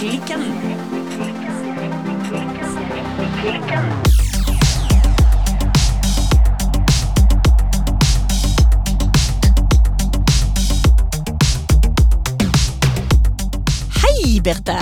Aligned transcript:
Klikken. 0.00 0.40
Hei, 14.00 14.40
Birte. 14.40 14.78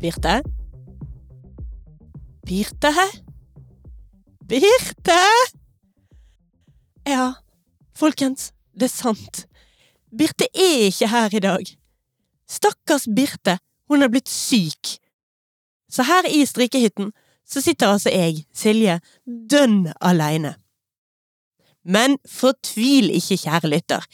Birte? 0.00 0.42
Birte? 2.46 2.88
Birte? 4.40 5.20
Ja, 7.06 7.34
folkens, 7.94 8.54
det 8.72 8.88
er 8.88 8.88
sant. 8.88 9.48
Birte 10.16 10.48
er 10.54 10.88
ikke 10.88 11.08
her 11.08 11.34
i 11.34 11.42
dag. 11.44 11.72
Stakkars 12.48 13.08
Birte, 13.16 13.58
hun 13.88 14.02
er 14.02 14.08
blitt 14.08 14.28
syk. 14.28 14.98
Så 15.90 16.04
her 16.04 16.28
i 16.28 16.44
strikkehytten 16.46 17.12
så 17.48 17.60
sitter 17.64 17.88
altså 17.88 18.12
jeg, 18.12 18.44
Silje, 18.52 18.98
dønn 19.24 19.88
aleine. 20.00 20.54
Men 21.84 22.18
fortvil 22.28 23.10
ikke, 23.16 23.38
kjære 23.40 23.70
lytter. 23.72 24.04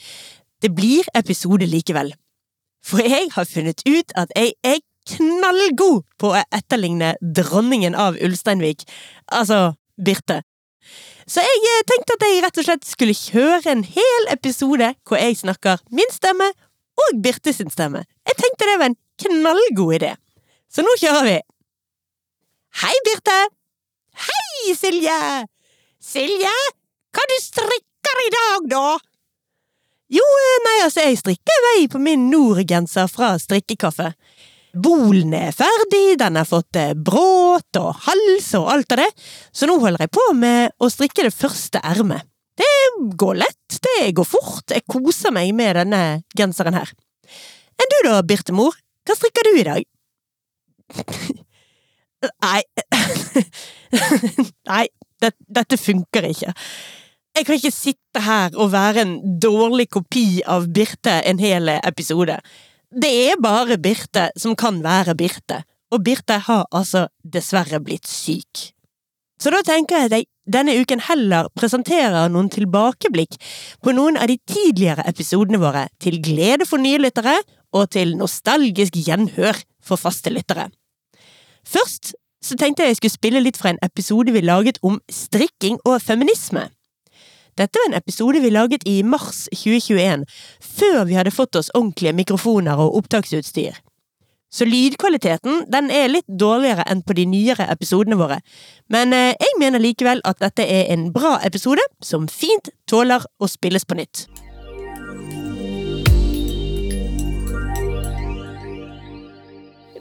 Det 0.61 0.71
blir 0.75 1.07
episode 1.15 1.67
likevel. 1.67 2.13
For 2.85 3.03
jeg 3.03 3.27
har 3.35 3.47
funnet 3.49 3.83
ut 3.87 4.15
at 4.15 4.31
jeg 4.35 4.53
er 4.63 4.79
knallgod 5.09 6.03
på 6.19 6.31
å 6.31 6.43
etterligne 6.55 7.15
dronningen 7.21 7.95
av 7.95 8.17
Ulsteinvik, 8.23 8.85
altså 9.27 9.75
Birte. 10.05 10.41
Så 11.25 11.41
jeg 11.41 11.63
eh, 11.71 11.81
tenkte 11.89 12.17
at 12.17 12.25
jeg 12.27 12.43
rett 12.45 12.59
og 12.61 12.67
slett 12.67 12.85
skulle 12.87 13.17
kjøre 13.17 13.71
en 13.73 13.83
hel 13.87 14.29
episode 14.33 14.91
hvor 15.07 15.21
jeg 15.21 15.39
snakker 15.41 15.81
min 15.95 16.11
stemme 16.13 16.51
og 17.01 17.17
Birte 17.23 17.53
sin 17.53 17.71
stemme. 17.73 18.05
Jeg 18.27 18.37
tenkte 18.39 18.69
det 18.69 18.77
var 18.79 18.91
en 18.91 18.99
knallgod 19.25 19.97
idé. 19.97 20.13
Så 20.71 20.85
nå 20.85 20.93
kjører 21.01 21.27
vi. 21.27 21.35
Hei, 22.83 22.95
Birte! 23.07 23.39
Hei, 24.25 24.75
Silje! 24.75 25.19
Silje, 26.03 26.53
hva 27.15 27.25
du 27.31 27.35
strikker 27.41 28.21
i 28.21 28.31
dag, 28.35 28.65
da? 28.71 28.87
Jo, 30.13 30.21
eh, 30.21 30.57
nei, 30.67 30.75
altså, 30.85 31.01
jeg 31.07 31.17
strikker 31.17 31.63
vei 31.65 31.87
på 31.89 31.99
min 32.03 32.27
Nord-genser 32.29 33.09
fra 33.09 33.33
strikkekaffe. 33.41 34.11
Bolen 34.75 35.31
er 35.37 35.53
ferdig, 35.55 36.17
den 36.19 36.35
har 36.35 36.47
fått 36.47 36.75
eh, 36.79 36.91
bråt 36.93 37.79
og 37.79 37.93
hals 38.07 38.49
og 38.59 38.67
alt 38.73 38.95
av 38.95 39.03
det, 39.05 39.09
så 39.55 39.69
nå 39.69 39.77
holder 39.79 40.03
jeg 40.03 40.11
på 40.17 40.25
med 40.35 40.75
å 40.83 40.89
strikke 40.91 41.23
det 41.27 41.31
første 41.35 41.79
ermet. 41.79 42.27
Det 42.55 42.67
går 43.19 43.39
lett, 43.39 43.79
det 43.83 44.11
går 44.15 44.27
fort, 44.27 44.71
jeg 44.71 44.83
koser 44.91 45.31
meg 45.35 45.53
med 45.55 45.79
denne 45.79 46.01
genseren 46.35 46.75
her. 46.75 46.91
Enn 47.79 47.91
du 47.91 47.97
da, 48.07 48.19
Birtemor, 48.27 48.75
hva 49.07 49.15
strikker 49.15 49.47
du 49.47 49.59
i 49.59 49.65
dag? 49.67 49.87
Nei 52.25 52.61
Nei, 54.71 54.85
det, 55.21 55.31
dette 55.37 55.77
funker 55.79 56.25
ikke. 56.27 56.53
Jeg 57.35 57.47
kan 57.47 57.59
ikke 57.59 57.75
sitte 57.75 58.23
her 58.23 58.55
og 58.55 58.71
være 58.73 59.03
en 59.03 59.17
dårlig 59.43 59.89
kopi 59.91 60.41
av 60.47 60.69
Birte 60.71 61.19
en 61.27 61.39
hel 61.39 61.69
episode. 61.77 62.39
Det 62.95 63.09
er 63.11 63.39
bare 63.43 63.75
Birte 63.75 64.29
som 64.39 64.53
kan 64.55 64.77
være 64.79 65.17
Birte, 65.19 65.57
og 65.91 66.03
Birte 66.05 66.37
har 66.45 66.61
altså 66.71 67.09
dessverre 67.27 67.81
blitt 67.83 68.07
syk. 68.07 68.69
Så 69.35 69.51
da 69.51 69.59
tenker 69.67 69.97
jeg 69.97 70.07
at 70.07 70.15
jeg 70.15 70.27
denne 70.47 70.77
uken 70.79 71.01
heller 71.03 71.49
presenterer 71.59 72.29
noen 72.31 72.47
tilbakeblikk 72.53 73.35
på 73.83 73.91
noen 73.97 74.15
av 74.15 74.29
de 74.31 74.37
tidligere 74.47 75.03
episodene 75.11 75.59
våre, 75.59 75.89
til 75.99 76.21
glede 76.23 76.63
for 76.69 76.79
nye 76.79 77.01
lyttere 77.03 77.35
og 77.75 77.89
til 77.91 78.15
nostalgisk 78.15 78.95
gjenhør 78.95 79.59
for 79.83 79.99
faste 79.99 80.31
lyttere. 80.31 80.69
Først 81.67 82.13
så 82.45 82.55
tenkte 82.55 82.85
jeg 82.85 82.93
jeg 82.93 83.01
skulle 83.01 83.17
spille 83.17 83.43
litt 83.43 83.59
fra 83.59 83.73
en 83.73 83.83
episode 83.83 84.31
vi 84.31 84.45
laget 84.45 84.79
om 84.87 85.01
strikking 85.11 85.81
og 85.83 85.99
feminisme. 85.99 86.69
Dette 87.55 87.79
var 87.79 87.87
en 87.87 87.95
episode 87.95 88.39
vi 88.43 88.49
laget 88.51 88.83
i 88.83 88.97
mars 89.07 89.45
2021, 89.55 90.25
før 90.59 91.05
vi 91.07 91.15
hadde 91.15 91.31
fått 91.31 91.55
oss 91.55 91.69
ordentlige 91.71 92.11
mikrofoner 92.11 92.81
og 92.83 92.97
opptaksutstyr. 92.99 93.77
Så 94.51 94.67
lydkvaliteten 94.67 95.61
den 95.71 95.87
er 95.91 96.11
litt 96.11 96.27
dårligere 96.27 96.83
enn 96.91 97.03
på 97.07 97.15
de 97.15 97.23
nyere 97.31 97.67
episodene 97.71 98.17
våre, 98.19 98.41
men 98.91 99.15
eh, 99.15 99.31
jeg 99.39 99.59
mener 99.61 99.79
likevel 99.79 100.19
at 100.27 100.41
dette 100.43 100.65
er 100.67 100.91
en 100.91 101.07
bra 101.15 101.37
episode 101.47 101.83
som 102.03 102.27
fint 102.27 102.67
tåler 102.91 103.23
å 103.39 103.47
spilles 103.47 103.87
på 103.87 103.99
nytt. 104.01 104.25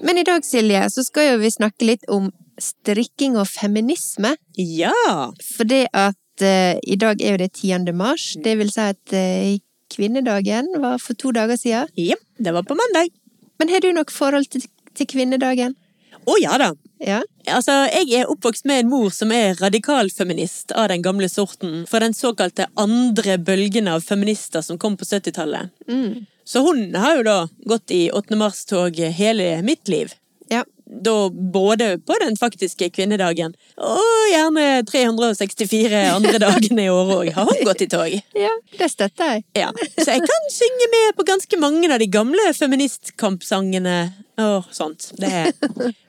Men 0.02 0.18
i 0.18 0.26
dag, 0.26 0.42
Silje, 0.42 0.82
så 0.90 1.06
skal 1.06 1.30
jo 1.30 1.38
vi 1.40 1.54
snakke 1.54 1.86
litt 1.86 2.10
om 2.10 2.32
strikking 2.60 3.38
og 3.38 3.46
feminisme. 3.48 4.34
Ja! 4.58 5.30
For 5.54 5.70
det 5.70 5.86
at 5.94 6.18
eh, 6.42 6.78
i 6.82 6.96
dag 6.96 7.22
er 7.22 7.36
jo 7.36 7.42
det 7.44 7.52
10. 7.52 7.92
mars, 7.94 8.34
det 8.44 8.56
vil 8.58 8.72
si 8.72 8.80
at 8.80 9.14
uh, 9.14 9.54
kvinnedagen 9.94 10.72
var 10.82 10.98
for 10.98 11.14
to 11.14 11.30
dager 11.34 11.58
siden. 11.60 11.90
Ja, 11.94 12.18
det 12.38 12.54
var 12.54 12.66
på 12.66 12.76
mandag. 12.78 13.12
Men 13.58 13.70
har 13.70 13.80
du 13.80 13.92
nok 13.92 14.10
forhold 14.10 14.50
til, 14.50 14.66
til 14.94 15.06
kvinnedagen? 15.06 15.76
Å 16.24 16.36
ja 16.40 16.56
da. 16.58 16.72
Ja? 17.04 17.20
Altså, 17.52 17.74
jeg 17.92 18.20
er 18.20 18.30
oppvokst 18.32 18.64
med 18.68 18.84
en 18.84 18.90
mor 18.92 19.10
som 19.12 19.32
er 19.34 19.58
radikalfeminist 19.60 20.72
av 20.72 20.88
den 20.92 21.04
gamle 21.04 21.28
sorten, 21.28 21.84
fra 21.90 22.00
den 22.00 22.16
såkalte 22.16 22.70
andre 22.80 23.36
bølgen 23.38 23.90
av 23.92 24.04
feminister 24.06 24.64
som 24.64 24.80
kom 24.80 24.96
på 24.96 25.04
70-tallet. 25.04 25.72
Mm. 25.88 26.24
Så 26.44 26.64
hun 26.64 26.86
har 26.96 27.18
jo 27.18 27.26
da 27.26 27.38
gått 27.68 27.92
i 27.94 28.06
8. 28.12 28.36
mars-tog 28.40 29.00
hele 29.18 29.58
mitt 29.62 29.88
liv. 29.88 30.12
Ja. 30.52 30.64
Da 30.84 31.30
både 31.30 31.98
på 32.04 32.16
den 32.20 32.36
faktiske 32.36 32.90
kvinnedagen, 32.92 33.54
og 33.80 34.28
gjerne 34.30 34.84
364 34.84 36.02
andre 36.12 36.40
dagene 36.42 36.84
i 36.84 36.92
året 36.92 37.16
òg, 37.16 37.32
har 37.38 37.48
hun 37.48 37.64
gått 37.64 37.86
i 37.86 37.88
tog. 37.88 38.16
ja, 38.36 38.52
det 38.78 38.90
støtter 38.92 39.32
jeg. 39.32 39.44
Ja, 39.56 39.72
Så 39.96 40.10
jeg 40.10 40.24
kan 40.28 40.48
synge 40.52 40.90
med 40.92 41.16
på 41.16 41.26
ganske 41.32 41.60
mange 41.60 41.88
av 41.88 41.98
de 42.02 42.10
gamle 42.12 42.52
feministkampsangene 42.54 43.98
og 44.44 44.68
sånt. 44.74 45.12
Det 45.16 45.54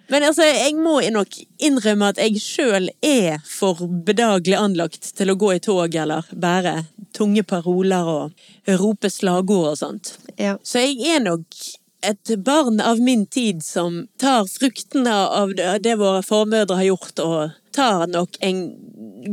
men 0.08 0.24
altså, 0.24 0.46
jeg 0.46 0.76
må 0.78 1.00
nok 1.14 1.38
innrømme 1.66 2.12
at 2.14 2.20
jeg 2.22 2.42
sjøl 2.42 2.92
er 3.02 3.40
for 3.50 3.88
bedagelig 4.06 4.58
anlagt 4.60 5.10
til 5.18 5.32
å 5.34 5.38
gå 5.40 5.56
i 5.56 5.64
tog 5.64 5.96
eller 5.98 6.28
bære 6.30 6.76
tunge 7.16 7.42
paroler 7.48 8.12
og 8.12 8.76
rope 8.82 9.10
slagord 9.10 9.72
og 9.72 9.80
sånt. 9.80 10.14
Ja. 10.38 10.60
Så 10.62 10.84
jeg 10.84 11.00
er 11.16 11.26
nok 11.26 11.58
et 12.10 12.36
barn 12.46 12.80
av 12.82 13.00
min 13.02 13.26
tid 13.26 13.64
som 13.66 14.06
tar 14.22 14.48
fruktene 14.50 15.14
av 15.14 15.54
det 15.56 15.96
våre 16.00 16.24
formødre 16.26 16.80
har 16.80 16.90
gjort, 16.90 17.22
og 17.24 17.56
tar 17.76 18.08
nok 18.08 18.38
en 18.46 18.66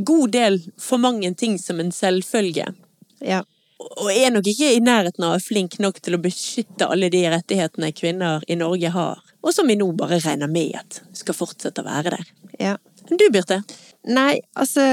god 0.04 0.32
del 0.34 0.60
for 0.80 1.02
mange 1.02 1.34
ting 1.34 1.58
som 1.58 1.80
en 1.80 1.92
selvfølge. 1.92 2.72
ja. 3.20 3.42
Og 3.82 4.12
er 4.14 4.30
nok 4.30 4.46
ikke 4.46 4.68
i 4.76 4.78
nærheten 4.78 5.24
av 5.26 5.40
flink 5.42 5.80
nok 5.82 5.96
til 6.06 6.14
å 6.14 6.20
beskytte 6.22 6.86
alle 6.86 7.08
de 7.10 7.24
rettighetene 7.32 7.88
kvinner 7.90 8.44
i 8.46 8.54
Norge 8.54 8.92
har, 8.94 9.18
og 9.42 9.54
som 9.54 9.66
vi 9.66 9.74
nå 9.74 9.88
bare 9.98 10.20
regner 10.22 10.46
med 10.46 10.76
at 10.78 11.00
skal 11.18 11.34
fortsette 11.34 11.82
å 11.82 11.88
være 11.88 12.14
der. 12.14 12.32
ja. 12.58 12.76
Du, 13.10 13.24
Birte? 13.34 13.64
Nei, 14.06 14.40
altså 14.54 14.84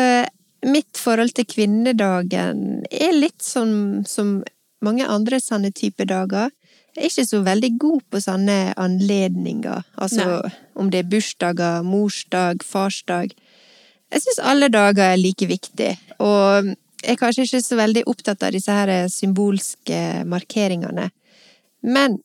Mitt 0.65 0.97
forhold 0.99 1.31
til 1.37 1.45
kvinnedagen 1.47 2.81
er 2.91 3.13
litt 3.15 3.39
som, 3.45 4.01
som 4.03 4.41
mange 4.83 5.05
andre 5.07 5.39
sånne 5.39 5.71
type 5.71 6.03
dager. 6.09 6.51
Jeg 6.99 7.05
er 7.05 7.13
ikke 7.13 7.29
så 7.29 7.39
veldig 7.45 7.69
god 7.79 7.99
på 8.11 8.19
sånne 8.19 8.55
anledninger. 8.75 9.85
Altså 10.03 10.25
Nei. 10.27 10.49
om 10.75 10.89
det 10.91 10.99
er 10.99 11.11
bursdager, 11.13 11.85
morsdag, 11.87 12.65
farsdag. 12.67 13.31
Jeg 14.11 14.23
syns 14.25 14.41
alle 14.43 14.67
dager 14.73 15.13
er 15.13 15.21
like 15.21 15.47
viktig. 15.47 15.93
Og 16.19 16.73
jeg 16.99 17.13
er 17.13 17.21
kanskje 17.21 17.45
ikke 17.47 17.61
så 17.63 17.77
veldig 17.79 18.03
opptatt 18.11 18.43
av 18.43 18.51
disse 18.51 18.75
her 18.75 18.91
symbolske 19.13 20.01
markeringene. 20.27 21.07
Men 21.87 22.19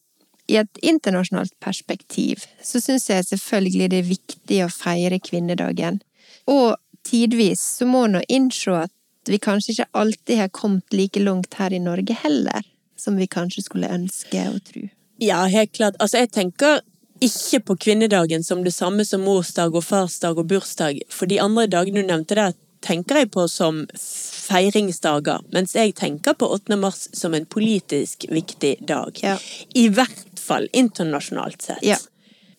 i 0.51 0.59
et 0.59 0.83
internasjonalt 0.83 1.55
perspektiv 1.63 2.43
så 2.59 2.83
syns 2.83 3.07
jeg 3.13 3.31
selvfølgelig 3.31 3.93
det 3.93 4.03
er 4.03 4.11
viktig 4.11 4.61
å 4.65 4.73
feire 4.75 5.23
kvinnedagen. 5.23 6.03
Og 6.51 6.75
tidvis 7.07 7.63
så 7.79 7.87
må 7.87 8.09
nå 8.11 8.27
innse 8.27 8.75
at 8.89 9.31
vi 9.31 9.39
kanskje 9.39 9.77
ikke 9.77 9.93
alltid 10.03 10.43
har 10.43 10.53
kommet 10.53 10.93
like 10.93 11.23
langt 11.23 11.55
her 11.63 11.73
i 11.73 11.81
Norge 11.81 12.19
heller, 12.27 12.67
som 12.97 13.17
vi 13.17 13.27
kanskje 13.31 13.65
skulle 13.67 13.91
ønske 13.93 14.49
og 14.51 14.61
tro. 14.67 14.89
Ja, 15.23 15.45
helt 15.51 15.73
klart. 15.73 15.97
Altså, 16.03 16.25
jeg 16.25 16.33
tenker 16.35 16.83
ikke 17.25 17.61
på 17.61 17.77
kvinnedagen 17.87 18.45
som 18.45 18.65
det 18.65 18.75
samme 18.75 19.05
som 19.07 19.23
morsdag 19.25 19.75
og 19.75 19.85
farsdag 19.87 20.39
og 20.39 20.49
bursdag, 20.51 21.01
for 21.09 21.31
de 21.31 21.41
andre 21.41 21.67
dagene 21.71 22.03
du 22.03 22.11
nevnte 22.11 22.39
der, 22.39 22.57
tenker 22.85 23.23
jeg 23.23 23.31
på 23.33 23.47
som 23.49 23.85
feiringsdager, 23.97 25.45
mens 25.55 25.73
jeg 25.77 25.95
tenker 25.97 26.37
på 26.37 26.51
8. 26.53 26.77
mars 26.77 27.07
som 27.17 27.35
en 27.35 27.47
politisk 27.49 28.27
viktig 28.29 28.77
dag. 28.85 29.17
Ja. 29.23 29.39
I 29.73 29.89
hvert 29.89 30.41
fall 30.41 30.69
internasjonalt 30.73 31.63
sett. 31.63 31.85
Ja. 31.87 31.97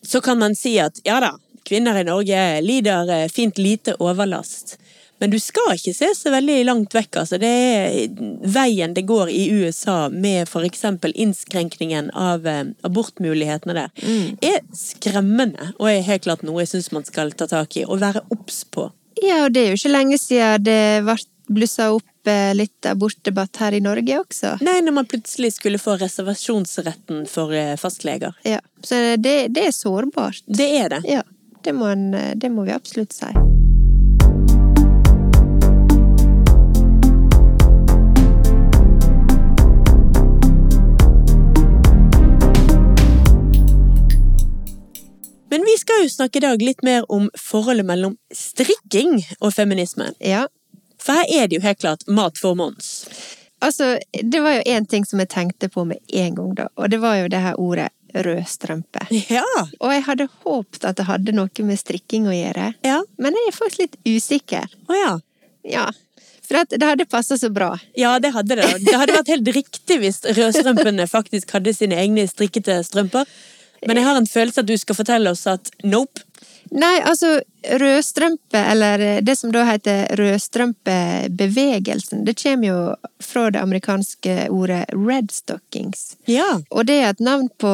Så 0.01 0.21
kan 0.21 0.39
man 0.41 0.55
si 0.57 0.77
at 0.81 0.97
ja 1.05 1.19
da, 1.21 1.35
kvinner 1.65 1.99
i 1.99 2.05
Norge 2.07 2.41
lider 2.61 3.09
eh, 3.13 3.27
fint 3.29 3.61
lite 3.61 3.95
overlast. 4.01 4.77
Men 5.25 5.31
du 5.31 5.39
skal 5.41 5.71
ikke 5.73 5.93
se 5.97 6.11
så 6.13 6.29
veldig 6.29 6.59
langt 6.67 6.93
vekk, 6.93 7.15
altså. 7.23 7.39
Det 7.41 7.49
er 7.49 7.95
veien 8.53 8.91
det 8.93 9.07
går 9.09 9.31
i 9.33 9.47
USA 9.57 10.03
med 10.13 10.51
eksempel 10.67 11.15
innskrenkningen 11.17 12.11
av 12.13 12.45
eh, 12.45 12.67
abortmulighetene 12.85 13.73
der, 13.73 13.89
er 14.45 14.59
skremmende, 14.77 15.71
og 15.79 15.89
er 15.89 16.05
helt 16.05 16.27
klart 16.27 16.45
noe 16.45 16.61
jeg 16.61 16.75
syns 16.75 16.91
man 16.93 17.07
skal 17.09 17.33
ta 17.33 17.49
tak 17.49 17.73
i 17.73 17.87
og 17.87 18.03
være 18.03 18.21
obs 18.29 18.61
på. 18.69 18.91
Ja, 19.17 19.47
og 19.47 19.57
det 19.57 19.63
er 19.63 19.73
jo 19.73 19.79
ikke 19.81 19.95
lenge 19.95 20.21
siden 20.21 20.69
det 20.69 20.77
ble 21.09 21.17
blussa 21.57 21.89
opp 21.97 22.29
eh, 22.29 22.53
litt 22.53 22.85
abortdebatt 22.85 23.63
her 23.65 23.79
i 23.79 23.81
Norge 23.81 24.21
også. 24.21 24.59
Nei, 24.61 24.77
når 24.85 24.99
man 24.99 25.09
plutselig 25.09 25.55
skulle 25.57 25.81
få 25.81 25.97
reservasjonsretten 26.05 27.25
for 27.33 27.57
eh, 27.57 27.73
fastleger. 27.81 28.37
Ja, 28.45 28.61
så 28.85 29.01
det, 29.17 29.37
det 29.57 29.71
er 29.71 29.73
sårbart. 29.73 30.45
Det 30.45 30.69
er 30.83 30.93
det. 30.99 31.03
Ja, 31.17 31.25
det 31.65 31.73
må, 31.73 31.89
en, 31.89 32.11
det 32.13 32.53
må 32.53 32.69
vi 32.69 32.77
absolutt 32.77 33.17
si. 33.17 33.33
Men 45.55 45.63
vi 45.63 45.77
skal 45.79 46.01
jo 46.03 46.09
snakke 46.11 46.41
i 46.41 46.43
dag 46.43 46.61
litt 46.61 46.81
mer 46.83 47.05
om 47.11 47.29
forholdet 47.39 47.85
mellom 47.87 48.17
strikking 48.35 49.21
og 49.39 49.53
feminisme. 49.55 50.09
Ja, 50.19 50.47
For 50.99 51.15
her 51.21 51.29
er 51.31 51.47
det 51.47 51.59
jo 51.59 51.63
helt 51.63 51.79
klart 51.79 52.03
mat 52.11 52.37
for 52.41 52.55
Mons. 52.59 53.05
altså, 53.63 53.93
det 54.11 54.41
var 54.43 54.57
jo 54.57 54.63
én 54.75 54.87
ting 54.89 55.05
som 55.07 55.19
jeg 55.23 55.29
tenkte 55.31 55.69
på 55.71 55.85
med 55.87 55.99
en 56.11 56.35
gang, 56.35 56.53
da, 56.57 56.65
og 56.75 56.89
det 56.91 56.99
var 56.99 57.15
jo 57.21 57.27
det 57.31 57.39
her 57.43 57.55
ordet 57.61 57.87
rødstrømpe. 58.15 59.05
Ja. 59.31 59.43
Og 59.79 59.91
jeg 59.93 60.03
hadde 60.07 60.27
håpet 60.43 60.85
at 60.87 60.97
det 60.99 61.05
hadde 61.07 61.31
noe 61.35 61.63
med 61.67 61.79
strikking 61.79 62.27
å 62.27 62.35
gjøre, 62.35 62.73
Ja. 62.83 63.01
men 63.17 63.33
jeg 63.37 63.47
er 63.51 63.55
faktisk 63.55 63.79
litt 63.85 63.97
usikker. 64.07 64.67
Å 64.89 64.99
ja. 64.99 65.13
Ja, 65.65 65.85
for 66.45 66.59
at 66.61 66.69
det 66.75 66.83
hadde 66.85 67.05
passa 67.09 67.37
så 67.41 67.49
bra. 67.53 67.71
Ja, 67.97 68.17
det 68.19 68.33
hadde 68.35 68.55
det. 68.59 68.67
Det 68.85 68.93
hadde 68.93 69.15
vært 69.17 69.31
helt 69.33 69.47
riktig 69.55 69.99
hvis 70.03 70.19
rødstrømpene 70.25 71.07
faktisk 71.09 71.51
hadde 71.57 71.73
sine 71.73 71.95
egne 71.97 72.27
strikkete 72.29 72.81
strømper. 72.85 73.25
Men 73.85 73.97
jeg 73.99 74.05
har 74.05 74.17
en 74.17 74.27
følelse 74.27 74.61
at 74.63 74.69
du 74.69 74.77
skal 74.77 74.95
fortelle 74.97 75.31
oss 75.31 75.47
at 75.49 75.69
nope. 75.83 76.21
Nei, 76.73 76.97
altså, 77.05 77.41
rødstrømpe, 77.79 78.57
eller 78.57 79.21
det 79.21 79.35
som 79.37 79.51
da 79.53 79.63
heter 79.67 80.15
rødstrømpebevegelsen, 80.17 82.25
det 82.25 82.41
kommer 82.41 82.67
jo 82.67 82.95
fra 83.21 83.51
det 83.53 83.61
amerikanske 83.61 84.49
ordet 84.49 84.85
red 84.91 85.31
stockings. 85.31 86.17
Ja. 86.25 86.61
Og 86.69 86.85
det 86.89 87.03
er 87.03 87.09
et 87.13 87.19
navn 87.23 87.49
på, 87.61 87.73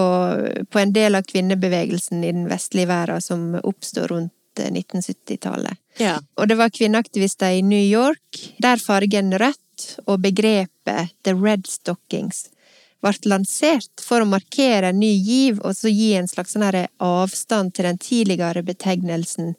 på 0.70 0.80
en 0.84 0.94
del 0.94 1.16
av 1.16 1.24
kvinnebevegelsen 1.32 2.24
i 2.24 2.32
den 2.36 2.50
vestlige 2.52 2.88
verden 2.92 3.22
som 3.24 3.56
oppstår 3.64 4.08
rundt 4.12 4.34
1970-tallet. 4.60 5.74
Ja. 5.98 6.20
Og 6.36 6.48
det 6.52 6.56
var 6.60 6.70
kvinneaktivister 6.76 7.50
i 7.56 7.62
New 7.64 7.82
York, 7.82 8.52
der 8.60 8.78
fargen 8.78 9.34
rødt 9.40 10.02
og 10.06 10.20
begrepet 10.22 11.16
The 11.24 11.34
Red 11.34 11.68
Stockings 11.72 12.51
ble 13.02 13.14
lansert 13.32 14.04
for 14.04 14.22
å 14.22 14.30
markere 14.30 14.92
en 14.92 15.00
ny 15.02 15.12
giv 15.26 15.60
og 15.62 15.76
så 15.78 15.90
gi 15.90 16.14
en 16.20 16.30
slags 16.30 16.54
sånn 16.56 16.68
avstand 17.02 17.74
til 17.76 17.88
den 17.90 17.98
tidligere 18.02 18.64
betegnelsen 18.64 19.56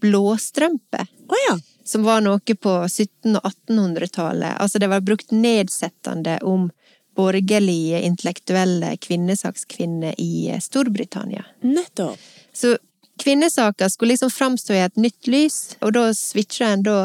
blåstrømpe, 0.00 1.06
Oh, 1.28 1.36
ja. 1.48 1.58
som 1.84 2.02
var 2.06 2.20
noe 2.20 2.38
på 2.38 2.72
1700- 2.86 3.40
og 3.40 3.52
1800-tallet. 3.68 4.56
Altså 4.62 4.78
det 4.78 4.88
var 4.90 5.00
brukt 5.00 5.30
nedsettende 5.34 6.38
om 6.42 6.68
borgerlige, 7.16 8.00
intellektuelle 8.04 8.96
kvinnesakskvinner 8.96 10.14
i 10.18 10.52
Storbritannia. 10.60 11.44
Nettopp. 11.60 12.18
Så 12.52 12.76
kvinnesaker 13.22 13.88
skulle 13.88 14.12
liksom 14.14 14.30
framstå 14.30 14.74
i 14.74 14.84
et 14.84 14.96
nytt 15.00 15.26
lys, 15.26 15.76
og 15.80 15.96
da 15.96 16.10
switcha 16.14 16.68
en 16.74 16.84
da 16.86 16.98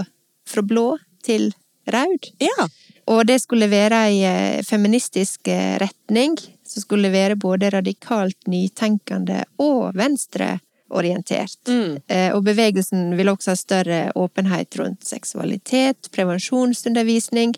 fra 0.48 0.62
blå 0.62 0.98
til 1.24 1.54
rød. 1.94 2.32
Ja. 2.44 2.68
Og 3.12 3.26
det 3.28 3.40
skulle 3.44 3.70
være 3.72 4.02
ei 4.08 4.20
eh, 4.28 4.64
feministisk 4.66 5.48
eh, 5.52 5.78
retning, 5.82 6.38
som 6.68 6.84
skulle 6.84 7.12
være 7.12 7.36
både 7.36 7.72
radikalt 7.74 8.48
nytenkende 8.48 9.44
og 9.60 9.96
venstreorientert. 9.98 11.60
Mm. 11.68 11.98
Eh, 12.08 12.30
Og 12.36 12.44
bevegelsen 12.46 13.16
ville 13.18 13.34
også 13.34 13.52
ha 13.52 13.60
større 13.60 14.02
åpenhet 14.16 14.78
rundt 14.80 15.04
seksualitet, 15.08 16.12
prevensjonsundervisning 16.14 17.56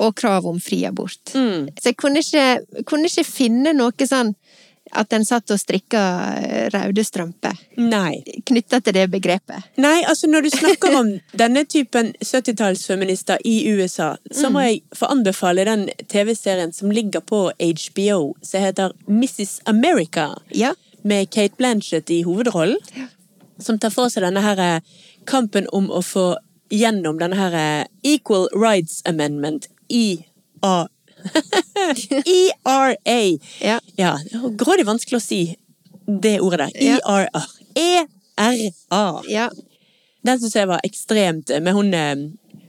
og 0.00 0.14
krav 0.16 0.46
om 0.48 0.60
fri 0.62 0.84
abort. 0.88 1.34
Mm. 1.34 1.68
Så 1.76 1.90
jeg 1.90 1.96
kunne 2.00 2.22
ikke, 2.22 2.84
kunne 2.88 3.10
ikke 3.10 3.26
finne 3.28 3.74
noe 3.76 4.08
sånn 4.08 4.32
at 4.92 5.12
en 5.12 5.24
satt 5.24 5.50
og 5.54 5.60
strikka 5.60 6.00
eh, 6.40 6.64
røde 6.74 7.04
strømper 7.06 7.56
Nei. 7.78 8.22
knytta 8.48 8.80
til 8.82 8.96
det 8.96 9.04
begrepet. 9.12 9.68
Nei, 9.78 10.02
altså 10.08 10.26
når 10.30 10.42
du 10.46 10.50
snakker 10.50 10.96
om 10.98 11.12
denne 11.42 11.64
typen 11.64 12.12
70-tallsfeminister 12.24 13.38
i 13.44 13.70
USA, 13.72 14.16
så 14.32 14.50
må 14.50 14.64
jeg 14.66 14.82
få 14.96 15.06
anbefale 15.14 15.64
den 15.68 15.86
TV-serien 16.10 16.72
som 16.74 16.90
ligger 16.90 17.20
på 17.22 17.50
HBO, 17.56 18.34
som 18.42 18.60
heter 18.66 18.92
Mrs. 19.06 19.60
America, 19.70 20.30
Ja. 20.54 20.74
med 21.02 21.30
Kate 21.30 21.54
Blanchett 21.56 22.10
i 22.10 22.22
hovedrollen. 22.22 22.76
Som 23.60 23.78
tar 23.78 23.90
for 23.92 24.08
seg 24.12 24.24
denne 24.26 24.40
her 24.44 24.58
eh, 24.60 24.80
kampen 25.28 25.66
om 25.72 25.90
å 25.92 26.02
få 26.04 26.34
gjennom 26.70 27.18
denne 27.20 27.36
her 27.38 27.54
eh, 27.56 27.86
Equal 28.04 28.48
Rights 28.56 29.02
Amendment, 29.08 29.68
IA. 29.88 30.88
ERA. 32.64 33.38
Ja. 33.60 33.80
Ja, 33.96 34.18
grådig 34.58 34.86
vanskelig 34.86 35.18
å 35.20 35.24
si 35.24 35.40
det 36.06 36.38
ordet 36.40 36.58
der. 36.66 37.00
ERA. 37.00 37.42
E-R-A. 37.74 39.22
ja. 39.28 39.50
Den 40.22 40.40
syns 40.40 40.56
jeg 40.56 40.68
var 40.68 40.82
ekstremt 40.84 41.48
med 41.64 41.72
hun 41.72 41.94
eh, 41.96 42.16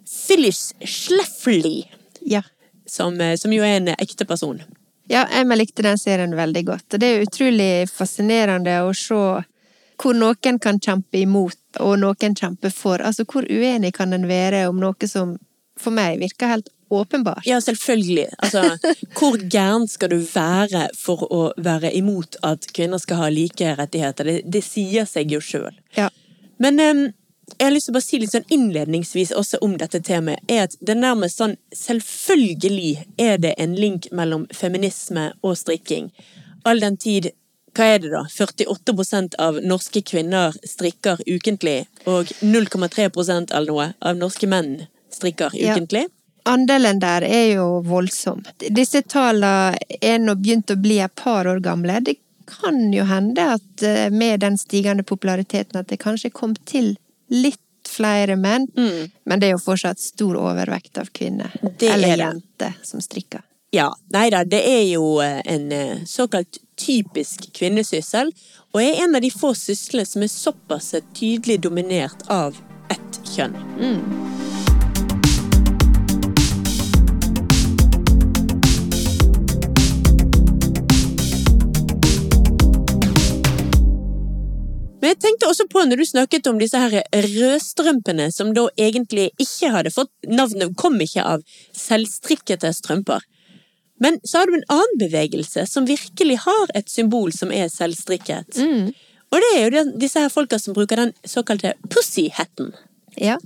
Phyllis 0.08 0.74
Schleffley, 0.88 1.84
Ja. 2.22 2.42
som, 2.88 3.20
eh, 3.22 3.36
som 3.36 3.52
jo 3.54 3.64
er 3.64 3.80
en 3.82 3.88
ekte 3.98 4.26
person. 4.26 4.62
Ja, 5.12 5.26
jeg 5.28 5.48
likte 5.60 5.84
den 5.84 5.98
serien 6.00 6.36
veldig 6.36 6.66
godt, 6.66 6.94
og 6.94 7.00
det 7.04 7.08
er 7.10 7.26
utrolig 7.26 7.90
fascinerende 7.92 8.78
å 8.86 8.94
se 8.96 9.18
hvor 10.02 10.16
noen 10.18 10.60
kan 10.64 10.80
kjempe 10.80 11.20
imot, 11.20 11.58
og 11.80 12.00
noen 12.00 12.36
kjempe 12.36 12.72
for. 12.74 13.04
Altså, 13.04 13.26
hvor 13.28 13.46
uenig 13.46 13.92
kan 13.94 14.14
en 14.14 14.26
være 14.30 14.64
om 14.70 14.80
noe 14.80 15.08
som 15.08 15.36
for 15.78 15.94
meg 15.94 16.20
virker 16.24 16.48
helt 16.56 16.70
åpenbart? 16.92 17.46
Ja, 17.48 17.62
selvfølgelig. 17.62 18.28
Altså, 18.38 18.78
hvor 19.18 19.38
gæren 19.52 19.88
skal 19.88 20.14
du 20.14 20.20
være 20.34 20.88
for 20.98 21.26
å 21.32 21.42
være 21.58 21.94
imot 21.98 22.38
at 22.48 22.68
kvinner 22.76 23.02
skal 23.02 23.24
ha 23.24 23.32
like 23.34 23.76
rettigheter? 23.80 24.28
Det, 24.28 24.38
det 24.46 24.64
sier 24.66 25.10
seg 25.10 25.34
jo 25.34 25.42
sjøl. 25.44 25.74
Ja. 25.98 26.10
Men 26.62 26.80
um, 26.80 27.04
jeg 27.58 27.66
har 27.66 27.74
lyst 27.74 27.90
til 27.90 27.94
å 27.94 27.98
bare 27.98 28.08
si 28.08 28.22
litt 28.22 28.34
sånn 28.34 28.48
innledningsvis 28.54 29.34
også 29.38 29.60
om 29.66 29.76
dette 29.82 30.02
temaet, 30.06 30.44
er 30.48 30.68
at 30.68 30.78
det 30.80 30.96
er 30.96 31.04
nærmest 31.04 31.42
sånn 31.42 31.58
Selvfølgelig 31.76 33.06
er 33.20 33.38
det 33.42 33.56
en 33.62 33.76
link 33.76 34.08
mellom 34.16 34.48
feminisme 34.56 35.32
og 35.42 35.58
strikking. 35.60 36.12
All 36.68 36.82
den 36.84 36.98
tid 37.02 37.32
hva 37.76 37.88
er 37.94 38.02
det 38.04 38.10
da? 38.12 38.26
48% 38.28 39.38
av 39.40 39.62
norske 39.64 40.02
kvinner 40.04 40.56
strikker 40.68 41.22
ukentlig, 41.24 41.86
og 42.04 42.32
0,3 42.44 43.08
eller 43.08 43.70
noe 43.70 43.86
av 44.00 44.18
norske 44.20 44.50
menn 44.52 44.88
strikker 45.12 45.56
Ja. 45.56 45.78
Andelen 46.50 47.00
der 47.00 47.26
er 47.28 47.48
jo 47.56 47.68
voldsom. 47.86 48.44
Disse 48.58 49.02
tallene 49.02 49.78
er 50.02 50.22
nå 50.22 50.36
begynt 50.40 50.74
å 50.74 50.80
bli 50.80 51.00
et 51.04 51.14
par 51.16 51.50
år 51.50 51.62
gamle. 51.64 52.00
Det 52.02 52.18
kan 52.50 52.94
jo 52.94 53.06
hende 53.10 53.46
at 53.58 53.84
eh, 53.86 54.10
med 54.12 54.42
den 54.44 54.58
stigende 54.58 55.04
populariteten 55.08 55.80
at 55.80 55.92
det 55.92 56.02
kanskje 56.02 56.34
kom 56.34 56.56
til 56.66 56.96
litt 57.32 57.60
flere 57.88 58.36
menn, 58.38 58.68
men 59.26 59.40
det 59.40 59.48
er 59.50 59.56
jo 59.56 59.64
fortsatt 59.64 60.00
stor 60.00 60.38
overvekt 60.40 61.00
av 61.02 61.10
kvinner. 61.12 61.52
Det 61.62 61.90
er 61.90 61.96
eller 61.98 62.22
jenter 62.22 62.76
som 62.86 63.02
strikker. 63.04 63.42
Ja, 63.72 63.88
nei 64.12 64.26
da, 64.34 64.44
det 64.44 64.60
er 64.68 64.84
jo 64.90 65.22
eh, 65.24 65.40
en 65.48 65.72
eh, 65.72 66.04
såkalt 66.06 66.60
typisk 66.82 67.48
kvinnesyssel, 67.56 68.34
og 68.72 68.82
er 68.84 69.04
en 69.06 69.16
av 69.16 69.24
de 69.24 69.32
få 69.32 69.54
syslene 69.56 70.08
som 70.08 70.24
er 70.24 70.32
såpass 70.32 70.94
tydelig 71.16 71.62
dominert 71.64 72.28
av 72.32 72.60
ett 72.92 73.22
kjønn. 73.32 73.56
Men 73.80 74.41
jeg 85.12 85.20
tenkte 85.20 85.50
også 85.50 85.68
på 85.72 85.84
når 85.88 86.00
du 86.00 86.06
snakket 86.08 86.48
om 86.48 86.60
disse 86.62 86.80
her 86.80 87.02
rødstrømpene, 87.12 88.30
som 88.32 88.54
da 88.56 88.68
egentlig 88.80 89.30
ikke 89.42 89.72
hadde 89.74 89.94
fått 89.94 90.12
navnet, 90.28 90.72
kom 90.80 90.96
ikke 91.04 91.26
av 91.36 91.44
selvstrikkete 91.78 92.72
strømper. 92.78 93.26
Men 94.02 94.18
så 94.26 94.42
har 94.42 94.50
du 94.50 94.56
en 94.58 94.70
annen 94.74 95.02
bevegelse 95.02 95.68
som 95.70 95.86
virkelig 95.86 96.40
har 96.46 96.72
et 96.78 96.90
symbol 96.90 97.34
som 97.36 97.52
er 97.54 97.70
selvstrikket. 97.70 98.58
Og 99.32 99.44
det 99.44 99.52
er 99.58 99.68
jo 99.68 99.84
disse 100.02 100.20
her 100.24 100.32
folka 100.34 100.58
som 100.60 100.76
bruker 100.76 101.04
den 101.04 101.14
såkalte 101.28 101.76
pussy-hatten. 101.92 102.74
Ja. 103.16 103.38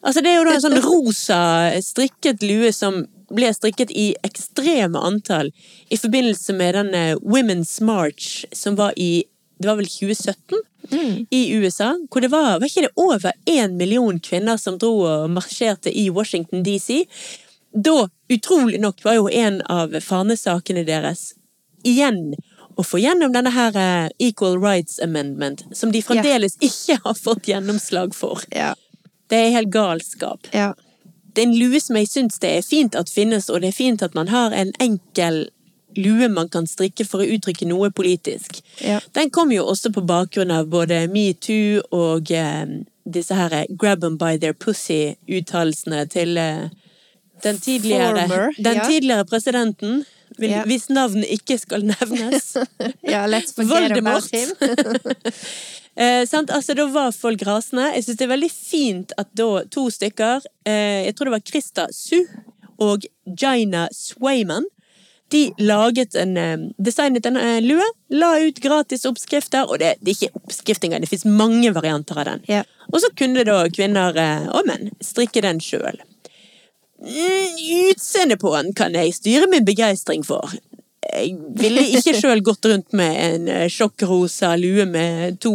Altså 0.00 0.22
det 0.22 0.32
er 0.32 0.38
jo 0.38 0.46
da 0.48 0.54
en 0.56 0.64
sånn 0.64 0.80
rosa 0.88 1.40
strikket 1.84 2.46
lue 2.46 2.72
som 2.72 3.02
ble 3.34 3.50
strikket 3.52 3.90
i 3.92 4.12
ekstreme 4.24 5.00
antall 5.04 5.50
i 5.92 5.98
forbindelse 6.00 6.54
med 6.56 6.78
den 6.78 6.94
eh, 6.96 7.18
Women's 7.20 7.74
March 7.84 8.46
som 8.56 8.78
var 8.78 8.96
i 8.96 9.26
det 9.58 9.68
var 9.68 9.78
vel 9.80 9.90
2017, 9.90 10.64
Mm. 10.90 11.26
i 11.30 11.52
USA, 11.52 11.98
hvor 12.10 12.20
det 12.20 12.30
var, 12.32 12.60
var 12.60 12.66
ikke 12.66 12.86
det 12.86 12.94
over 12.96 13.32
én 13.50 13.74
million 13.76 14.20
kvinner 14.20 14.56
som 14.56 14.78
dro 14.78 15.00
og 15.04 15.30
marsjerte 15.30 15.92
i 15.92 16.08
Washington 16.10 16.62
DC. 16.62 17.02
Da, 17.74 18.08
utrolig 18.32 18.80
nok, 18.80 19.02
var 19.04 19.18
jo 19.18 19.28
en 19.28 19.60
av 19.68 19.92
fanesakene 20.00 20.86
deres 20.88 21.34
igjen 21.84 22.32
å 22.78 22.84
få 22.86 23.00
gjennom 23.02 23.34
denne 23.34 23.52
her 23.52 23.76
eh, 23.76 24.08
Equal 24.30 24.56
Rights 24.62 25.00
Amendment, 25.02 25.64
som 25.76 25.92
de 25.92 26.02
fremdeles 26.02 26.56
ikke 26.62 27.00
har 27.04 27.18
fått 27.18 27.50
gjennomslag 27.50 28.14
for. 28.14 28.40
Yeah. 28.54 28.78
Det 29.28 29.36
er 29.36 29.56
helt 29.58 29.74
galskap. 29.74 30.48
Yeah. 30.54 30.72
Det 31.34 31.42
er 31.42 31.50
en 31.50 31.58
lue 31.58 31.80
som 31.82 31.98
jeg 31.98 32.08
syns 32.08 32.38
det 32.40 32.54
er 32.54 32.64
fint 32.66 32.96
at 32.96 33.10
finnes, 33.12 33.50
og 33.50 33.60
det 33.62 33.74
er 33.74 33.76
fint 33.76 34.02
at 34.02 34.14
man 34.16 34.30
har 34.32 34.54
en 34.54 34.72
enkel 34.80 35.48
lue 35.98 36.28
man 36.30 36.48
kan 36.48 36.66
strikke 36.70 37.04
for 37.08 37.24
å 37.24 37.28
uttrykke 37.34 37.66
noe 37.66 37.90
politisk. 37.90 38.60
Ja. 38.84 39.00
Den 39.18 39.30
kom 39.34 39.50
jo 39.54 39.64
også 39.68 39.90
på 39.94 40.04
bakgrunn 40.06 40.52
av 40.54 40.68
både 40.70 41.04
metoo 41.10 41.82
og 41.90 42.30
eh, 42.30 42.66
disse 43.08 43.34
her 43.34 43.54
eh, 43.62 43.66
grab 43.80 44.00
them 44.04 44.16
by 44.20 44.36
their 44.38 44.54
pussy-uttalelsene 44.54 46.04
til 46.12 46.36
eh, 46.38 46.68
den 47.42 47.58
tidligere, 47.62 48.24
Former, 48.28 48.54
den 48.58 48.78
ja. 48.80 48.86
tidligere 48.86 49.24
presidenten, 49.30 50.04
vil- 50.38 50.50
Ja. 50.50 50.62
hvis 50.66 50.88
navn 50.90 51.24
ikke 51.24 51.58
skal 51.58 51.82
nevnes. 51.86 52.52
ja, 53.14 53.24
let's 53.26 53.54
Voldemort. 53.58 54.30
him. 54.30 54.54
Eh, 55.98 56.22
sant? 56.30 56.50
Altså, 56.54 56.76
da 56.78 56.84
var 56.94 57.08
folk 57.10 57.40
rasende. 57.42 57.88
Jeg 57.96 58.04
syns 58.06 58.18
det 58.20 58.26
er 58.28 58.30
veldig 58.30 58.50
fint 58.54 59.12
at 59.18 59.26
da 59.34 59.64
to 59.66 59.88
stykker, 59.90 60.44
eh, 60.62 61.08
jeg 61.08 61.16
tror 61.18 61.26
det 61.26 61.32
var 61.32 61.42
Krista 61.48 61.86
Su 61.90 62.20
og 62.78 63.02
Gina 63.26 63.88
Swayman, 63.90 64.68
de 65.28 65.52
laget 65.58 66.14
en, 66.14 66.36
eh, 66.36 66.58
designet 66.78 67.26
en 67.26 67.36
eh, 67.36 67.60
lue, 67.60 67.84
la 68.08 68.38
ut 68.40 68.60
gratis 68.60 69.04
oppskrifter, 69.08 69.68
og 69.68 69.78
det, 69.82 69.94
det 70.00 70.12
er 70.12 70.16
ikke 70.16 70.40
oppskrift 70.42 70.84
engang, 70.84 71.04
det 71.04 71.10
fins 71.10 71.26
mange 71.28 71.72
varianter 71.76 72.20
av 72.20 72.30
den. 72.30 72.44
Ja. 72.48 72.62
Og 72.92 73.02
så 73.02 73.10
kunne 73.18 73.44
da 73.44 73.60
kvinner 73.72 74.16
eh, 74.16 74.48
og 74.48 74.68
menn 74.68 74.92
strikke 75.04 75.44
den 75.44 75.60
sjøl. 75.64 76.00
Mm, 76.98 77.60
Utseendet 77.92 78.40
på 78.42 78.54
den 78.56 78.72
kan 78.74 78.96
jeg 78.96 79.14
styre 79.14 79.50
min 79.52 79.68
begeistring 79.68 80.24
for. 80.26 80.56
Jeg 81.08 81.36
ville 81.60 81.84
ikke 81.94 82.16
sjøl 82.20 82.42
gått 82.44 82.66
rundt 82.66 82.96
med 82.96 83.20
en 83.28 83.70
sjokkrosa 83.70 84.54
lue 84.58 84.88
med 84.88 85.38
to 85.44 85.54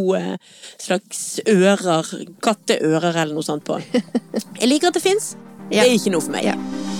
slags 0.81 1.41
ører, 1.49 2.13
katteører 2.45 3.11
eller 3.11 3.33
noe 3.35 3.45
sånt 3.45 3.65
på. 3.67 3.81
Jeg 4.61 4.69
liker 4.69 4.93
at 4.93 4.97
det 4.97 5.03
fins. 5.03 5.33
Det 5.69 5.83
er 5.83 5.95
ikke 5.97 6.13
noe 6.13 6.23
for 6.23 6.37
meg. 6.37 6.53
Ja. 6.53 6.92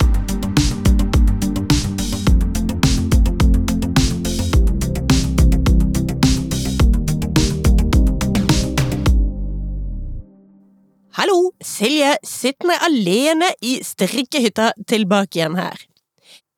Hallo, 11.13 11.51
Silje 11.61 12.15
sittende 12.25 12.73
alene 12.81 13.51
i 13.61 13.75
strikkehytta 13.85 14.71
tilbake 14.89 15.37
igjen 15.37 15.59
her. 15.59 15.77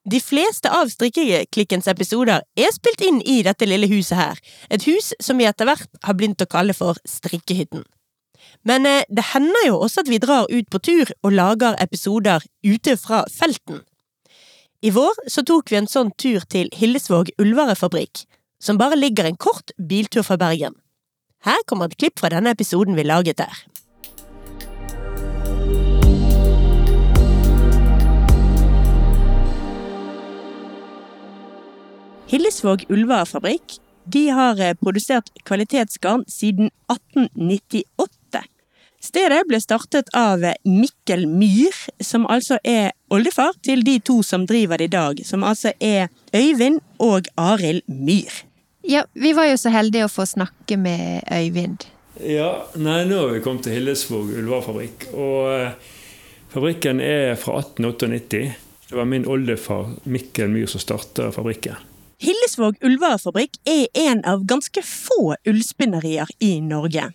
De 0.08 0.22
fleste 0.24 0.72
av 0.72 0.88
Strikkeklikkens 0.94 1.90
episoder 1.92 2.46
er 2.56 2.72
spilt 2.72 3.04
inn 3.04 3.20
i 3.28 3.42
dette 3.44 3.68
lille 3.68 3.90
huset 3.92 4.16
her, 4.16 4.40
et 4.72 4.88
hus 4.88 5.12
som 5.20 5.42
vi 5.42 5.50
etter 5.50 5.68
hvert 5.68 6.00
har 6.08 6.16
begynt 6.16 6.46
å 6.46 6.48
kalle 6.48 6.78
for 6.78 6.96
Strikkehytten. 7.04 7.84
Men 8.64 8.88
eh, 8.88 9.04
det 9.12 9.28
hender 9.34 9.68
jo 9.68 9.82
også 9.90 10.06
at 10.06 10.14
vi 10.14 10.22
drar 10.24 10.48
ut 10.48 10.72
på 10.72 10.84
tur 10.88 11.12
og 11.20 11.36
lager 11.36 11.76
episoder 11.84 12.48
ute 12.64 12.96
fra 12.96 13.26
felten. 13.28 13.84
I 14.80 14.96
vår 14.96 15.20
så 15.28 15.44
tok 15.44 15.68
vi 15.74 15.82
en 15.84 15.92
sånn 15.92 16.16
tur 16.16 16.48
til 16.48 16.72
Hillesvåg 16.72 17.36
ullvarefabrikk, 17.36 18.24
som 18.64 18.80
bare 18.80 18.96
ligger 18.96 19.28
en 19.28 19.36
kort 19.36 19.76
biltur 19.76 20.24
fra 20.24 20.40
Bergen. 20.40 20.80
Her 21.44 21.60
kommer 21.68 21.92
et 21.92 22.00
klipp 22.00 22.24
fra 22.24 22.32
denne 22.32 22.56
episoden 22.56 22.96
vi 22.96 23.04
laget 23.04 23.44
der. 23.44 23.66
Hillesvåg 32.26 32.86
ullvarefabrikk 32.90 33.80
de 34.06 34.30
har 34.30 34.60
eh, 34.62 34.74
produsert 34.74 35.30
kvalitetsgarn 35.46 36.26
siden 36.28 36.70
1898. 36.92 38.42
Stedet 39.02 39.44
ble 39.50 39.60
startet 39.62 40.10
av 40.18 40.44
eh, 40.46 40.58
Mikkel 40.66 41.28
Myhr, 41.30 41.78
som 42.02 42.26
altså 42.30 42.58
er 42.66 42.94
oldefar 43.14 43.54
til 43.66 43.86
de 43.86 44.00
to 44.02 44.22
som 44.26 44.46
driver 44.50 44.82
det 44.82 44.90
i 44.90 44.94
dag, 44.98 45.22
som 45.26 45.46
altså 45.46 45.74
er 45.80 46.10
Øyvind 46.34 46.82
og 47.00 47.30
Arild 47.38 47.86
Myhr. 47.88 48.44
ja, 48.86 49.04
vi 49.14 49.34
var 49.34 49.50
jo 49.50 49.58
så 49.58 49.70
heldige 49.74 50.06
å 50.06 50.14
få 50.14 50.26
snakke 50.30 50.78
med 50.78 51.26
Øyvind. 51.32 51.88
Ja, 52.22 52.66
nei, 52.78 53.04
nå 53.06 53.18
har 53.22 53.34
vi 53.34 53.42
kommet 53.44 53.66
til 53.66 53.78
Hillesvåg 53.78 54.38
ullvarefabrikk. 54.40 55.10
Og 55.14 55.50
eh, 55.54 55.74
fabrikken 56.54 57.02
er 57.02 57.36
fra 57.38 57.60
1898. 57.62 58.46
Det 58.86 58.98
var 58.98 59.10
min 59.10 59.26
oldefar 59.26 59.92
Mikkel 60.06 60.50
Myhr 60.54 60.70
som 60.70 60.82
starta 60.82 61.32
fabrikken. 61.34 61.94
Hillesvåg 62.26 62.80
ullvarefabrikk 62.82 63.60
er 63.70 63.86
en 63.94 64.24
av 64.26 64.46
ganske 64.50 64.82
få 64.82 65.36
ullspinnerier 65.46 66.32
i 66.42 66.56
Norge. 66.64 67.12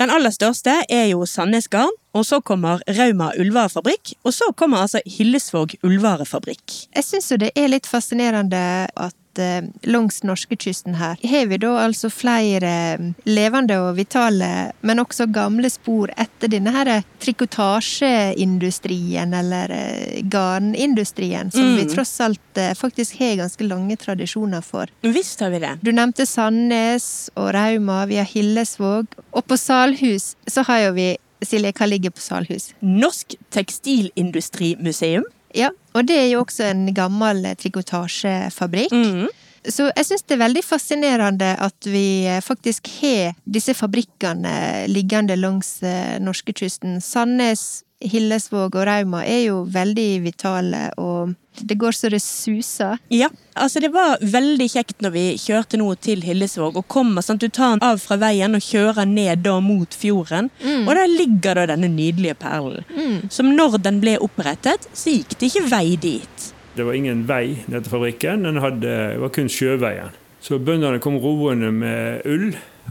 Den 0.00 0.12
aller 0.12 0.32
største 0.32 0.78
er 0.92 1.10
jo 1.10 1.26
Sandnes 1.28 1.68
Garn, 1.72 1.92
og 2.16 2.24
så 2.24 2.38
kommer 2.40 2.80
Rauma 2.88 3.30
ullvarefabrikk, 3.36 4.14
og 4.24 4.32
så 4.32 4.48
kommer 4.56 4.86
altså 4.86 5.02
Hillesvåg 5.04 5.74
ullvarefabrikk. 5.84 6.76
Jeg 6.96 7.04
syns 7.04 7.28
jo 7.32 7.40
det 7.42 7.50
er 7.52 7.68
litt 7.68 7.88
fascinerende 7.88 8.62
at 8.88 9.16
eh, 9.38 9.62
langs 9.84 10.22
norskekysten 10.26 10.94
her 11.00 11.16
har 11.26 11.46
vi 11.50 11.56
da 11.62 11.72
altså 11.84 12.10
flere 12.12 12.70
eh, 12.96 13.00
levende 13.24 13.76
og 13.82 13.96
vitale, 13.98 14.72
men 14.82 14.98
også 15.02 15.26
gamle 15.32 15.70
spor 15.70 16.10
etter 16.16 16.48
denne 16.52 16.72
her 16.74 17.02
trikotasjeindustrien, 17.22 19.34
eller 19.34 19.70
eh, 19.70 20.22
garnindustrien, 20.22 21.50
som 21.50 21.76
vi 21.76 21.82
Mm. 21.86 21.94
tross 21.94 22.20
alt 22.20 22.58
eh, 22.58 22.74
faktisk 22.74 23.18
har 23.20 23.36
ganske 23.36 23.64
lange 23.68 23.96
tradisjoner 23.96 24.62
for. 24.64 24.86
Visst 25.02 25.40
har 25.40 25.50
vi 25.50 25.58
det. 25.62 25.76
Du 25.82 25.92
nevnte 25.92 26.26
Sandnes 26.26 27.30
og 27.36 27.52
Rauma, 27.54 28.06
vi 28.06 28.16
har 28.16 28.24
Hillesvåg. 28.26 29.06
Og 29.32 29.46
på 29.46 29.56
Salhus 29.56 30.34
så 30.46 30.62
har 30.66 30.78
jo 30.88 30.92
vi 30.96 31.16
Silje, 31.44 31.70
hva 31.76 31.84
ligger 31.86 32.10
på 32.16 32.20
Salhus? 32.24 32.70
Norsk 32.80 33.34
Tekstilindustrimuseum. 33.52 35.24
Ja, 35.56 35.70
og 35.96 36.04
det 36.08 36.16
er 36.20 36.26
jo 36.34 36.42
også 36.44 36.68
en 36.68 36.90
gammel 36.94 37.46
trikotasjefabrikk. 37.56 38.92
Mm. 38.92 39.26
Så 39.68 39.88
jeg 39.90 40.06
syns 40.06 40.26
det 40.26 40.36
er 40.36 40.44
veldig 40.44 40.62
fascinerende 40.64 41.54
at 41.62 41.88
vi 41.88 42.26
eh, 42.28 42.42
faktisk 42.44 42.90
har 43.00 43.34
disse 43.44 43.74
fabrikkene 43.76 44.86
liggende 44.90 45.36
langs 45.38 45.78
eh, 45.82 46.16
norskekysten. 46.22 47.00
Sandnes, 47.02 47.82
Hillesvåg 48.04 48.74
og 48.76 48.84
Rauma 48.86 49.22
er 49.24 49.46
jo 49.46 49.62
veldig 49.72 50.08
vitale, 50.26 50.90
og 51.00 51.32
det 51.56 51.78
går 51.80 51.96
så 51.96 52.10
det 52.12 52.20
suser. 52.20 52.98
Ja, 53.08 53.30
altså 53.56 53.80
det 53.80 53.88
var 53.94 54.20
veldig 54.20 54.66
kjekt 54.68 55.00
når 55.00 55.14
vi 55.14 55.22
kjørte 55.40 55.80
nå 55.80 55.88
til 56.04 56.20
Hillesvåg 56.26 56.76
og 56.76 56.84
kommer, 56.92 57.24
sant, 57.24 57.40
du 57.40 57.48
tar 57.48 57.72
den 57.72 57.86
av 57.86 58.02
fra 58.02 58.18
veien 58.20 58.58
og 58.58 58.64
kjører 58.66 59.08
ned 59.08 59.46
da 59.46 59.56
mot 59.64 59.96
fjorden, 59.96 60.50
og 60.84 60.92
der 60.92 61.08
ligger 61.08 61.56
da 61.56 61.64
denne 61.72 61.88
nydelige 61.88 62.36
perlen. 62.36 62.84
Som 63.32 63.54
når 63.56 63.80
den 63.88 64.02
ble 64.04 64.18
opprettet, 64.20 64.90
så 64.92 65.16
gikk 65.16 65.38
det 65.40 65.48
ikke 65.48 65.64
vei 65.72 65.86
dit. 65.96 66.52
Det 66.76 66.84
var 66.84 66.92
ingen 66.92 67.22
vei 67.24 67.56
ned 67.72 67.86
til 67.86 67.92
fabrikken, 67.94 68.42
den 68.44 68.60
hadde, 68.60 68.84
det 68.84 69.20
var 69.22 69.30
kun 69.32 69.48
sjøveien. 69.48 70.12
Så 70.44 70.58
bøndene 70.60 71.00
kom 71.00 71.16
roende 71.22 71.70
med 71.72 72.26
ull, 72.28 72.50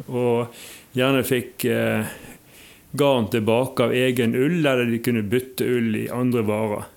og 0.09 0.55
gjerne 0.97 1.21
fikk 1.23 1.67
eh, 1.69 2.07
garn 2.97 3.29
tilbake 3.29 3.85
av 3.85 3.93
egen 3.93 4.33
ull, 4.33 4.57
eller 4.65 4.89
de 4.89 5.01
kunne 5.05 5.21
bytte 5.29 5.67
ull 5.69 5.99
i 6.01 6.07
andre 6.09 6.41
varer. 6.47 6.87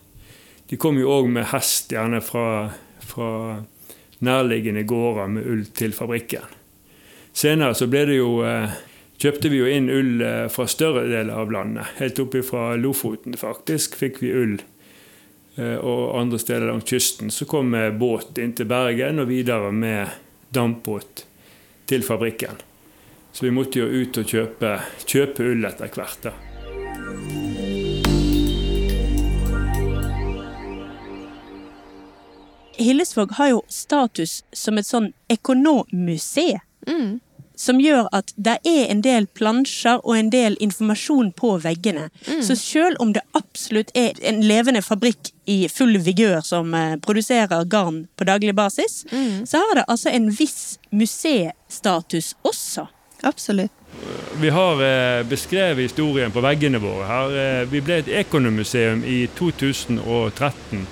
De 0.69 0.79
kom 0.81 0.97
jo 1.01 1.13
òg 1.13 1.29
med 1.33 1.51
hest, 1.53 1.93
gjerne 1.93 2.23
fra, 2.25 2.71
fra 3.05 3.31
nærliggende 4.25 4.87
gårder 4.89 5.29
med 5.37 5.47
ull 5.49 5.67
til 5.77 5.93
fabrikken. 5.97 6.57
Senere 7.37 7.77
så 7.77 7.87
ble 7.91 8.07
det 8.09 8.17
jo 8.19 8.33
eh, 8.49 8.73
kjøpte 9.21 9.53
vi 9.53 9.61
jo 9.61 9.69
inn 9.71 9.93
ull 9.93 10.25
eh, 10.25 10.49
fra 10.53 10.65
større 10.71 11.05
deler 11.11 11.37
av 11.37 11.53
landet. 11.53 11.95
Helt 12.01 12.19
oppi 12.25 12.43
fra 12.47 12.73
Lofoten 12.81 13.37
faktisk 13.39 14.01
fikk 14.01 14.23
vi 14.25 14.33
ull. 14.35 14.59
Eh, 15.59 15.75
Og 15.75 16.21
andre 16.21 16.39
steder 16.39 16.67
langs 16.67 16.85
kysten. 16.85 17.31
Så 17.31 17.45
kom 17.45 17.75
eh, 17.75 17.91
båt 17.91 18.39
inn 18.39 18.55
til 18.55 18.67
Bergen 18.71 19.19
og 19.19 19.29
videre 19.29 19.73
med 19.75 20.09
dampbåt 20.55 21.25
til 21.87 22.03
fabrikken. 22.07 22.61
Så 23.33 23.45
vi 23.47 23.51
måtte 23.55 23.83
jo 23.83 23.87
ut 23.87 24.19
og 24.19 24.31
kjøpe, 24.31 24.77
kjøpe 25.05 25.51
ull 25.53 25.67
etter 25.69 25.91
hvert. 25.93 26.23
da. 26.23 26.33
Hillesvåg 32.79 33.33
har 33.33 33.49
jo 33.49 33.63
status 33.69 34.45
som 34.53 34.79
et 34.79 34.87
sånn 34.87 35.11
ekonommuseum. 35.29 36.63
Mm. 36.89 37.19
Som 37.59 37.81
gjør 37.83 38.07
at 38.15 38.31
det 38.37 38.59
er 38.69 38.85
en 38.93 39.03
del 39.05 39.27
plansjer 39.39 40.01
og 40.05 40.15
en 40.17 40.31
del 40.31 40.57
informasjon 40.63 41.33
på 41.37 41.57
veggene. 41.65 42.09
Så 42.45 42.57
selv 42.59 43.03
om 43.03 43.13
det 43.17 43.25
absolutt 43.39 43.91
er 43.99 44.19
en 44.31 44.41
levende 44.47 44.83
fabrikk 44.85 45.33
i 45.49 45.65
full 45.73 45.99
vigør 46.05 46.43
som 46.45 46.75
eh, 46.77 46.95
produserer 47.03 47.65
garn 47.67 48.05
på 48.17 48.29
daglig 48.29 48.55
basis, 48.55 49.03
så 49.49 49.63
har 49.65 49.81
det 49.81 49.89
altså 49.89 50.13
en 50.13 50.31
viss 50.31 50.79
museestatus 50.91 52.35
også. 52.47 52.87
Absolutt. 53.23 53.73
Vi 54.41 54.51
har 54.51 54.83
eh, 54.85 55.27
beskrevet 55.27 55.83
historien 55.83 56.31
på 56.31 56.43
veggene 56.45 56.79
våre 56.79 57.07
her. 57.09 57.35
Eh, 57.43 57.65
vi 57.71 57.81
ble 57.83 57.99
et 58.03 58.13
ekonomuseum 58.21 59.03
i 59.05 59.25
2013. 59.39 60.87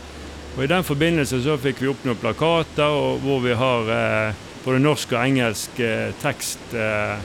Og 0.56 0.64
I 0.64 0.70
den 0.72 0.84
forbindelse 0.84 1.42
så 1.44 1.58
fikk 1.60 1.82
vi 1.84 1.92
opp 1.92 2.02
noen 2.08 2.18
plakater 2.18 3.20
hvor 3.22 3.42
vi 3.44 3.54
har 3.54 3.92
eh, 3.92 4.45
både 4.66 4.82
norsk 4.82 5.14
og 5.14 5.22
engelsk 5.22 5.80
eh, 5.80 6.10
tekst 6.22 6.74
eh, 6.74 7.18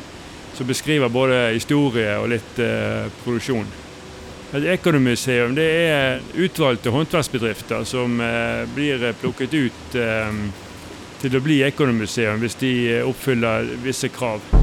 som 0.54 0.68
beskriver 0.68 1.10
både 1.10 1.48
historie 1.56 2.14
og 2.22 2.30
litt 2.36 2.62
eh, 2.62 3.10
produksjon. 3.24 3.70
Et 4.52 4.68
ekonomiseum 4.74 5.56
det 5.56 5.68
er 5.88 6.26
utvalgte 6.36 6.92
håndverksbedrifter 6.92 7.86
som 7.88 8.20
blir 8.76 9.06
plukket 9.22 9.54
ut 9.56 9.96
til 11.22 11.38
å 11.40 11.44
bli 11.46 11.62
ekonomiseum 11.64 12.44
hvis 12.44 12.60
de 12.60 12.74
oppfyller 13.08 13.72
visse 13.86 14.12
krav. 14.12 14.61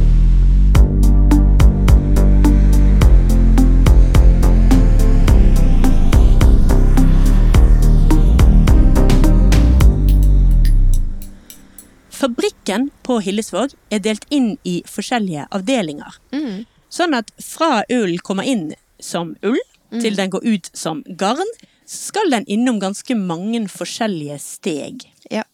Fabrikken 12.18 12.88
på 13.06 13.20
Hillesvåg 13.22 13.76
er 13.94 14.00
delt 14.02 14.24
inn 14.34 14.56
i 14.66 14.80
forskjellige 14.90 15.44
avdelinger. 15.54 16.16
Mm. 16.34 16.64
Sånn 16.90 17.14
at 17.14 17.30
fra 17.38 17.84
ullen 17.92 18.18
kommer 18.26 18.48
inn 18.48 18.72
som 18.98 19.36
ull, 19.46 19.60
til 20.02 20.16
den 20.18 20.32
går 20.32 20.42
ut 20.44 20.70
som 20.76 21.04
garn, 21.20 21.52
skal 21.88 22.34
den 22.34 22.44
innom 22.50 22.80
ganske 22.82 23.14
mange 23.16 23.60
forskjellige 23.70 24.40
steg. 24.42 25.06
Ja. 25.30 25.46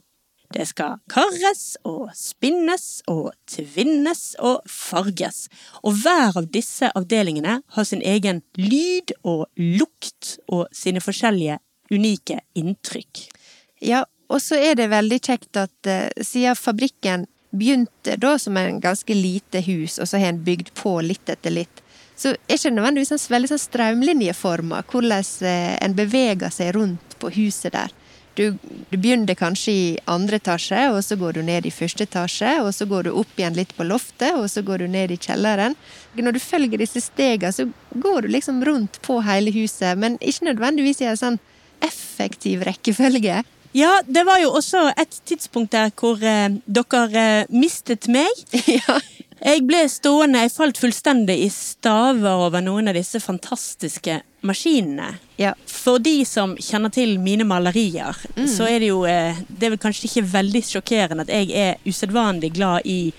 Det 0.55 0.65
skal 0.71 1.01
karres 1.11 1.77
og 1.89 2.13
spinnes 2.15 3.03
og 3.11 3.33
tvinnes 3.51 4.23
og 4.39 4.65
farges. 4.71 5.49
Og 5.83 5.99
hver 6.01 6.37
av 6.39 6.49
disse 6.55 6.91
avdelingene 6.95 7.59
har 7.77 7.89
sin 7.89 8.03
egen 8.03 8.41
lyd 8.57 9.13
og 9.23 9.49
lukt 9.59 10.37
og 10.47 10.69
sine 10.73 11.03
forskjellige 11.03 11.59
unike 11.91 12.41
inntrykk. 12.57 13.27
Ja, 13.85 14.05
og 14.35 14.43
så 14.43 14.59
er 14.59 14.75
det 14.79 14.91
veldig 14.91 15.21
kjekt 15.23 15.61
at 15.61 15.91
uh, 15.91 16.11
siden 16.19 16.59
fabrikken 16.59 17.29
begynte 17.55 18.17
da 18.19 18.35
som 18.43 18.57
en 18.59 18.81
ganske 18.83 19.15
lite 19.15 19.63
hus, 19.63 20.01
og 20.03 20.11
så 20.11 20.19
har 20.19 20.33
en 20.33 20.43
bygd 20.45 20.73
på 20.75 20.97
litt 21.07 21.31
etter 21.31 21.55
litt, 21.55 21.83
så 22.19 22.33
er 22.35 22.57
ikke 22.57 22.73
nødvendigvis 22.75 23.15
en 23.15 23.23
veldig 23.31 23.51
sånn 23.53 23.63
strømlinjeforma 23.63 24.83
hvordan 24.91 25.29
uh, 25.47 25.77
en 25.79 25.95
beveger 25.95 26.51
seg 26.55 26.75
rundt 26.75 27.15
på 27.23 27.31
huset 27.39 27.77
der. 27.77 27.95
Du, 28.35 28.57
du 28.91 28.97
begynner 28.99 29.37
kanskje 29.39 29.73
i 29.73 29.83
andre 30.11 30.41
etasje, 30.41 30.89
og 30.91 30.99
så 31.07 31.15
går 31.15 31.37
du 31.37 31.45
ned 31.47 31.69
i 31.69 31.71
første 31.71 32.03
etasje, 32.03 32.57
og 32.65 32.73
så 32.75 32.87
går 32.91 33.07
du 33.07 33.13
opp 33.15 33.39
igjen 33.39 33.55
litt 33.55 33.71
på 33.79 33.87
loftet, 33.87 34.35
og 34.35 34.49
så 34.51 34.65
går 34.67 34.83
du 34.83 34.89
ned 34.91 35.15
i 35.15 35.19
kjelleren. 35.23 35.77
Når 36.19 36.35
du 36.35 36.43
følger 36.43 36.83
disse 36.83 37.05
stegene, 37.05 37.55
så 37.55 37.69
går 37.95 38.27
du 38.27 38.33
liksom 38.35 38.59
rundt 38.67 38.99
på 39.07 39.21
hele 39.23 39.55
huset, 39.55 39.95
men 39.95 40.19
ikke 40.19 40.49
nødvendigvis 40.51 41.05
i 41.05 41.13
en 41.13 41.21
sånn 41.21 41.39
effektiv 41.87 42.67
rekkefølge. 42.67 43.45
Ja, 43.75 43.99
det 44.07 44.23
var 44.25 44.39
jo 44.39 44.53
også 44.55 44.87
et 44.95 45.17
tidspunkt 45.27 45.73
der 45.75 45.91
hvor 45.99 46.21
eh, 46.23 46.61
dere 46.67 47.11
eh, 47.19 47.51
mistet 47.51 48.07
meg. 48.07 48.31
ja. 48.79 49.01
Jeg 49.45 49.65
ble 49.67 49.81
stående, 49.91 50.45
jeg 50.45 50.53
falt 50.55 50.79
fullstendig 50.79 51.35
i 51.43 51.49
staver 51.53 52.47
over 52.47 52.63
noen 52.65 52.89
av 52.89 52.95
disse 52.97 53.19
fantastiske 53.21 54.21
maskinene. 54.47 55.17
Ja. 55.43 55.57
For 55.69 55.99
de 55.99 56.21
som 56.29 56.55
kjenner 56.55 56.95
til 56.95 57.17
mine 57.21 57.45
malerier, 57.45 58.15
så 58.49 58.69
er 58.71 58.79
det 58.81 58.93
jo 58.93 59.03
eh, 59.11 59.43
Det 59.49 59.67
er 59.67 59.75
vel 59.75 59.83
kanskje 59.83 60.07
ikke 60.09 60.29
veldig 60.37 60.63
sjokkerende 60.71 61.27
at 61.27 61.35
jeg 61.35 61.51
er 61.59 61.83
usedvanlig 61.85 62.55
glad 62.55 62.87
i 62.87 63.11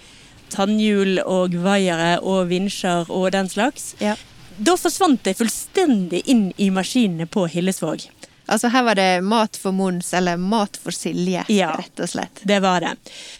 tannhjul 0.56 1.20
og 1.26 1.58
vaiere 1.66 2.16
og 2.24 2.48
vinsjer 2.54 3.12
og 3.12 3.28
den 3.36 3.52
slags. 3.52 3.94
ja. 4.00 4.16
Da 4.56 4.78
forsvant 4.80 5.28
jeg 5.28 5.36
fullstendig 5.36 6.22
inn 6.32 6.46
i 6.56 6.70
maskinene 6.72 7.26
på 7.28 7.44
Hillesvåg. 7.52 8.06
Altså 8.48 8.70
her 8.70 8.84
var 8.86 8.98
det 9.00 9.24
mat 9.26 9.58
for 9.58 9.74
Mons, 9.74 10.12
eller 10.14 10.38
mat 10.38 10.78
for 10.78 10.94
Silje, 10.94 11.46
Ja. 11.50 11.72
rett 11.80 12.00
og 12.00 12.10
slett. 12.12 12.42
Det 12.44 12.60
var 12.62 12.84
det. 12.86 12.92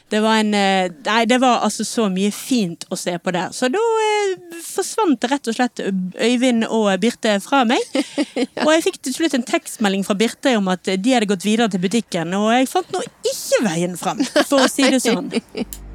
Det 0.10 0.22
var 0.24 0.40
en 0.42 0.54
eh, 0.54 0.90
Nei, 1.06 1.26
det 1.30 1.38
var 1.42 1.62
altså 1.66 1.86
så 1.86 2.08
mye 2.10 2.32
fint 2.34 2.86
å 2.90 2.98
se 2.98 3.14
på 3.20 3.34
der. 3.36 3.54
Så 3.54 3.70
da 3.74 3.82
eh, 4.08 4.58
forsvant 4.66 5.24
rett 5.30 5.48
og 5.52 5.58
slett 5.58 5.84
Øyvind 5.86 6.66
og 6.70 6.90
Birte 7.04 7.38
fra 7.46 7.64
meg. 7.70 7.82
Og 8.66 8.72
jeg 8.74 8.86
fikk 8.88 9.02
til 9.06 9.18
slutt 9.20 9.38
en 9.38 9.46
tekstmelding 9.46 10.06
fra 10.08 10.18
Birte 10.18 10.56
om 10.58 10.68
at 10.74 10.84
de 10.90 11.14
hadde 11.14 11.30
gått 11.30 11.46
videre 11.46 11.70
til 11.70 11.84
butikken, 11.84 12.34
og 12.38 12.50
jeg 12.56 12.70
fant 12.72 12.92
nå 12.94 13.02
ikke 13.26 13.64
veien 13.66 13.98
fram, 14.00 14.22
for 14.46 14.66
å 14.66 14.72
si 14.72 14.90
det 14.90 15.04
sånn. 15.06 15.30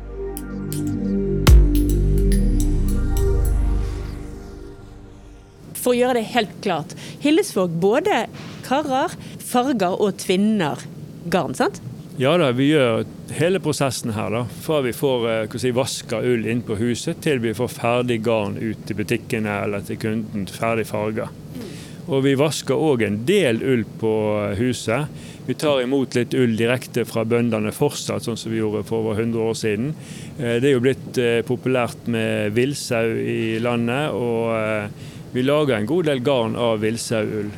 For 5.81 5.95
å 5.95 5.97
gjøre 5.97 6.21
det 6.21 6.29
helt 6.35 6.57
klart. 6.65 6.95
Hillesvåg 7.25 7.73
både 7.81 8.25
karrer, 8.71 9.15
farger 9.43 9.99
og 10.01 10.17
tvinner 10.23 10.87
garn, 11.31 11.57
sant? 11.59 11.83
Ja 12.21 12.35
da, 12.37 12.51
vi 12.53 12.67
gjør 12.69 13.07
hele 13.33 13.61
prosessen 13.65 14.13
her, 14.13 14.29
da. 14.35 14.43
Fra 14.61 14.83
vi 14.85 14.93
får 14.93 15.23
eh, 15.31 15.55
si, 15.63 15.71
vaska 15.73 16.19
ull 16.27 16.43
inn 16.53 16.61
på 16.67 16.77
huset, 16.77 17.23
til 17.25 17.41
vi 17.41 17.55
får 17.57 17.71
ferdig 17.73 18.19
garn 18.27 18.59
ut 18.61 18.83
til 18.87 18.99
butikkene 18.99 19.55
eller 19.65 19.87
til 19.89 19.97
kunden, 20.03 20.45
ferdig 20.53 20.85
farga. 20.91 21.31
Og 22.11 22.25
vi 22.27 22.35
vasker 22.37 22.77
òg 22.77 23.07
en 23.07 23.17
del 23.25 23.63
ull 23.65 23.87
på 24.03 24.13
eh, 24.43 24.59
huset. 24.61 25.09
Vi 25.49 25.57
tar 25.59 25.81
imot 25.81 26.19
litt 26.19 26.37
ull 26.37 26.53
direkte 26.59 27.07
fra 27.09 27.25
bøndene 27.25 27.73
fortsatt, 27.73 28.27
sånn 28.29 28.37
som 28.39 28.53
vi 28.53 28.61
gjorde 28.61 28.85
for 28.91 29.01
over 29.01 29.17
100 29.25 29.47
år 29.47 29.57
siden. 29.63 29.95
Eh, 30.37 30.59
Det 30.61 30.69
er 30.69 30.77
jo 30.77 30.85
blitt 30.85 31.23
populært 31.49 32.05
med 32.13 32.53
villsau 32.59 33.17
i 33.17 33.57
landet, 33.65 34.13
og 34.13 35.33
vi 35.33 35.47
lager 35.47 35.79
en 35.79 35.89
god 35.89 36.13
del 36.13 36.21
garn 36.27 36.61
av 36.61 36.85
villsauull. 36.85 37.49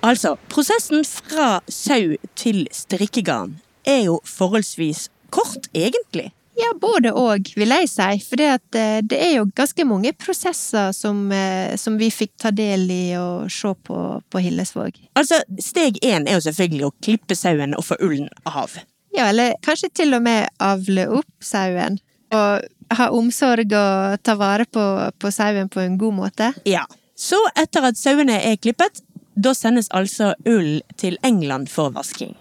Altså, 0.00 0.36
prosessen 0.48 1.04
fra 1.04 1.60
sau 1.68 2.16
til 2.38 2.64
strikkegarn 2.72 3.58
er 3.84 4.06
jo 4.06 4.20
forholdsvis 4.24 5.08
kort, 5.34 5.68
egentlig. 5.76 6.30
Ja, 6.60 6.72
både 6.80 7.12
og, 7.16 7.50
vil 7.56 7.72
jeg 7.72 7.88
si. 7.88 8.08
For 8.24 8.40
det, 8.40 8.48
eh, 8.76 9.00
det 9.06 9.18
er 9.20 9.34
jo 9.38 9.46
ganske 9.56 9.84
mange 9.88 10.12
prosesser 10.16 10.92
som, 10.96 11.30
eh, 11.32 11.76
som 11.76 11.96
vi 12.00 12.10
fikk 12.12 12.32
ta 12.40 12.50
del 12.50 12.90
i 12.90 13.16
og 13.16 13.50
se 13.52 13.72
på 13.86 13.98
på 14.30 14.42
Hillesvåg. 14.44 14.98
Altså, 15.16 15.40
Steg 15.58 16.00
én 16.02 16.28
er 16.28 16.38
jo 16.38 16.44
selvfølgelig 16.48 16.86
å 16.88 16.94
klippe 17.02 17.36
sauen 17.36 17.76
og 17.76 17.84
få 17.84 17.96
ullen 18.00 18.28
av. 18.46 18.76
Ja, 19.16 19.28
eller 19.28 19.54
kanskje 19.62 19.92
til 19.94 20.14
og 20.14 20.22
med 20.22 20.48
avle 20.60 21.08
opp 21.08 21.30
sauen. 21.40 21.98
Og 22.32 22.94
ha 22.96 23.08
omsorg 23.10 23.72
og 23.72 24.22
ta 24.22 24.34
vare 24.34 24.66
på, 24.66 24.84
på 25.18 25.32
sauen 25.32 25.68
på 25.68 25.80
en 25.80 25.98
god 25.98 26.14
måte. 26.14 26.52
Ja. 26.64 26.84
Så 27.16 27.36
etter 27.58 27.84
at 27.84 27.98
sauene 28.00 28.38
er 28.40 28.56
klippet, 28.56 29.02
da 29.40 29.54
sendes 29.56 29.88
altså 29.96 30.34
ull 30.48 30.80
til 31.00 31.16
England 31.24 31.70
for 31.72 31.92
vasking. 31.94 32.34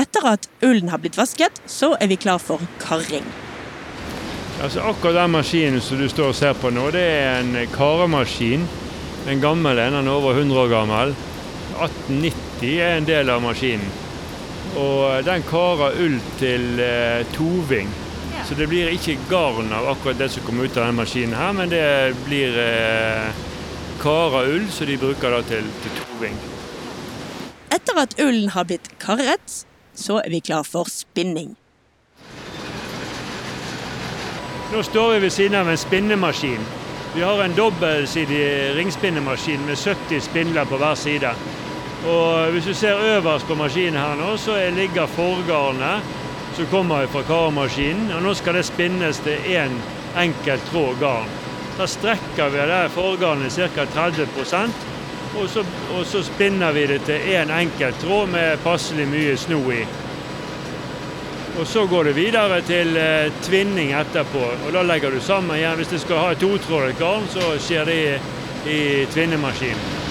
Etter 0.00 0.26
at 0.26 0.48
ullen 0.64 0.90
har 0.90 1.02
blitt 1.02 1.18
vasket, 1.18 1.60
så 1.70 1.92
er 2.00 2.10
vi 2.10 2.18
klar 2.18 2.40
for 2.42 2.62
karring. 2.82 3.26
Altså 4.62 4.80
Akkurat 4.88 5.18
den 5.20 5.34
maskinen 5.34 5.82
som 5.82 6.00
du 6.00 6.08
står 6.08 6.32
og 6.32 6.38
ser 6.38 6.56
på 6.58 6.70
nå, 6.72 6.88
det 6.94 7.02
er 7.02 7.42
en 7.42 7.58
karemaskin. 7.74 8.64
En 9.30 9.40
gammel 9.40 9.78
en, 9.78 9.98
den 9.98 10.08
er 10.08 10.16
over 10.16 10.38
100 10.38 10.60
år 10.64 10.72
gammel. 10.72 11.14
1890 11.74 12.80
er 12.80 12.96
en 12.96 13.08
del 13.08 13.30
av 13.30 13.42
maskinen. 13.44 13.92
Og 14.80 15.22
den 15.26 15.44
karer 15.46 15.98
ull 16.02 16.16
til 16.40 16.80
eh, 16.82 17.22
toving. 17.34 17.90
Så 18.44 18.56
det 18.58 18.66
blir 18.68 18.90
ikke 18.92 19.18
garn 19.30 19.70
av 19.72 19.86
akkurat 19.94 20.18
det 20.20 20.28
som 20.34 20.44
kommer 20.44 20.66
ut 20.66 20.76
av 20.76 20.88
denne 20.88 20.98
maskinen 20.98 21.36
her, 21.38 21.52
men 21.56 21.70
det 21.72 21.86
blir 22.26 22.58
eh, 22.60 23.44
karer 24.02 24.50
ull, 24.56 24.66
så 24.70 24.88
de 24.88 24.98
bruker 25.00 25.32
da 25.32 25.40
til, 25.48 25.70
til 25.84 25.96
toving. 26.00 26.13
Etter 27.74 27.98
at 27.98 28.14
ullen 28.20 28.48
har 28.54 28.64
blitt 28.64 28.88
karret, 29.02 29.64
så 29.94 30.20
er 30.22 30.30
vi 30.30 30.40
klar 30.40 30.62
for 30.62 30.90
spinning. 30.90 31.56
Nå 34.72 34.82
står 34.82 35.12
vi 35.14 35.18
ved 35.26 35.30
siden 35.30 35.54
av 35.54 35.68
en 35.70 35.78
spinnemaskin. 35.78 36.64
Vi 37.14 37.22
har 37.22 37.42
en 37.44 37.54
dobbeltsidig 37.54 38.74
ringspinnemaskin 38.76 39.66
med 39.66 39.78
70 39.78 40.20
spindler 40.20 40.64
på 40.64 40.76
hver 40.76 40.94
side. 40.98 41.30
Og 42.06 42.50
hvis 42.52 42.64
du 42.64 42.74
ser 42.74 42.98
øverst 43.16 43.46
på 43.46 43.54
maskinen 43.54 44.00
her 44.00 44.14
nå, 44.18 44.36
så 44.36 44.52
er- 44.52 44.70
ligger 44.70 45.06
forgarnet 45.06 46.02
som 46.56 46.66
kommer 46.66 47.06
fra 47.06 47.22
karmaskinen. 47.22 48.12
Og 48.12 48.22
nå 48.22 48.34
skal 48.34 48.54
det 48.54 48.64
spinnes 48.64 49.18
til 49.18 49.38
én 49.46 49.78
enkelt 50.16 50.62
tråd 50.70 50.98
garn. 51.00 51.28
Da 51.78 51.86
strekker 51.86 52.48
vi 52.48 52.58
det 52.58 52.90
forgarnet 52.90 53.52
ca. 53.52 53.84
30 53.84 54.26
og 55.40 55.48
så, 55.50 55.64
og 55.94 56.06
så 56.06 56.22
spinner 56.22 56.72
vi 56.72 56.86
det 56.86 57.00
til 57.06 57.28
én 57.34 57.52
enkelt 57.52 58.00
tråd 58.02 58.30
med 58.32 58.62
passelig 58.64 59.06
mye 59.08 59.36
sno 59.36 59.60
i. 59.72 59.82
Og 61.58 61.66
så 61.66 61.86
går 61.86 62.04
det 62.04 62.16
videre 62.16 62.60
til 62.66 62.96
eh, 62.98 63.32
tvinning 63.42 63.92
etterpå. 63.94 64.42
Og 64.66 64.72
da 64.74 64.82
legger 64.82 65.14
du 65.14 65.20
sammen 65.20 65.56
igjen. 65.56 65.76
Hvis 65.78 65.92
du 65.92 65.98
skal 66.02 66.22
ha 66.22 66.32
et 66.34 66.42
totrådet 66.42 66.98
garn, 66.98 67.28
så 67.30 67.54
skjer 67.62 67.86
det 67.90 68.00
i, 68.00 68.16
i 68.74 68.80
tvinnemaskinen. 69.14 70.03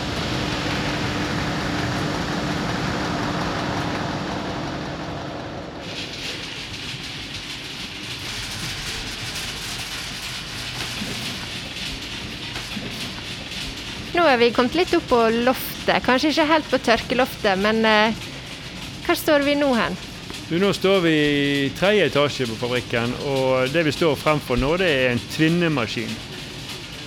Er 14.33 14.39
vi 14.41 14.47
kommet 14.49 14.73
litt 14.73 14.89
opp 14.97 15.03
på 15.11 15.17
loftet. 15.45 15.99
Kanskje 16.01 16.31
ikke 16.31 16.45
helt 16.49 16.69
på 16.71 16.77
tørkeloftet, 16.81 17.59
men 17.61 17.83
eh, 17.85 18.15
hvor 19.05 19.19
står 19.19 19.45
vi 19.45 19.53
nå 19.59 19.67
hen? 19.77 19.93
Du, 20.47 20.55
nå 20.57 20.71
står 20.73 21.03
vi 21.03 21.11
i 21.13 21.69
tredje 21.77 22.07
etasje 22.09 22.47
på 22.49 22.57
fabrikken, 22.57 23.13
og 23.29 23.69
det 23.69 23.83
vi 23.85 23.93
står 23.93 24.17
fremfor 24.17 24.57
nå, 24.57 24.71
det 24.81 24.89
er 24.89 25.11
en 25.11 25.21
tvinnemaskin. 25.35 26.17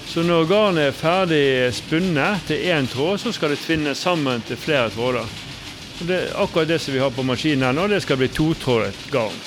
Så 0.06 0.22
når 0.22 0.46
garnet 0.52 0.92
er 0.92 0.94
ferdig 0.94 1.42
spunnet 1.74 2.46
til 2.46 2.62
én 2.70 2.86
tråd, 2.94 3.18
så 3.18 3.34
skal 3.34 3.56
det 3.56 3.62
tvinnes 3.64 4.06
sammen 4.06 4.46
til 4.46 4.62
flere 4.62 4.94
tråder. 4.94 5.26
Og 5.26 6.06
det 6.06 6.22
er 6.22 6.42
akkurat 6.44 6.70
det 6.70 6.78
som 6.84 6.94
vi 6.94 7.02
har 7.02 7.10
på 7.10 7.26
maskinen 7.26 7.66
her 7.66 7.74
nå, 7.74 7.90
det 7.90 8.04
skal 8.06 8.22
bli 8.22 8.30
totrådet 8.30 9.08
garn. 9.10 9.46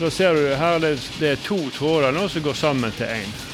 Da 0.00 0.10
ser 0.10 0.34
du 0.34 0.50
her 0.58 0.82
det, 0.82 0.96
det 1.22 1.36
er 1.36 1.44
to 1.46 1.62
tråder 1.78 2.10
nå 2.10 2.26
som 2.26 2.42
går 2.42 2.58
sammen 2.58 2.98
til 2.98 3.22
én. 3.22 3.45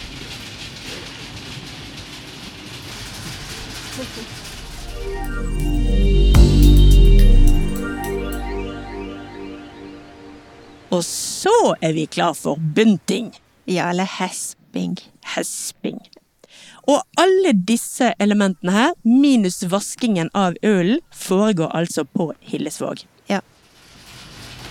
Og 10.93 11.05
så 11.09 11.75
er 11.81 11.95
vi 11.97 12.07
klar 12.07 12.35
for 12.37 12.61
bunting. 12.77 13.33
Ja, 13.65 13.89
eller 13.91 14.09
hesping. 14.19 14.99
Hesping. 15.35 16.03
Og 16.91 17.01
alle 17.17 17.53
disse 17.55 18.11
elementene 18.21 18.75
her, 18.75 18.91
minus 19.07 19.63
vaskingen 19.71 20.29
av 20.35 20.59
ølen, 20.67 21.01
foregår 21.15 21.71
altså 21.79 22.05
på 22.05 22.33
Hillesvåg. 22.51 23.05
Ja. 23.31 23.41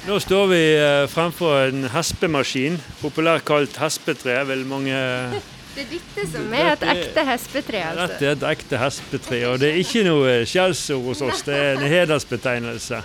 Nå 0.05 0.19
står 0.21 0.51
vi 0.51 0.61
eh, 0.75 1.07
fremfor 1.09 1.69
en 1.69 1.87
hespemaskin, 1.93 2.77
populært 3.01 3.47
kalt 3.47 3.79
hespetre, 3.81 4.41
Vel 4.49 4.65
mange 4.67 4.97
Det 5.75 5.85
er 5.85 5.91
dette 5.93 6.25
som 6.27 6.49
er 6.51 6.73
et 6.73 6.81
ekte 6.83 7.23
hespetre, 7.23 7.81
altså. 7.93 8.07
Dette 8.11 8.27
er 8.27 8.33
et 8.35 8.41
ekte 8.49 8.79
hespetre, 8.81 9.37
og 9.47 9.61
det 9.61 9.69
er 9.69 9.77
ikke 9.79 10.01
noe 10.03 10.33
skjellsord 10.43 11.05
hos 11.05 11.21
oss, 11.23 11.45
det 11.47 11.55
er 11.55 11.77
en 11.77 11.85
hedersbetegnelse. 11.87 12.99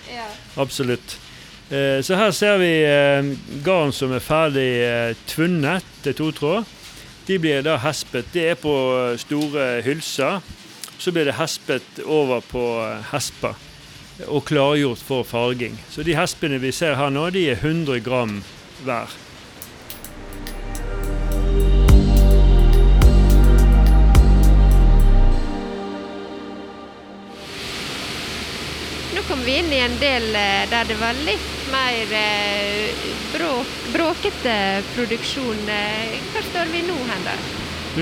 Absolutt. 0.59 1.15
Eh, 1.71 2.03
Så 2.03 2.15
her 2.15 2.31
ser 2.31 2.59
vi 2.63 2.71
eh, 2.87 3.33
garn 3.65 3.91
som 3.93 4.13
er 4.15 4.23
ferdig 4.23 4.69
eh, 4.87 5.17
tvunnet 5.27 5.87
til 6.05 6.15
totråd. 6.15 6.67
De 7.27 7.39
blir 7.43 7.65
da 7.67 7.75
hespet. 7.83 8.29
Det 8.33 8.45
er 8.53 8.61
på 8.61 8.75
store 9.19 9.83
hylser. 9.83 10.39
Så 10.99 11.11
blir 11.13 11.27
det 11.27 11.35
hespet 11.41 11.99
over 12.07 12.41
på 12.41 12.63
hesper 13.11 13.59
og 14.31 14.47
klargjort 14.49 15.03
for 15.03 15.27
farging. 15.27 15.75
Så 15.91 16.07
de 16.07 16.15
hespene 16.17 16.63
vi 16.63 16.71
ser 16.73 16.95
her 16.97 17.11
nå, 17.11 17.27
de 17.35 17.49
er 17.51 17.59
100 17.59 17.99
gram 18.07 18.39
hver. 18.87 19.11
Nå 29.13 29.27
kom 29.29 29.45
vi 29.45 29.59
inn 29.59 29.69
i 29.75 29.83
en 29.83 30.01
del 30.01 30.33
der 30.71 30.89
det 30.89 30.97
var 31.03 31.27
litt 31.27 31.56
mer 31.73 32.13
eh, 32.13 32.95
bråk, 33.33 33.67
bråkete 33.93 34.83
produksjon. 34.95 35.69
Eh, 35.69 36.17
Hvor 36.33 36.43
står 36.43 36.73
vi 36.73 36.83
nå 36.87 36.97
hen, 37.09 37.27
da? 37.27 37.37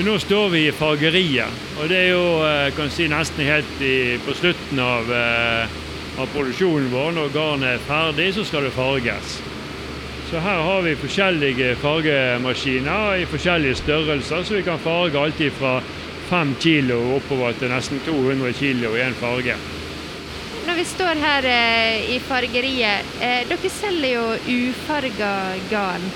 Nå 0.05 0.19
står 0.19 0.49
vi 0.51 0.67
i 0.69 0.75
fargeriet, 0.75 1.65
og 1.79 1.89
det 1.89 1.99
er 2.01 2.09
jo 2.13 2.27
eh, 2.43 2.71
kan 2.77 2.91
si, 2.91 3.07
nesten 3.09 3.47
helt 3.47 3.83
i, 3.83 4.19
på 4.27 4.35
slutten 4.35 4.81
av, 4.83 5.11
av 5.15 6.31
produksjonen 6.35 6.91
vår. 6.93 7.13
Når 7.19 7.35
garnet 7.35 7.77
er 7.77 7.85
ferdig, 7.89 8.33
så 8.35 8.47
skal 8.49 8.67
det 8.67 8.75
farges. 8.75 9.39
Så 10.31 10.41
her 10.43 10.65
har 10.67 10.83
vi 10.83 10.97
forskjellige 10.99 11.77
fargemaskiner 11.83 13.21
i 13.23 13.29
forskjellige 13.31 13.79
størrelser, 13.85 14.43
så 14.43 14.57
vi 14.57 14.65
kan 14.67 14.83
farge 14.83 15.21
alltid 15.21 15.53
fra 15.55 15.79
5 16.31 16.55
kilo 16.59 16.99
oppover 17.19 17.55
til 17.61 17.71
nesten 17.71 18.01
200 18.07 18.53
kilo 18.59 18.97
i 18.97 19.05
en 19.05 19.17
farge. 19.21 19.55
Når 20.75 20.81
vi 20.83 20.91
står 20.91 21.21
her 21.23 21.47
eh, 21.47 22.07
i 22.11 22.15
fargeriet, 22.19 23.11
eh, 23.23 23.45
dere 23.47 23.69
selger 23.71 24.11
jo 24.11 24.23
ufarga 24.51 25.29
garn. 25.71 26.07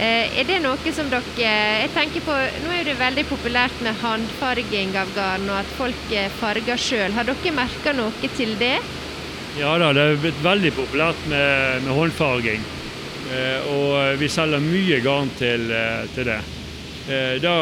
Eh, 0.00 0.38
er 0.40 0.46
det 0.48 0.62
noe 0.64 0.92
som 0.96 1.10
dere 1.12 1.26
Jeg 1.36 1.90
tenker 1.92 2.24
på, 2.24 2.32
Nå 2.64 2.70
er 2.72 2.86
det 2.88 2.94
veldig 2.96 3.26
populært 3.28 3.82
med 3.84 3.98
håndfarging 4.00 4.96
av 4.96 5.10
garn, 5.12 5.44
og 5.50 5.58
at 5.58 5.74
folk 5.76 6.14
eh, 6.16 6.32
farger 6.38 6.80
sjøl. 6.80 7.12
Har 7.12 7.28
dere 7.28 7.52
merka 7.52 7.92
noe 7.92 8.30
til 8.38 8.54
det? 8.56 8.78
Ja 9.58 9.74
da, 9.76 9.90
det 9.92 10.06
er 10.14 10.22
blitt 10.22 10.40
veldig 10.46 10.72
populært 10.78 11.20
med, 11.28 11.84
med 11.84 11.92
håndfarging. 11.98 12.64
Eh, 13.36 13.68
og 13.74 14.16
vi 14.22 14.30
selger 14.32 14.64
mye 14.64 15.02
garn 15.04 15.28
til, 15.36 15.68
eh, 15.68 16.08
til 16.16 16.30
det. 16.32 16.40
Da 17.44 17.52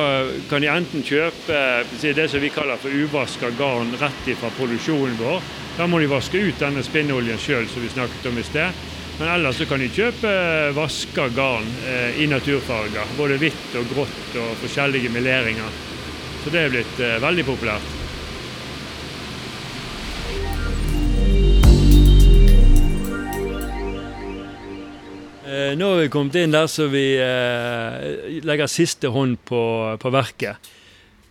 kan 0.46 0.62
de 0.62 0.68
enten 0.70 1.02
kjøpe 1.02 1.82
det 1.98 2.28
som 2.30 2.38
vi 2.38 2.52
kaller 2.54 2.78
for 2.78 2.94
uvaska 2.94 3.50
garn 3.58 3.90
rett 3.98 4.28
fra 4.38 4.52
produksjonen 4.54 5.18
vår. 5.18 5.42
Da 5.76 5.86
må 5.88 6.02
de 6.02 6.08
vaske 6.10 6.36
ut 6.36 6.58
denne 6.60 6.82
spinnoljen 6.84 7.38
sjøl, 7.40 7.64
som 7.70 7.80
vi 7.80 7.88
snakket 7.92 8.26
om 8.28 8.36
i 8.36 8.44
sted. 8.44 8.82
Men 9.18 9.28
ellers 9.28 9.56
så 9.60 9.66
kan 9.68 9.80
de 9.80 9.88
kjøpe 9.92 10.28
eh, 10.28 10.74
vaska 10.76 11.28
garn 11.36 11.68
eh, 11.88 12.20
i 12.20 12.26
naturfarger. 12.28 13.16
Både 13.16 13.38
hvitt 13.40 13.76
og 13.78 13.88
grått 13.92 14.36
og 14.40 14.54
forskjellige 14.60 15.12
meleringer. 15.12 15.80
Så 16.42 16.52
det 16.52 16.64
er 16.64 16.72
blitt 16.72 17.00
eh, 17.00 17.18
veldig 17.22 17.48
populært. 17.48 17.98
Nå 25.72 25.86
har 25.88 25.98
vi 26.02 26.10
kommet 26.12 26.36
inn 26.40 26.52
der 26.52 26.66
så 26.68 26.86
vi 26.92 27.04
legger 28.44 28.68
siste 28.70 29.08
hånd 29.12 29.38
på, 29.48 29.62
på 30.00 30.12
verket. 30.12 30.70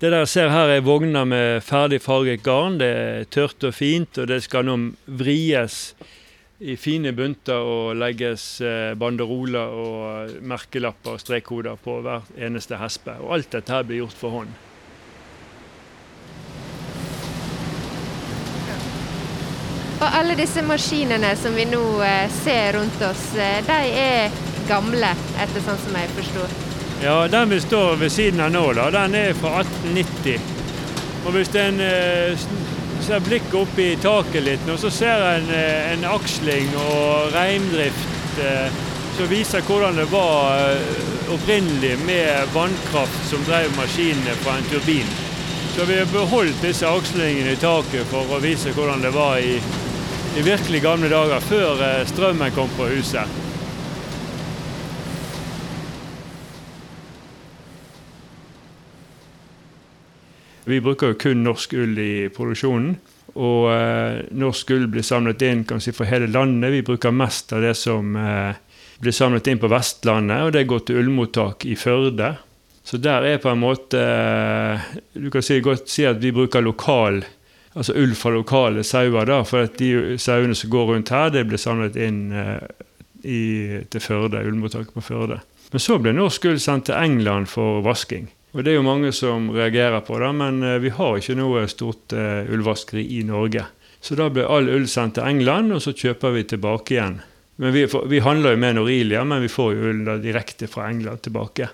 Det 0.02 0.10
dere 0.10 0.26
ser 0.26 0.50
her 0.50 0.72
er 0.74 0.80
vogner 0.82 1.28
med 1.30 1.60
ferdig 1.62 2.00
farget 2.02 2.42
garn. 2.42 2.80
Det 2.82 2.88
er 2.90 3.28
tørt 3.30 3.62
og 3.68 3.76
fint, 3.78 4.18
og 4.18 4.32
det 4.32 4.40
skal 4.42 4.66
nå 4.66 4.74
vries 5.06 5.76
i 6.58 6.74
fine 6.74 7.12
bunter 7.14 7.62
og 7.62 8.00
legges 8.02 8.46
eh, 8.66 8.96
banderoler 8.98 9.76
og 9.84 10.42
merkelapper 10.42 11.20
og 11.20 11.22
strekkoder 11.22 11.78
på 11.86 12.00
hver 12.02 12.26
eneste 12.34 12.82
hespe. 12.82 13.14
Og 13.22 13.36
alt 13.38 13.54
dette 13.54 13.78
her 13.78 13.86
blir 13.86 14.02
gjort 14.02 14.18
for 14.18 14.40
hånd. 14.40 14.58
Og 20.02 20.10
alle 20.10 20.34
disse 20.42 20.66
maskinene 20.66 21.36
som 21.38 21.54
vi 21.54 21.70
nå 21.70 21.86
eh, 22.02 22.26
ser 22.42 22.74
rundt 22.80 23.06
oss, 23.06 23.30
eh, 23.38 23.62
de 23.70 23.80
er 24.02 24.44
gamle, 24.66 25.14
etter 25.46 25.70
sånn 25.70 25.82
som 25.86 26.02
jeg 26.02 26.14
forstår. 26.18 26.71
Ja, 27.04 27.28
Den 27.28 27.50
vi 27.50 27.62
står 27.62 27.96
ved 27.96 28.12
siden 28.12 28.40
av 28.40 28.52
nå, 28.52 28.74
da, 28.78 28.92
den 28.94 29.16
er 29.18 29.34
fra 29.34 29.64
1890. 29.64 30.36
Og 31.26 31.34
hvis 31.34 31.50
en 31.58 31.82
eh, 31.82 32.44
ser 33.02 33.24
blikket 33.26 33.56
opp 33.58 33.80
i 33.82 33.96
taket 33.98 34.46
litt 34.46 34.68
nå, 34.70 34.76
så 34.78 34.92
ser 34.94 35.26
en 35.32 35.50
eh, 35.50 35.90
en 35.96 36.06
aksling 36.12 36.70
og 36.84 37.34
reindrift 37.34 38.38
eh, 38.46 38.70
som 39.18 39.32
viser 39.34 39.66
hvordan 39.66 39.98
det 39.98 40.08
var 40.14 40.62
eh, 40.62 41.02
opprinnelig 41.34 41.98
med 42.06 42.54
vannkraft 42.54 43.26
som 43.32 43.50
drev 43.50 43.74
maskinene 43.80 44.38
fra 44.46 44.60
en 44.60 44.70
turbin. 44.70 45.10
Så 45.74 45.90
vi 45.90 45.98
har 46.04 46.14
beholdt 46.14 46.62
disse 46.62 46.86
akslingene 46.86 47.56
i 47.56 47.62
taket 47.66 48.06
for 48.14 48.30
å 48.30 48.44
vise 48.46 48.78
hvordan 48.78 49.02
det 49.02 49.18
var 49.18 49.42
i, 49.42 49.58
i 50.38 50.46
virkelig 50.46 50.86
gamle 50.86 51.10
dager, 51.10 51.42
før 51.50 51.82
eh, 51.82 52.04
strømmen 52.14 52.54
kom 52.54 52.70
på 52.78 52.94
huset. 52.94 53.42
Vi 60.72 60.82
bruker 60.84 61.14
jo 61.14 61.20
kun 61.20 61.44
norsk 61.46 61.76
ull 61.76 61.98
i 62.00 62.14
produksjonen. 62.34 62.96
Og 63.32 63.70
eh, 63.72 64.22
norsk 64.36 64.74
ull 64.76 64.88
blir 64.92 65.06
samlet 65.08 65.44
inn 65.48 65.66
kan 65.68 65.84
si, 65.84 65.94
for 65.96 66.10
hele 66.10 66.28
landet. 66.32 66.74
Vi 66.74 66.86
bruker 66.88 67.16
mest 67.16 67.54
av 67.56 67.64
det 67.64 67.76
som 67.80 68.16
eh, 68.20 68.56
blir 69.02 69.16
samlet 69.16 69.48
inn 69.48 69.60
på 69.62 69.70
Vestlandet, 69.72 70.46
og 70.46 70.56
det 70.56 70.68
går 70.70 70.84
til 70.86 71.02
ullmottak 71.02 71.66
i 71.66 71.78
Førde. 71.80 72.34
Så 72.84 72.98
der 72.98 73.28
er 73.30 73.38
på 73.38 73.52
en 73.52 73.62
måte 73.62 74.00
eh, 74.02 74.90
Du 75.14 75.30
kan 75.32 75.44
si, 75.46 75.60
godt 75.62 75.90
si 75.90 76.06
at 76.10 76.18
vi 76.22 76.34
bruker 76.34 76.64
lokal 76.66 77.22
altså 77.72 77.94
ull 77.96 78.16
fra 78.20 78.34
lokale 78.36 78.84
sauer, 78.84 79.26
da, 79.30 79.42
for 79.48 79.68
at 79.68 79.78
de 79.80 80.18
sauene 80.20 80.56
som 80.58 80.72
går 80.74 80.90
rundt 80.90 81.12
her, 81.14 81.30
det 81.32 81.46
blir 81.48 81.62
samlet 81.62 81.96
inn 81.96 82.26
eh, 82.36 82.60
i, 83.24 83.42
til 83.88 84.04
Førde, 84.04 84.44
ullmottaket 84.44 84.92
på 84.98 85.06
Førde. 85.06 85.40
Men 85.72 85.84
så 85.84 85.96
ble 86.02 86.12
norsk 86.18 86.50
ull 86.52 86.60
sendt 86.60 86.90
til 86.90 87.00
England 87.00 87.48
for 87.52 87.80
vasking. 87.86 88.28
Og 88.52 88.64
det 88.64 88.74
er 88.74 88.80
jo 88.80 88.84
mange 88.88 89.14
som 89.16 89.48
reagerer 89.56 90.02
på 90.04 90.18
det, 90.20 90.32
men 90.36 90.64
eh, 90.68 90.80
vi 90.84 90.92
har 90.92 91.18
ikke 91.18 91.38
noe 91.40 91.64
stort 91.72 92.16
uh, 92.18 92.44
ullvaskeri 92.52 93.06
i 93.18 93.22
Norge. 93.24 93.64
Så 94.04 94.18
da 94.20 94.28
ble 94.34 94.44
all 94.44 94.68
ull 94.74 94.88
sendt 94.92 95.16
til 95.20 95.28
England, 95.30 95.72
og 95.72 95.84
så 95.84 95.94
kjøper 95.96 96.34
vi 96.36 96.48
tilbake 96.50 96.98
igjen. 96.98 97.22
Men 97.62 97.76
vi, 97.76 97.86
får, 97.88 98.08
vi 98.12 98.20
handler 98.26 98.56
jo 98.56 98.62
med 98.64 98.76
Norilia, 98.76 99.24
men 99.24 99.46
vi 99.46 99.52
får 99.52 99.72
jo 99.76 99.94
ull 99.94 100.12
direkte 100.24 100.68
fra 100.68 100.90
England 100.90 101.24
tilbake. 101.28 101.70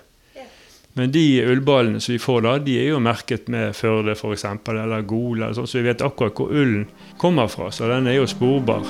Men 0.98 1.12
de 1.14 1.44
ullballene 1.46 2.00
som 2.02 2.12
vi 2.12 2.18
får 2.18 2.42
da, 2.42 2.56
de 2.62 2.74
er 2.80 2.88
jo 2.92 3.02
merket 3.02 3.46
med 3.52 3.76
Førde 3.78 4.16
f.eks., 4.18 4.44
eller 4.72 5.06
Gol, 5.06 5.38
eller 5.38 5.54
sånn, 5.54 5.70
så 5.70 5.78
vi 5.78 5.86
vet 5.86 6.02
akkurat 6.02 6.34
hvor 6.34 6.50
ullen 6.50 6.88
kommer 7.22 7.50
fra. 7.52 7.70
Så 7.74 7.90
den 7.90 8.10
er 8.10 8.18
jo 8.18 8.26
sporbar. 8.30 8.86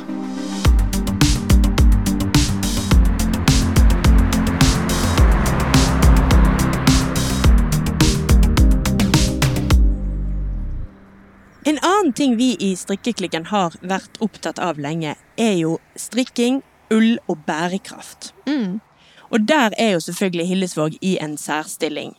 Ting 12.18 12.36
vi 12.36 12.56
i 12.60 12.72
Strikkeklikken 12.76 13.46
har 13.52 13.76
vært 13.80 14.18
opptatt 14.24 14.58
av 14.58 14.80
lenge, 14.82 15.14
er 15.38 15.54
jo 15.60 15.76
strikking, 15.94 16.62
ull 16.90 17.18
og 17.30 17.44
bærekraft. 17.46 18.32
Mm. 18.48 18.80
Og 19.30 19.44
der 19.46 19.74
er 19.78 19.92
jo 19.94 20.00
selvfølgelig 20.02 20.48
Hillesvåg 20.48 20.96
i 21.04 21.18
en 21.22 21.36
særstilling. 21.38 22.16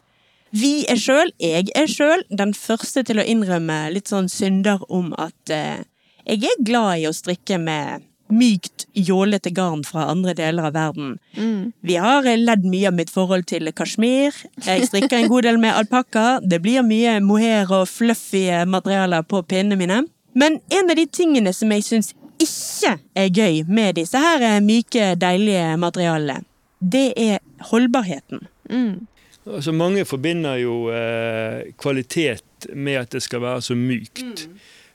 Vi 0.55 0.85
er 0.89 0.97
sjøl, 0.97 1.33
jeg 1.41 1.69
er 1.77 1.89
sjøl, 1.89 2.23
den 2.29 2.55
første 2.57 3.03
til 3.05 3.21
å 3.21 3.25
innrømme 3.27 3.81
litt 3.93 4.09
sånn 4.09 4.29
synder 4.31 4.81
om 4.89 5.11
at 5.19 5.53
eh, 5.53 5.83
jeg 6.25 6.47
er 6.47 6.63
glad 6.65 7.03
i 7.03 7.09
å 7.09 7.13
strikke 7.13 7.59
med 7.61 8.08
mykt, 8.29 8.85
jålete 8.93 9.51
garn 9.55 9.83
fra 9.87 10.05
andre 10.11 10.33
deler 10.37 10.69
av 10.69 10.75
verden. 10.77 11.17
Mm. 11.37 11.71
Vi 11.81 11.97
har 12.01 12.27
ledd 12.37 12.65
mye 12.65 12.87
av 12.89 12.97
mitt 12.97 13.11
forhold 13.13 13.47
til 13.49 13.71
kasjmir. 13.75 14.35
Jeg 14.65 14.87
strikker 14.89 15.17
en 15.17 15.31
god 15.31 15.47
del 15.47 15.59
med 15.61 15.75
alpakka. 15.75 16.39
Det 16.45 16.61
blir 16.63 16.85
mye 16.85 17.19
mohair 17.25 17.71
og 17.73 17.87
fluffy 17.89 18.45
materialer 18.69 19.25
på 19.25 19.43
pinnene 19.43 19.79
mine. 19.79 20.01
Men 20.37 20.59
en 20.69 20.91
av 20.91 20.97
de 20.99 21.05
tingene 21.09 21.53
som 21.55 21.71
jeg 21.73 21.85
syns 21.87 22.13
ikke 22.39 22.95
er 23.17 23.29
gøy 23.33 23.63
med 23.67 23.97
disse 23.99 24.19
her 24.21 24.61
myke, 24.63 25.13
deilige 25.19 25.75
materialene, 25.81 26.45
det 26.79 27.11
er 27.19 27.39
holdbarheten. 27.71 28.45
Mm. 28.69 29.07
Altså 29.49 29.71
Mange 29.71 30.05
forbinder 30.05 30.55
jo 30.61 30.75
eh, 30.93 31.73
kvalitet 31.79 32.69
med 32.75 33.01
at 33.01 33.11
det 33.11 33.21
skal 33.25 33.41
være 33.41 33.61
så 33.61 33.75
mykt. 33.75 34.47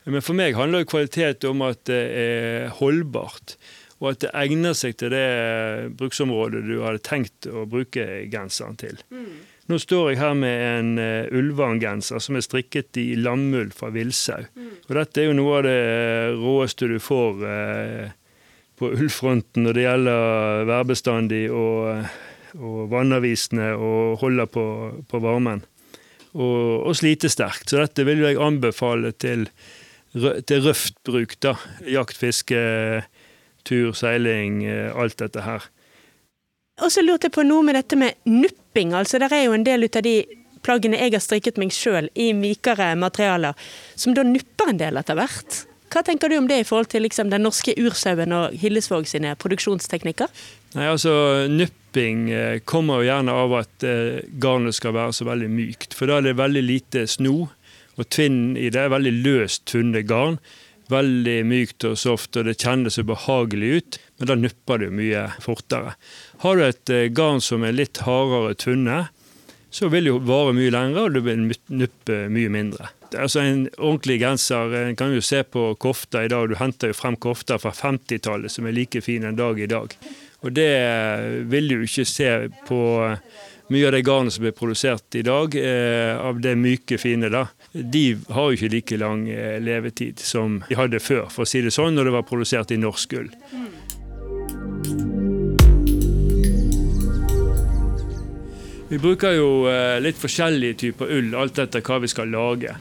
Men 0.05 0.25
for 0.25 0.37
meg 0.37 0.57
handler 0.59 0.85
jo 0.85 0.91
kvalitet 0.93 1.47
om 1.49 1.65
at 1.65 1.81
det 1.89 2.03
er 2.21 2.69
holdbart. 2.81 3.57
Og 4.03 4.11
at 4.11 4.25
det 4.25 4.33
egner 4.37 4.75
seg 4.77 4.99
til 5.01 5.15
det 5.15 5.25
bruksområdet 5.97 6.65
du 6.67 6.77
hadde 6.83 7.01
tenkt 7.07 7.49
å 7.49 7.65
bruke 7.71 8.05
genseren 8.33 8.77
til. 8.81 8.99
Nå 9.71 9.79
står 9.81 10.11
jeg 10.11 10.21
her 10.21 10.35
med 10.37 10.63
en 10.65 10.91
uh, 11.01 11.33
Ulvang-genser 11.33 12.21
som 12.21 12.37
er 12.37 12.45
strikket 12.45 12.99
i 13.01 13.15
lammull 13.17 13.71
fra 13.73 13.89
villsau. 13.95 14.45
Og 14.91 14.93
dette 14.99 15.23
er 15.23 15.31
jo 15.31 15.39
noe 15.39 15.55
av 15.61 15.65
det 15.65 15.79
råeste 16.37 16.91
du 16.91 16.99
får 17.01 17.41
uh, 17.49 18.13
på 18.77 18.91
ullfronten 18.93 19.65
når 19.65 19.79
det 19.79 19.87
gjelder 19.87 20.67
værbestandig 20.69 21.45
og, 21.55 22.11
og 22.59 22.83
vannavvisende 22.93 23.71
og 23.79 24.19
holder 24.21 24.51
på, 24.53 24.67
på 25.09 25.23
varmen. 25.25 25.65
Og, 26.35 26.85
og 26.91 26.99
slitesterkt. 26.99 27.71
Så 27.71 27.81
dette 27.81 28.05
vil 28.05 28.21
jeg 28.27 28.41
anbefale 28.43 29.15
til, 29.17 29.47
til 30.15 30.65
røft 30.65 30.97
bruk. 31.07 31.35
da. 31.43 31.57
Jakt, 31.87 32.17
fiske, 32.17 32.59
tur, 33.65 33.93
seiling, 33.93 34.65
eh, 34.65 34.93
alt 34.95 35.19
dette 35.19 35.43
her. 35.43 35.69
Og 36.83 36.91
så 36.91 37.05
lurte 37.05 37.29
jeg 37.29 37.37
på 37.37 37.45
noe 37.47 37.63
med 37.63 37.77
dette 37.79 37.97
med 37.99 38.15
nupping. 38.27 38.95
Altså, 38.95 39.19
der 39.23 39.33
er 39.33 39.45
jo 39.47 39.55
en 39.55 39.67
del 39.67 39.87
ut 39.87 39.97
av 39.97 40.03
de 40.03 40.25
plaggene 40.65 40.99
jeg 40.99 41.15
har 41.15 41.23
strikket 41.23 41.61
meg 41.61 41.75
sjøl 41.75 42.09
i 42.19 42.33
mykere 42.35 42.95
materialer, 42.99 43.55
som 43.95 44.15
da 44.17 44.25
nupper 44.27 44.73
en 44.73 44.81
del 44.81 44.99
etter 44.99 45.19
hvert. 45.19 45.65
Hva 45.93 46.03
tenker 46.03 46.33
du 46.33 46.39
om 46.41 46.49
det 46.51 46.57
i 46.59 46.67
forhold 46.67 46.89
til 46.91 47.05
liksom, 47.05 47.29
den 47.31 47.45
norske 47.47 47.77
ursauen 47.79 48.33
og 48.35 48.55
Hillesvåg 48.59 49.07
sine 49.07 49.37
produksjonsteknikker? 49.39 50.31
Nei, 50.75 50.89
altså 50.91 51.13
Nupping 51.53 52.25
eh, 52.35 52.57
kommer 52.67 52.99
jo 52.99 53.11
gjerne 53.13 53.37
av 53.45 53.55
at 53.61 53.87
eh, 53.87 54.25
garnet 54.43 54.75
skal 54.75 54.97
være 54.97 55.15
så 55.15 55.29
veldig 55.29 55.51
mykt. 55.53 55.95
For 55.95 56.11
da 56.11 56.19
er 56.19 56.27
det 56.27 56.41
veldig 56.41 56.65
lite 56.67 57.05
sno, 57.11 57.45
og 57.99 58.09
tvinn 58.13 58.55
i 58.59 58.71
det 58.75 58.87
er 58.87 58.95
veldig 58.95 59.15
løst 59.25 59.71
funnet 59.75 60.09
garn. 60.11 60.39
Veldig 60.93 61.39
mykt 61.49 61.87
og 61.89 61.97
soft, 61.97 62.37
og 62.37 62.45
det 62.45 62.59
kjennes 62.61 62.99
så 62.99 63.05
behagelig 63.09 63.71
ut, 63.79 63.99
men 64.19 64.29
da 64.29 64.37
nupper 64.37 64.83
det 64.83 64.91
mye 64.93 65.23
fortere. 65.41 65.95
Har 66.43 66.59
du 66.59 66.65
et 66.67 66.93
eh, 66.93 67.09
garn 67.09 67.41
som 67.41 67.65
er 67.65 67.73
litt 67.73 68.03
hardere 68.05 68.53
tvunnet, 68.61 69.15
så 69.75 69.89
vil 69.91 70.07
det 70.07 70.13
jo 70.13 70.21
vare 70.29 70.53
mye 70.55 70.71
lengre, 70.71 71.07
og 71.07 71.17
du 71.17 71.23
vil 71.25 71.49
nuppe 71.49 72.19
mye 72.31 72.53
mindre. 72.53 72.93
Altså 73.15 73.41
En 73.43 73.65
ordentlig 73.79 74.21
genser 74.23 74.75
en 74.79 74.97
kan 74.99 75.15
jo 75.15 75.23
se 75.25 75.41
på 75.47 75.73
kofta 75.83 76.25
i 76.25 76.31
dag. 76.31 76.51
Du 76.51 76.59
henter 76.59 76.91
jo 76.91 76.99
frem 76.99 77.17
kofter 77.17 77.59
fra 77.63 77.73
50-tallet 77.75 78.53
som 78.53 78.67
er 78.67 78.77
like 78.77 79.03
fine 79.03 79.31
en 79.31 79.39
dag 79.39 79.59
i 79.59 79.71
dag. 79.71 79.95
Og 80.45 80.53
det 80.55 80.71
vil 81.51 81.71
du 81.71 81.85
ikke 81.87 82.07
se 82.07 82.31
på 82.69 82.81
mye 83.73 83.87
av 83.87 83.93
det 83.93 84.03
garnet 84.05 84.33
som 84.33 84.45
blir 84.45 84.53
produsert 84.53 85.15
i 85.15 85.23
dag, 85.23 85.55
eh, 85.57 86.19
av 86.21 86.41
det 86.41 86.55
myke, 86.57 86.99
fine. 86.99 87.29
da. 87.31 87.47
De 87.73 88.19
har 88.29 88.51
jo 88.51 88.57
ikke 88.57 88.73
like 88.73 88.97
lang 89.01 89.29
eh, 89.29 89.61
levetid 89.61 90.19
som 90.19 90.63
de 90.69 90.77
hadde 90.77 91.01
før, 91.01 91.31
for 91.31 91.45
å 91.45 91.49
si 91.49 91.63
det 91.65 91.73
sånn, 91.73 91.95
når 91.95 92.05
det 92.05 92.13
var 92.13 92.27
produsert 92.29 92.71
i 92.71 92.77
norsk 92.77 93.13
ull. 93.13 93.31
Vi 98.91 98.99
bruker 99.01 99.33
jo 99.33 99.49
eh, 99.71 100.01
litt 100.05 100.21
forskjellige 100.21 100.81
typer 100.85 101.11
ull, 101.17 101.33
alt 101.35 101.59
etter 101.59 101.81
hva 101.81 102.03
vi 102.05 102.13
skal 102.13 102.29
lage. 102.29 102.77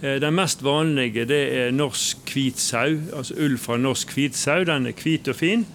Den 0.00 0.32
mest 0.32 0.62
vanlige 0.64 1.26
det 1.28 1.40
er 1.52 1.74
norsk 1.76 2.30
hvit 2.32 2.56
sau, 2.56 2.94
altså 3.12 3.34
ull 3.36 3.58
fra 3.60 3.76
norsk 3.76 4.14
hvit 4.16 4.38
sau. 4.38 4.62
Den 4.64 4.88
er 4.88 4.96
hvit 4.96 5.28
og 5.28 5.36
fin. 5.36 5.66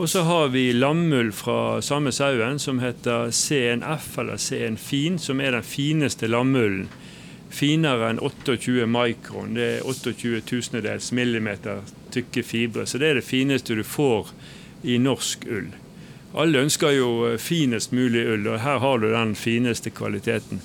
Og 0.00 0.08
så 0.08 0.22
har 0.22 0.48
vi 0.48 0.72
lammull 0.72 1.28
fra 1.32 1.82
samme 1.84 2.08
sauen 2.12 2.58
som 2.58 2.78
heter 2.80 3.30
CNF, 3.30 4.06
eller 4.18 4.36
CN 4.40 4.78
Fin, 4.80 5.18
som 5.18 5.40
er 5.44 5.52
den 5.52 5.66
fineste 5.66 6.30
lammullen. 6.30 6.86
Finere 7.52 8.08
enn 8.08 8.20
28 8.24 8.86
mikron. 8.88 9.52
Det 9.58 9.66
er 9.66 9.84
28 9.84 10.40
tusendels 10.48 11.10
millimeter 11.12 11.82
tykke 12.16 12.42
fibre. 12.42 12.86
Så 12.88 12.96
det 12.96 13.10
er 13.10 13.20
det 13.20 13.26
fineste 13.28 13.76
du 13.76 13.84
får 13.84 14.32
i 14.88 14.96
norsk 14.96 15.44
ull. 15.52 15.68
Alle 16.32 16.64
ønsker 16.64 16.96
jo 16.96 17.36
finest 17.36 17.92
mulig 17.92 18.24
ull, 18.24 18.48
og 18.54 18.62
her 18.64 18.80
har 18.80 19.04
du 19.04 19.10
den 19.12 19.36
fineste 19.36 19.92
kvaliteten. 19.92 20.64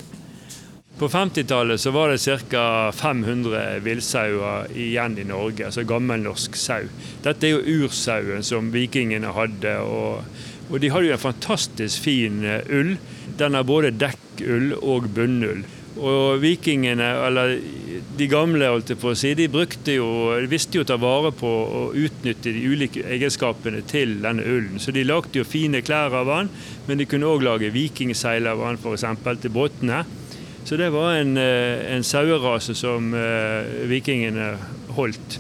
På 0.96 1.08
50-tallet 1.08 1.82
så 1.82 1.92
var 1.92 2.10
det 2.10 2.40
ca. 2.50 2.92
500 2.92 3.80
villsauer 3.80 4.70
igjen 4.72 5.18
i 5.20 5.26
Norge, 5.28 5.66
altså 5.68 5.84
gammelnorsk 5.84 6.56
sau. 6.56 6.88
Dette 7.26 7.50
er 7.50 7.58
jo 7.58 7.84
ursauen 7.84 8.46
som 8.48 8.70
vikingene 8.72 9.34
hadde, 9.36 9.74
og, 9.84 10.24
og 10.70 10.80
de 10.80 10.94
hadde 10.94 11.10
jo 11.10 11.18
en 11.18 11.26
fantastisk 11.26 12.08
fin 12.08 12.40
eh, 12.48 12.64
ull. 12.72 12.96
Den 13.36 13.60
har 13.60 13.68
både 13.68 13.92
dekkull 13.92 14.72
og 14.80 15.12
bunnull. 15.12 15.66
Og 16.00 16.40
vikingene, 16.40 17.12
eller 17.28 17.58
de 18.16 18.32
gamle, 18.32 18.72
holdt 18.72 18.96
jeg 18.96 19.04
på 19.04 19.12
å 19.12 19.20
si, 19.20 19.36
de 19.36 19.52
brukte 19.52 20.00
jo, 20.00 20.10
visste 20.48 20.80
jo 20.80 20.88
å 20.88 20.88
ta 20.88 20.96
vare 21.00 21.36
på 21.36 21.52
og 21.52 21.96
utnytte 22.00 22.56
de 22.56 22.68
ulike 22.72 23.04
egenskapene 23.04 23.84
til 23.92 24.22
denne 24.24 24.48
ullen. 24.48 24.80
Så 24.80 24.96
de 24.96 25.04
lagde 25.04 25.44
jo 25.44 25.48
fine 25.48 25.84
klær 25.84 26.16
av 26.24 26.32
den, 26.32 26.56
men 26.88 27.04
de 27.04 27.08
kunne 27.08 27.36
òg 27.36 27.44
lage 27.44 27.76
vikingseil 27.76 28.48
av 28.48 28.64
den, 28.64 28.80
f.eks. 28.80 29.12
til 29.44 29.60
båtene. 29.60 30.06
Så 30.66 30.76
det 30.76 30.90
var 30.90 31.14
en, 31.14 31.38
eh, 31.38 31.96
en 31.96 32.04
sauerase 32.04 32.76
som 32.76 33.14
eh, 33.14 33.86
vikingene 33.86 34.56
holdt. 34.98 35.38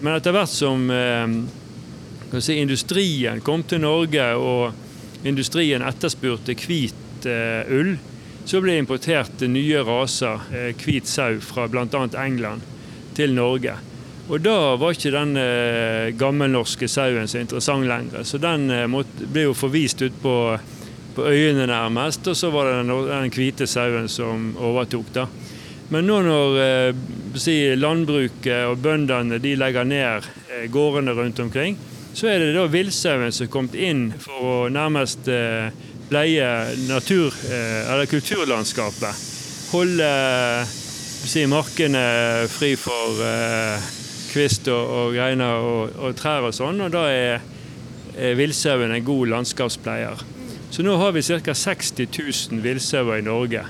Men 0.00 0.14
etter 0.14 0.30
hvert 0.36 0.52
som 0.52 0.84
eh, 0.94 2.38
si, 2.38 2.54
industrien 2.54 3.42
kom 3.42 3.64
til 3.66 3.82
Norge, 3.82 4.28
og 4.38 5.26
industrien 5.26 5.82
etterspurte 5.82 6.54
hvit 6.54 7.26
ull, 7.26 7.96
så 8.46 8.62
ble 8.62 8.76
det 8.76 8.84
importert 8.84 9.42
nye 9.50 9.82
raser 9.84 10.46
hvit 10.80 11.10
sau 11.10 11.42
fra 11.44 11.66
bl.a. 11.68 12.06
England 12.22 12.62
til 13.18 13.34
Norge. 13.34 13.74
Og 14.30 14.38
da 14.40 14.76
var 14.80 14.94
ikke 14.94 15.12
den 15.12 15.34
gammelnorske 16.16 16.88
sauen 16.88 17.28
så 17.28 17.42
interessant 17.42 17.84
lenger, 17.90 18.24
så 18.24 18.40
den 18.40 18.70
ble 18.70 19.50
jo 19.50 19.58
forvist 19.58 20.00
ut 20.06 20.16
på 20.22 20.36
på 21.14 21.26
øyene 21.28 21.66
nærmest, 21.70 22.26
og 22.30 22.36
så 22.36 22.50
var 22.54 22.68
det 22.68 22.80
den, 22.82 22.92
den 23.08 23.32
hvite 23.34 23.66
sauen 23.70 24.08
som 24.08 24.52
overtok. 24.58 25.12
da. 25.14 25.26
Men 25.90 26.06
nå 26.06 26.20
når 26.22 26.58
eh, 26.62 26.98
si, 27.34 27.56
landbruket 27.74 28.68
og 28.70 28.78
bøndene 28.82 29.40
de 29.42 29.56
legger 29.58 29.88
ned 29.88 30.28
eh, 30.46 30.68
gårdene 30.70 31.16
rundt 31.18 31.40
omkring, 31.42 31.78
så 32.14 32.30
er 32.30 32.42
det 32.42 32.54
da 32.54 32.66
villsauen 32.70 33.32
som 33.34 33.46
er 33.46 33.50
kommet 33.50 33.74
inn 33.78 34.04
for 34.18 34.46
å 34.46 34.54
nærmest 34.70 35.26
eh, 35.30 35.70
pleie 36.10 36.46
natur, 36.86 37.34
eh, 37.50 37.90
eller 37.90 38.10
kulturlandskapet. 38.10 39.26
Holde 39.70 40.10
si, 40.66 41.44
markene 41.50 42.02
fri 42.50 42.74
for 42.78 43.22
eh, 43.26 43.90
kvist 44.30 44.70
og, 44.70 44.94
og 44.94 45.14
greiner 45.18 45.62
og, 45.62 45.96
og 45.98 46.18
trær 46.18 46.46
og 46.50 46.54
sånn, 46.54 46.82
og 46.86 46.94
da 46.94 47.06
er, 47.10 47.48
er 48.14 48.38
villsauen 48.38 48.94
en 48.94 49.06
god 49.06 49.34
landskapspleier. 49.34 50.22
Så 50.80 50.84
nå 50.84 50.94
har 50.96 51.12
vi 51.12 51.22
ca. 51.22 51.54
60 51.54 52.08
000 52.50 52.60
villsauer 52.60 53.18
i 53.18 53.22
Norge, 53.22 53.64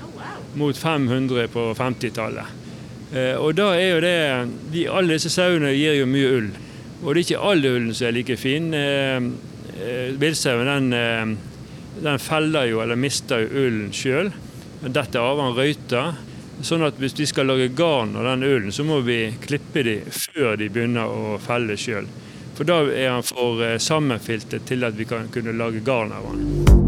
mot 0.53 0.77
500 0.77 1.47
på 1.51 1.73
50-tallet. 1.75 2.45
Eh, 3.11 3.33
og 3.35 3.57
da 3.57 3.65
er 3.75 3.89
jo 3.89 3.97
det 4.05 4.19
de, 4.71 4.85
Alle 4.87 5.17
disse 5.17 5.27
sauene 5.33 5.73
gir 5.75 5.97
jo 5.97 6.05
mye 6.07 6.29
ull. 6.37 6.47
Og 7.01 7.09
det 7.09 7.17
er 7.17 7.25
ikke 7.25 7.41
all 7.49 7.67
ullen 7.67 7.89
som 7.91 8.07
er 8.07 8.15
like 8.15 8.37
fin. 8.39 8.69
Eh, 8.71 9.27
eh, 9.75 10.13
villsauen 10.23 10.71
den, 10.71 11.35
den 11.99 12.23
feller 12.23 12.69
jo, 12.71 12.79
eller 12.79 12.95
mister 12.95 13.43
jo 13.43 13.65
ullen 13.65 13.91
sjøl. 13.91 14.31
Detter 14.79 15.19
av 15.19 15.43
han 15.43 15.57
røyter. 15.57 16.15
Sånn 16.63 16.87
at 16.87 16.95
hvis 16.95 17.19
vi 17.19 17.27
skal 17.27 17.51
lage 17.51 17.73
garn 17.75 18.15
av 18.15 18.29
den 18.29 18.47
ullen, 18.47 18.71
så 18.71 18.87
må 18.87 19.01
vi 19.03 19.33
klippe 19.43 19.83
de 19.83 19.97
før 20.07 20.55
de 20.55 20.71
begynner 20.71 21.11
å 21.11 21.35
felle 21.43 21.75
sjøl. 21.75 22.07
For 22.55 22.71
da 22.71 22.85
er 22.87 23.17
han 23.17 23.27
for 23.27 23.65
sammenfiltet 23.83 24.63
til 24.71 24.87
at 24.87 24.95
vi 24.95 25.09
kan 25.11 25.27
kunne 25.35 25.59
lage 25.59 25.83
garn 25.83 26.15
av 26.15 26.31
han. 26.31 26.80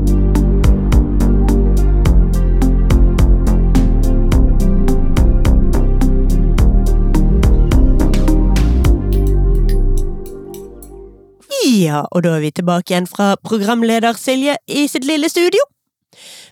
Ja, 11.84 12.04
og 12.12 12.24
da 12.24 12.38
er 12.38 12.44
vi 12.44 12.52
tilbake 12.56 12.94
igjen 12.94 13.10
fra 13.10 13.34
programleder 13.44 14.16
Silje 14.20 14.56
i 14.70 14.86
sitt 14.92 15.08
lille 15.10 15.30
studio. 15.32 15.64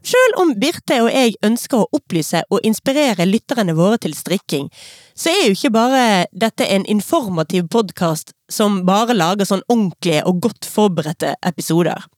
Selv 0.01 0.39
om 0.41 0.55
Birte 0.57 0.97
og 1.03 1.11
jeg 1.13 1.35
ønsker 1.45 1.83
å 1.83 1.89
opplyse 1.93 2.41
og 2.49 2.65
inspirere 2.65 3.27
lytterne 3.29 3.75
våre 3.77 3.99
til 4.01 4.15
strikking, 4.17 4.71
så 5.13 5.29
er 5.29 5.43
jo 5.45 5.57
ikke 5.57 5.73
bare 5.75 6.05
dette 6.33 6.65
en 6.65 6.87
informativ 6.89 7.69
podkast 7.69 8.33
som 8.51 8.81
bare 8.87 9.13
lager 9.13 9.47
sånn 9.47 9.63
ordentlige 9.69 10.25
og 10.25 10.41
godt 10.47 10.65
forberedte 10.67 11.35
episoder. 11.45 12.09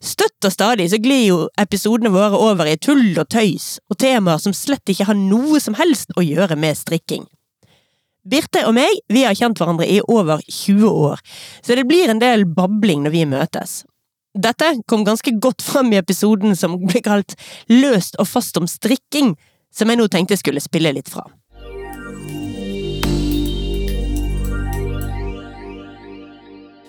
Støtt 0.00 0.46
og 0.46 0.54
stadig 0.54 0.88
så 0.88 1.00
glir 1.02 1.24
jo 1.26 1.38
episodene 1.60 2.14
våre 2.14 2.38
over 2.38 2.70
i 2.70 2.78
tull 2.80 3.10
og 3.18 3.28
tøys 3.34 3.76
og 3.90 3.98
temaer 4.00 4.40
som 4.40 4.56
slett 4.56 4.88
ikke 4.88 5.10
har 5.10 5.18
noe 5.18 5.60
som 5.60 5.76
helst 5.76 6.14
å 6.16 6.24
gjøre 6.24 6.56
med 6.56 6.78
strikking. 6.78 7.26
Birte 8.26 8.64
og 8.66 8.74
meg 8.76 8.98
vi 9.12 9.22
har 9.24 9.36
kjent 9.38 9.60
hverandre 9.60 9.86
i 9.88 10.00
over 10.02 10.42
20 10.48 10.88
år, 10.90 11.20
så 11.62 11.76
det 11.78 11.86
blir 11.88 12.10
en 12.12 12.20
del 12.22 12.44
babling 12.44 13.04
når 13.06 13.14
vi 13.14 13.24
møtes. 13.30 13.82
Dette 14.38 14.74
kom 14.90 15.04
ganske 15.06 15.32
godt 15.40 15.64
frem 15.64 15.92
i 15.94 16.00
episoden 16.00 16.54
som 16.58 16.76
ble 16.84 17.00
kalt 17.02 17.34
Løst 17.72 18.18
og 18.20 18.28
fast 18.28 18.58
om 18.60 18.68
strikking, 18.70 19.34
som 19.74 19.88
jeg 19.90 20.00
nå 20.00 20.08
tenkte 20.12 20.36
skulle 20.38 20.62
spille 20.62 20.92
litt 20.94 21.08
fra. 21.10 21.24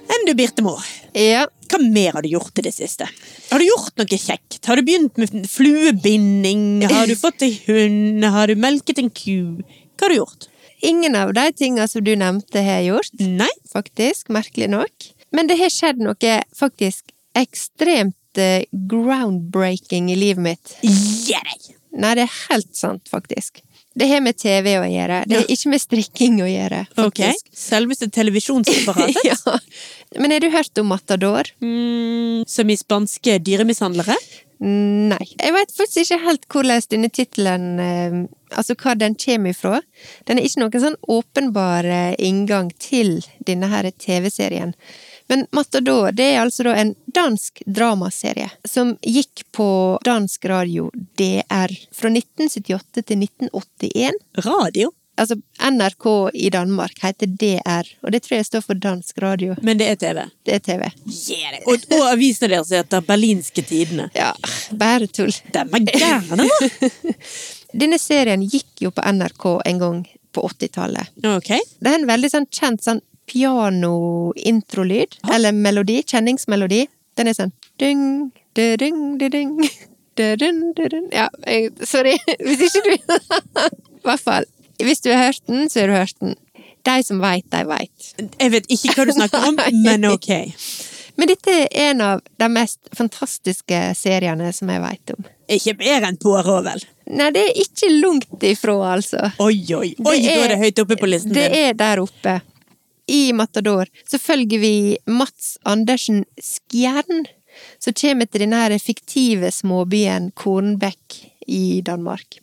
Enn 0.10 0.26
du, 0.26 0.34
Birte 0.38 0.64
Moe, 0.66 0.82
Ja. 1.14 1.46
hva 1.70 1.80
mer 1.80 2.14
har 2.18 2.22
du 2.26 2.30
gjort 2.30 2.58
i 2.58 2.64
det 2.66 2.74
siste? 2.74 3.06
Har 3.52 3.60
du 3.60 3.66
gjort 3.66 3.96
noe 3.98 4.18
kjekt? 4.18 4.66
Har 4.66 4.76
du 4.76 4.82
begynt 4.82 5.18
med 5.18 5.46
fluebinding? 5.48 6.82
Har 6.90 7.06
du 7.08 7.16
fått 7.16 7.40
deg 7.40 7.60
hund? 7.68 8.26
Har 8.26 8.48
du 8.48 8.56
melket 8.56 8.98
en 9.00 9.10
ku? 9.10 9.62
Hva 9.98 10.08
har 10.08 10.10
du 10.10 10.16
gjort? 10.16 10.48
Ingen 10.82 11.16
av 11.20 11.34
de 11.34 11.46
tinga 11.54 11.88
som 11.88 12.04
du 12.04 12.14
nevnte, 12.16 12.62
har 12.64 12.80
jeg 12.80 12.92
gjort. 12.94 13.24
Nei? 13.42 13.52
Faktisk. 13.72 14.30
Merkelig 14.34 14.70
nok. 14.72 15.10
Men 15.36 15.50
det 15.50 15.60
har 15.60 15.72
skjedd 15.74 16.02
noe 16.02 16.36
faktisk 16.58 17.12
ekstremt 17.38 18.40
eh, 18.40 18.66
groundbreaking 18.72 20.12
i 20.12 20.18
livet 20.18 20.44
mitt. 20.44 20.78
Yeah. 20.84 21.58
Nei, 22.00 22.14
det 22.18 22.28
er 22.28 22.38
helt 22.50 22.72
sant, 22.78 23.10
faktisk. 23.12 23.62
Det 24.00 24.08
har 24.08 24.22
med 24.24 24.38
TV 24.40 24.76
å 24.80 24.86
gjøre. 24.88 25.24
Det 25.28 25.40
har 25.42 25.50
ikke 25.52 25.72
med 25.74 25.82
strikking 25.82 26.38
å 26.46 26.48
gjøre, 26.48 26.84
faktisk. 26.94 27.48
Okay. 27.50 27.58
selveste 27.58 28.08
televisjonsapparatet? 28.16 29.26
ja. 29.32 29.58
Men 30.22 30.36
har 30.36 30.46
du 30.46 30.50
hørt 30.54 30.80
om 30.80 30.88
Matador? 30.94 31.50
mm, 31.60 32.46
som 32.48 32.70
i 32.70 32.78
spanske 32.80 33.40
dyremishandlere? 33.44 34.16
Nei. 34.60 35.24
Jeg 35.40 35.54
vet 35.56 35.72
faktisk 35.72 36.02
ikke 36.04 36.24
helt 36.26 36.48
hvordan 36.52 36.82
denne 36.92 37.10
tittelen 37.16 37.68
eh, 37.80 38.18
Altså 38.50 38.74
hva 38.82 38.96
den 38.98 39.14
kommer 39.14 39.54
ifra. 39.54 39.78
Den 40.26 40.40
er 40.40 40.48
ikke 40.48 40.64
noen 40.64 40.82
sånn 40.84 40.98
åpenbar 41.06 41.86
eh, 41.86 42.16
inngang 42.18 42.72
til 42.82 43.20
denne 43.46 43.70
her 43.70 43.86
TV-serien. 43.94 44.74
Men 45.30 45.46
Matador 45.54 46.10
det 46.18 46.32
er 46.34 46.42
altså 46.42 46.66
da 46.66 46.74
en 46.82 46.96
dansk 47.14 47.62
dramaserie 47.70 48.50
som 48.66 48.96
gikk 49.06 49.46
på 49.54 49.70
dansk 50.02 50.50
radio 50.50 50.90
DR 51.22 51.76
fra 51.94 52.10
1978 52.10 53.06
til 53.06 53.22
1981. 53.30 54.18
Radio? 54.50 54.90
Altså 55.20 55.36
NRK 55.60 56.06
i 56.34 56.50
Danmark 56.54 57.02
heter 57.04 57.28
DR, 57.28 57.88
og 58.04 58.14
det 58.16 58.24
tror 58.24 58.38
jeg 58.38 58.48
står 58.48 58.64
for 58.64 58.80
dansk 58.80 59.18
radio. 59.20 59.56
Men 59.66 59.80
det 59.82 59.90
er 59.92 59.98
TV. 60.00 60.22
Det 60.48 60.56
er 60.56 60.64
TV. 60.64 60.86
Yeah. 61.12 61.58
Og, 61.68 61.84
og 61.98 62.06
avisene 62.14 62.54
deres 62.54 62.72
heter 62.74 63.04
Berlinske 63.06 63.64
Tidene. 63.68 64.08
Ja, 64.16 64.32
bare 64.72 65.10
tull. 65.12 65.34
Den 65.54 65.76
er 65.76 66.00
gærne, 66.00 66.46
da! 66.46 66.92
Denne 67.84 68.00
serien 68.02 68.42
gikk 68.48 68.82
jo 68.86 68.94
på 68.96 69.04
NRK 69.06 69.46
en 69.70 69.84
gang 69.84 70.00
på 70.34 70.48
80-tallet. 70.48 71.12
Okay. 71.36 71.60
Det 71.80 71.92
er 71.92 72.00
en 72.00 72.10
veldig 72.10 72.32
sånn 72.32 72.48
kjent 72.54 72.86
sånn 72.86 73.04
piano-introlyd, 73.30 75.20
eller 75.36 75.54
melodi, 75.54 76.00
kjenningsmelodi. 76.08 76.86
Den 77.20 77.30
er 77.30 77.38
sånn 77.38 77.54
dung, 77.82 78.32
du-dung, 78.58 79.04
du-dung, 79.22 79.60
du-dun, 80.18 80.64
du-dun. 80.78 81.10
Ja, 81.14 81.28
sorry, 81.86 82.16
hvis 82.46 82.66
ikke 82.70 82.86
du 82.88 82.96
I 84.00 84.08
hvert 84.08 84.24
fall. 84.24 84.48
Hvis 84.80 85.02
du 85.04 85.10
har 85.12 85.26
hørt 85.30 85.42
den, 85.50 85.70
så 85.70 85.82
har 85.84 85.88
du 85.92 85.94
hørt 85.98 86.20
den. 86.24 86.36
De 86.88 86.96
som 87.04 87.20
veit, 87.20 87.46
de 87.52 87.64
veit. 87.68 88.12
Jeg 88.40 88.52
vet 88.54 88.70
ikke 88.72 88.94
hva 88.96 89.06
du 89.10 89.12
snakker 89.18 89.48
om, 89.50 89.58
men 89.86 90.06
ok. 90.10 90.30
Men 91.20 91.28
dette 91.28 91.52
er 91.52 91.90
en 91.90 92.02
av 92.06 92.22
de 92.40 92.48
mest 92.54 92.80
fantastiske 92.96 93.80
seriene 94.00 94.54
som 94.56 94.70
jeg 94.72 94.80
veit 94.86 95.12
om. 95.18 95.26
Ikke 95.52 95.74
mer 95.82 96.06
enn 96.08 96.18
Poirot, 96.22 96.64
vel? 96.70 96.86
Nei, 97.10 97.28
det 97.36 97.42
er 97.50 97.60
ikke 97.64 97.90
langt 97.98 98.46
ifra, 98.46 98.76
altså. 98.94 99.32
Oi, 99.42 99.58
oi, 99.76 99.90
oi, 99.98 100.16
da 100.24 100.36
er 100.38 100.54
det 100.54 100.60
høyt 100.62 100.80
oppe 100.86 100.96
på 101.02 101.10
listen 101.10 101.34
Det 101.36 101.48
din. 101.50 101.58
er 101.66 101.76
der 101.80 102.00
oppe. 102.04 102.38
I 103.10 103.34
Matador 103.34 103.90
så 104.08 104.20
følger 104.22 104.62
vi 104.62 104.74
Mats 105.10 105.58
Andersen 105.68 106.22
Skjern, 106.38 107.26
som 107.82 107.96
kommer 107.98 108.30
til 108.30 108.46
denne 108.46 108.78
fiktive 108.80 109.50
småbyen 109.52 110.30
Kornbekk 110.38 111.18
i 111.50 111.82
Danmark. 111.86 112.40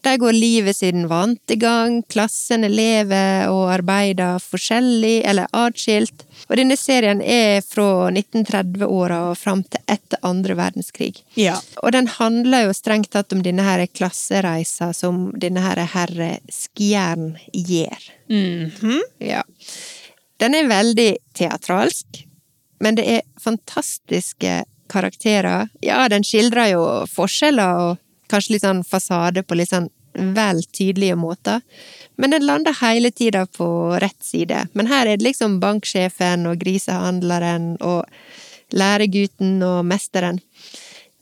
Der 0.00 0.16
går 0.16 0.32
livet 0.32 0.76
sin 0.76 1.08
vante 1.08 1.56
gang, 1.60 2.00
klassene 2.08 2.70
lever 2.72 3.50
og 3.52 3.68
arbeider 3.74 4.40
forskjellig 4.40 5.20
eller 5.28 5.50
atskilt, 5.52 6.24
og 6.48 6.56
denne 6.56 6.76
serien 6.80 7.20
er 7.20 7.60
fra 7.60 8.08
1930-åra 8.08 9.20
og 9.28 9.36
fram 9.38 9.62
til 9.68 9.84
etter 9.92 10.22
andre 10.26 10.56
verdenskrig. 10.56 11.20
Ja. 11.36 11.58
Og 11.84 11.92
den 11.92 12.08
handler 12.16 12.64
jo 12.66 12.76
strengt 12.76 13.12
tatt 13.12 13.36
om 13.36 13.44
denne 13.44 13.66
her 13.66 13.84
klassereisa 13.92 14.94
som 14.96 15.28
denne 15.36 15.60
her 15.66 15.84
herre 15.92 16.32
Skjern 16.48 17.34
gjør. 17.52 18.10
Mhm. 18.32 19.00
Ja. 19.20 19.44
Den 20.40 20.56
er 20.56 20.70
veldig 20.70 21.10
teatralsk, 21.36 22.24
men 22.80 22.96
det 22.96 23.04
er 23.18 23.26
fantastiske 23.36 24.62
karakterer. 24.90 25.68
Ja, 25.84 26.06
den 26.08 26.24
skildrer 26.24 26.72
jo 26.72 26.84
forskjeller 27.12 27.82
og 27.84 27.98
kanskje 28.30 28.56
litt 28.56 28.66
sånn 28.66 28.84
fasade 28.86 29.42
på 29.42 29.58
litt 29.58 29.72
sånn 29.72 29.90
vel 30.14 30.62
tydelige 30.74 31.16
måter. 31.16 31.60
Men 32.18 32.34
den 32.34 32.46
lander 32.46 32.74
hele 32.80 33.10
tida 33.10 33.46
på 33.46 33.66
rett 34.02 34.18
side. 34.24 34.66
Men 34.72 34.90
her 34.90 35.06
er 35.06 35.18
det 35.20 35.26
liksom 35.28 35.60
banksjefen 35.62 36.46
og 36.50 36.58
grisehandleren 36.62 37.76
og 37.80 38.04
læregutten 38.70 39.62
og 39.66 39.84
mesteren. 39.86 40.40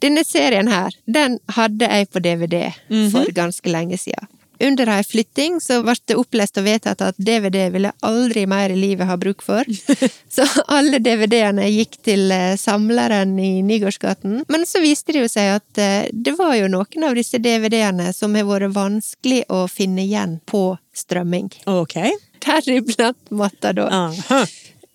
Denne 0.03 0.23
serien 0.25 0.71
her, 0.71 0.95
den 1.07 1.39
hadde 1.57 1.89
jeg 1.91 2.11
på 2.13 2.23
DVD 2.23 2.69
for 3.13 3.31
ganske 3.35 3.73
lenge 3.73 3.99
siden. 3.99 4.29
Under 4.61 4.91
ei 4.91 5.05
flytting 5.07 5.61
så 5.63 5.81
ble 5.87 5.95
det 6.11 6.17
opplest 6.19 6.59
og 6.59 6.67
vedtatt 6.67 7.03
at 7.05 7.19
DVD 7.19 7.69
ville 7.75 7.93
aldri 8.07 8.45
mer 8.51 8.73
i 8.75 8.79
livet 8.79 9.07
ha 9.07 9.17
bruk 9.21 9.43
for. 9.45 9.67
Så 10.35 10.45
alle 10.67 10.99
DVD-ene 11.03 11.69
gikk 11.71 11.99
til 12.05 12.31
eh, 12.35 12.57
samleren 12.59 13.37
i 13.39 13.63
Nygårdsgaten. 13.67 14.43
Men 14.49 14.67
så 14.69 14.83
viste 14.83 15.15
det 15.15 15.25
jo 15.25 15.31
seg 15.31 15.55
at 15.57 15.81
eh, 15.83 16.11
det 16.13 16.35
var 16.39 16.57
jo 16.59 16.71
noen 16.73 17.07
av 17.09 17.17
disse 17.19 17.41
DVD-ene 17.43 18.13
som 18.17 18.37
har 18.39 18.47
vært 18.49 18.75
vanskelig 18.77 19.45
å 19.53 19.65
finne 19.71 20.05
igjen 20.05 20.39
på 20.47 20.73
strømming. 20.95 21.51
Ok. 21.71 21.97
Deriblant 22.45 23.31
Matador. 23.31 23.91
Aha. 23.93 24.45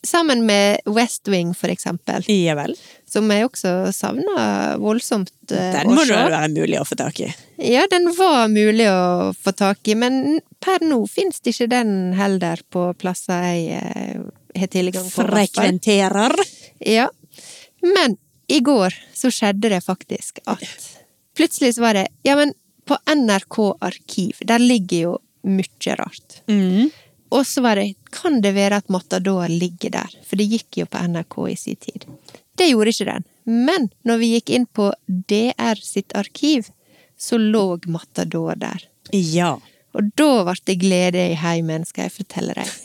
Sammen 0.03 0.45
med 0.45 0.79
West 0.85 1.27
Wing, 1.31 1.53
for 1.55 1.71
eksempel. 1.71 2.23
Ja 2.27 2.57
vel. 2.59 2.75
Som 3.07 3.29
jeg 3.31 3.47
også 3.47 3.91
savna 3.95 4.75
voldsomt 4.81 5.31
eh, 5.51 5.71
Den 5.79 5.93
må 5.95 6.03
det 6.03 6.17
være 6.17 6.49
mulig 6.51 6.79
å 6.81 6.87
få 6.87 6.97
tak 6.99 7.21
i. 7.23 7.29
Ja, 7.63 7.85
den 7.87 8.09
var 8.17 8.49
mulig 8.51 8.89
å 8.91 9.31
få 9.39 9.53
tak 9.55 9.87
i, 9.87 9.95
men 9.95 10.41
per 10.63 10.83
nå 10.83 10.99
finnes 11.07 11.39
det 11.39 11.53
ikke 11.53 11.69
den 11.71 11.93
heller 12.17 12.59
på 12.73 12.89
plasser 12.99 13.45
jeg 13.47 13.77
eh, 13.79 14.25
har 14.59 14.71
tilgang 14.73 15.05
på. 15.07 15.23
Frekventerer. 15.29 16.35
Ja. 16.83 17.07
Men 17.83 18.17
i 18.51 18.59
går 18.59 18.95
så 19.15 19.31
skjedde 19.31 19.71
det 19.71 19.79
faktisk 19.85 20.43
at 20.43 20.67
Plutselig 21.33 21.71
så 21.73 21.81
var 21.81 21.97
det 21.97 22.03
Ja, 22.21 22.35
men 22.37 22.51
på 22.85 22.97
NRK 23.09 23.57
Arkiv, 23.81 24.43
der 24.45 24.61
ligger 24.61 24.99
jo 24.99 25.13
mye 25.47 25.95
rart. 25.97 26.43
Mm. 26.51 26.91
Og 27.33 27.47
så 27.47 27.63
var 27.65 27.79
det 27.79 27.95
Kan 28.13 28.41
det 28.43 28.53
være 28.53 28.83
at 28.83 28.91
Matador 28.93 29.47
ligger 29.49 29.95
der? 29.95 30.19
For 30.27 30.37
det 30.37 30.51
gikk 30.51 30.83
jo 30.83 30.85
på 30.85 31.01
NRK 31.07 31.39
i 31.49 31.55
sin 31.57 31.79
tid. 31.79 32.05
Det 32.59 32.69
gjorde 32.69 32.93
ikke 32.93 33.09
den. 33.09 33.25
Men 33.49 33.89
når 34.05 34.21
vi 34.21 34.33
gikk 34.35 34.53
inn 34.53 34.67
på 34.69 34.91
DR 35.07 35.79
sitt 35.81 36.13
arkiv, 36.15 36.69
så 37.23 37.39
lå 37.39 37.79
Matador 37.87 38.59
der. 38.59 38.83
Ja. 39.15 39.55
Og 39.93 40.09
da 40.17 40.43
ble 40.47 40.55
det 40.65 40.79
glede 40.81 41.27
i 41.31 41.35
heimen, 41.37 41.85
skal 41.87 42.09
jeg 42.09 42.17
fortelle 42.17 42.53
deg. 42.57 42.69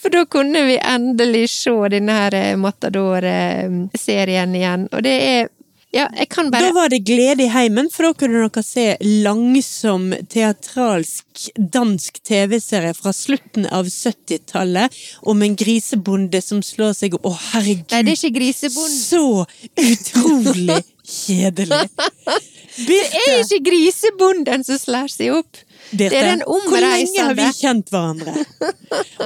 For 0.00 0.12
da 0.12 0.24
kunne 0.30 0.62
vi 0.68 0.76
endelig 0.78 1.48
se 1.52 1.72
denne 1.92 2.12
her 2.16 2.34
eh, 2.36 2.58
Matador-serien 2.60 4.54
igjen. 4.56 4.86
Og 4.92 5.02
det 5.04 5.16
er 5.30 5.48
Ja, 5.92 6.06
bare 6.06 6.60
Da 6.62 6.72
var 6.72 6.88
det 6.88 6.98
glede 7.02 7.42
i 7.42 7.48
heimen, 7.50 7.88
for 7.90 8.06
da 8.06 8.12
kunne 8.14 8.44
dere 8.44 8.62
se 8.62 8.96
langsom 9.02 10.12
teatralsk 10.30 11.48
dansk 11.58 12.22
TV-serie 12.22 12.94
fra 12.94 13.10
slutten 13.12 13.66
av 13.66 13.90
70-tallet 13.90 14.94
om 15.32 15.42
en 15.42 15.56
grisebonde 15.58 16.38
som 16.46 16.62
slår 16.62 16.94
seg 16.94 17.18
opp. 17.18 17.26
Å, 17.26 17.34
herregud! 17.50 17.90
Nei, 17.90 18.04
det 18.06 18.14
er 18.14 18.20
ikke 18.20 18.38
grisebond. 18.38 18.94
Så 18.94 19.42
utrolig 19.74 20.78
kjedelig! 21.10 21.82
Det 22.80 23.00
er 23.02 23.40
ikke 23.42 23.58
grisebonden 23.66 24.62
som 24.64 24.78
slår 24.78 25.10
seg 25.12 25.34
opp. 25.34 25.58
Birte, 25.90 26.06
Det 26.12 26.18
er 26.20 26.28
den 26.28 26.42
hvor 26.46 26.78
lenge 26.84 27.24
har 27.24 27.34
vi 27.34 27.46
kjent 27.56 27.88
hverandre? 27.90 28.34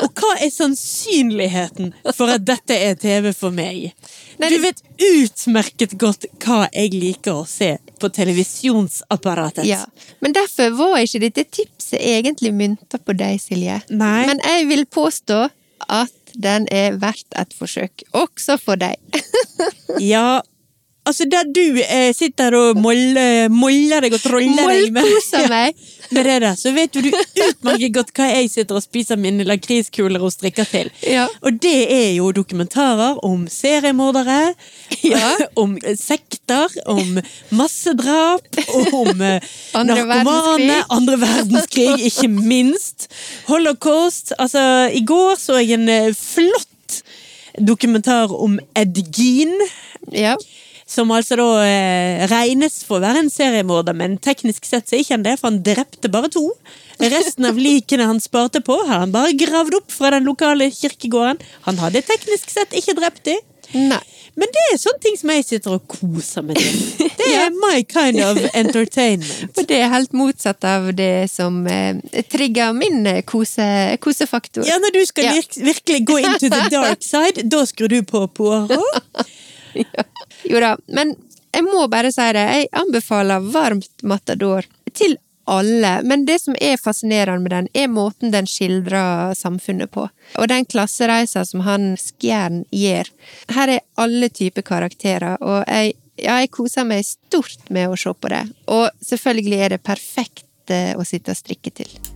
Og 0.01 0.07
hva 0.17 0.31
er 0.41 0.51
sannsynligheten 0.51 1.93
for 2.17 2.33
at 2.33 2.47
dette 2.49 2.79
er 2.87 2.97
TV 2.99 3.29
for 3.37 3.53
meg? 3.55 3.91
Du 4.41 4.57
vet 4.63 4.81
utmerket 4.97 5.93
godt 6.01 6.25
hva 6.43 6.65
jeg 6.73 6.95
liker 6.95 7.43
å 7.43 7.45
se 7.49 7.75
på 8.01 8.11
televisjonsapparatet. 8.17 9.67
Ja, 9.69 9.85
Men 10.25 10.35
derfor 10.35 10.73
var 10.81 10.97
ikke 11.03 11.23
dette 11.27 11.45
tipset 11.45 12.01
egentlig 12.01 12.55
mynta 12.57 12.99
på 12.99 13.13
deg, 13.19 13.37
Silje. 13.43 13.83
Nei. 13.93 14.25
Men 14.31 14.41
jeg 14.41 14.67
vil 14.73 14.87
påstå 14.89 15.45
at 15.93 16.35
den 16.35 16.67
er 16.73 16.97
verdt 16.99 17.37
et 17.39 17.53
forsøk, 17.55 18.07
også 18.17 18.59
for 18.63 18.81
deg. 18.81 18.99
Ja, 20.01 20.41
altså 21.05 21.27
der 21.31 21.49
du 21.55 21.79
eh, 21.83 22.11
sitter 22.17 22.55
og 22.59 22.79
moller, 22.81 23.49
moller 23.53 24.05
deg 24.05 24.17
og 24.17 24.23
troller 24.23 24.71
deg 24.71 24.93
med, 24.95 25.09
meg. 25.51 25.85
med 26.11 26.25
det 26.29 26.37
der, 26.45 26.55
så 26.59 26.73
vet 26.75 26.97
jo 26.97 27.03
du 27.05 27.11
utmerket 27.13 27.95
godt 27.95 28.13
hva 28.17 28.29
jeg 28.31 28.51
sitter 28.53 28.79
og 28.79 28.85
spiser 28.85 29.21
mine 29.21 29.47
lakriskuler 29.49 30.23
og 30.25 30.33
strikker 30.35 30.69
til. 30.69 30.91
Ja. 31.07 31.27
Og 31.45 31.61
det 31.63 31.77
er 31.93 32.11
jo 32.17 32.31
dokumentarer 32.37 33.21
om 33.25 33.47
seriemordere, 33.51 34.55
Ja. 35.05 35.35
om 35.63 35.77
sekter, 35.99 36.73
om 36.87 37.19
massedrap, 37.53 38.47
om 38.93 39.21
eh, 39.21 39.45
Andre 39.77 40.05
narkomane, 40.07 40.79
andre 40.93 41.19
verdenskrig, 41.21 41.99
ikke 42.09 42.29
minst. 42.33 43.09
Holocaust. 43.49 44.33
Altså, 44.39 44.89
i 44.93 45.05
går 45.05 45.37
så 45.41 45.59
jeg 45.61 45.77
en 45.79 45.89
eh, 45.89 46.15
flott 46.17 47.03
dokumentar 47.61 48.33
om 48.35 48.59
Ed 48.77 48.99
Gein. 49.15 49.55
Ja. 50.13 50.37
Som 50.87 51.11
altså 51.17 51.37
da 51.41 51.47
eh, 51.65 52.25
regnes 52.29 52.83
for 52.85 52.99
å 52.99 53.05
være 53.07 53.23
en 53.25 53.31
seriemorder, 53.33 53.97
men 53.97 54.19
teknisk 54.23 54.67
sett 54.69 54.89
så 54.89 54.97
er 54.99 55.05
ikke 55.05 55.15
han 55.17 55.25
det, 55.25 55.39
for 55.41 55.49
han 55.51 55.63
drepte 55.65 56.11
bare 56.13 56.29
to. 56.33 56.43
Resten 57.01 57.49
av 57.49 57.57
likene 57.59 58.05
han 58.07 58.21
sparte 58.23 58.61
på, 58.65 58.77
har 58.87 59.01
han 59.07 59.15
bare 59.15 59.33
gravd 59.39 59.79
opp 59.81 59.91
fra 59.95 60.13
den 60.15 60.29
lokale 60.29 60.69
kirkegården. 60.75 61.41
Han 61.69 61.81
hadde 61.81 62.05
teknisk 62.07 62.53
sett 62.53 62.77
ikke 62.77 62.95
drept 63.01 63.25
de. 63.31 63.39
Nei. 63.75 64.03
Men 64.35 64.51
det 64.51 64.63
er 64.73 64.79
sånne 64.83 64.99
ting 65.03 65.17
som 65.19 65.31
jeg 65.31 65.45
sitter 65.47 65.77
og 65.77 65.85
koser 65.91 66.43
med. 66.43 66.59
til. 66.59 67.11
Det 67.21 67.29
er 67.39 67.53
my 67.55 67.85
kind 67.87 68.19
of 68.23 68.41
entertainment. 68.51 69.53
Og 69.57 69.69
det 69.71 69.79
er 69.79 69.93
helt 69.93 70.13
motsatt 70.17 70.67
av 70.67 70.89
det 70.99 71.31
som 71.31 71.61
eh, 71.71 72.01
trigger 72.35 72.75
min 72.75 73.07
eh, 73.07 73.21
kose, 73.27 73.65
kosefaktor. 74.03 74.67
Ja, 74.67 74.81
når 74.83 74.95
du 74.99 75.03
skal 75.07 75.29
Ja. 75.31 75.33
virk 75.39 75.55
virkelig 75.71 76.01
gå 76.11 76.19
into 76.19 76.51
the 76.51 76.65
dark 76.71 77.03
side, 77.07 77.47
da 77.49 77.63
skrur 77.67 77.89
du 77.95 78.01
på 78.03 78.27
Poirot. 79.75 80.11
Jo 80.49 80.61
da, 80.63 80.75
men 80.87 81.15
jeg 81.55 81.67
må 81.67 81.85
bare 81.91 82.11
si 82.13 82.25
det. 82.35 82.43
Jeg 82.43 82.73
anbefaler 82.75 83.45
varmt 83.55 84.03
Matador 84.03 84.67
til 84.93 85.17
alle. 85.45 86.03
Men 86.03 86.25
det 86.27 86.41
som 86.43 86.57
er 86.61 86.81
fascinerende 86.81 87.45
med 87.45 87.53
den, 87.53 87.69
er 87.75 87.93
måten 87.93 88.33
den 88.33 88.49
skildrer 88.49 89.35
samfunnet 89.39 89.93
på. 89.95 90.09
Og 90.39 90.49
den 90.51 90.67
klassereisa 90.67 91.45
som 91.47 91.65
han 91.67 91.95
Skjern 92.01 92.65
gjør. 92.73 93.11
Her 93.55 93.77
er 93.77 93.85
alle 94.01 94.31
typer 94.33 94.67
karakterer, 94.67 95.37
og 95.43 95.63
jeg, 95.69 95.95
ja, 96.19 96.41
jeg 96.43 96.53
koser 96.55 96.89
meg 96.89 97.07
stort 97.07 97.71
med 97.71 97.93
å 97.93 98.01
se 98.01 98.15
på 98.15 98.33
det. 98.33 98.45
Og 98.73 98.89
selvfølgelig 99.05 99.63
er 99.63 99.77
det 99.77 99.85
perfekt 99.85 100.75
eh, 100.75 100.93
å 100.97 101.07
sitte 101.07 101.35
og 101.35 101.43
strikke 101.43 101.75
til. 101.75 102.14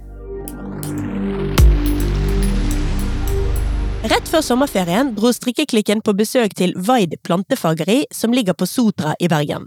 Rett 4.08 4.28
før 4.30 4.40
sommerferien 4.40 5.10
dro 5.12 5.28
strikkeklikken 5.36 6.00
på 6.00 6.14
besøk 6.16 6.54
til 6.56 6.70
Vaid 6.80 7.18
plantefageri, 7.26 8.06
som 8.14 8.32
ligger 8.32 8.54
på 8.56 8.64
Sotra 8.64 9.12
i 9.20 9.28
Bergen. 9.28 9.66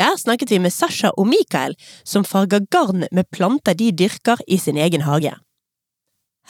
Der 0.00 0.16
snakket 0.18 0.50
vi 0.50 0.58
med 0.58 0.74
Sasha 0.74 1.12
og 1.14 1.28
Mikael, 1.30 1.76
som 2.02 2.24
farger 2.26 2.64
garn 2.74 3.04
med 3.12 3.28
planter 3.30 3.76
de 3.78 3.92
dyrker 3.94 4.42
i 4.50 4.58
sin 4.58 4.76
egen 4.76 5.04
hage. 5.06 5.30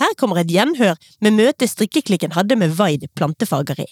Her 0.00 0.14
kommer 0.16 0.40
et 0.40 0.48
gjenhør 0.48 0.96
med 1.20 1.36
møtet 1.36 1.74
strikkeklikken 1.74 2.32
hadde 2.32 2.56
med 2.56 2.72
Vaid 2.78 3.04
plantefageri. 3.12 3.90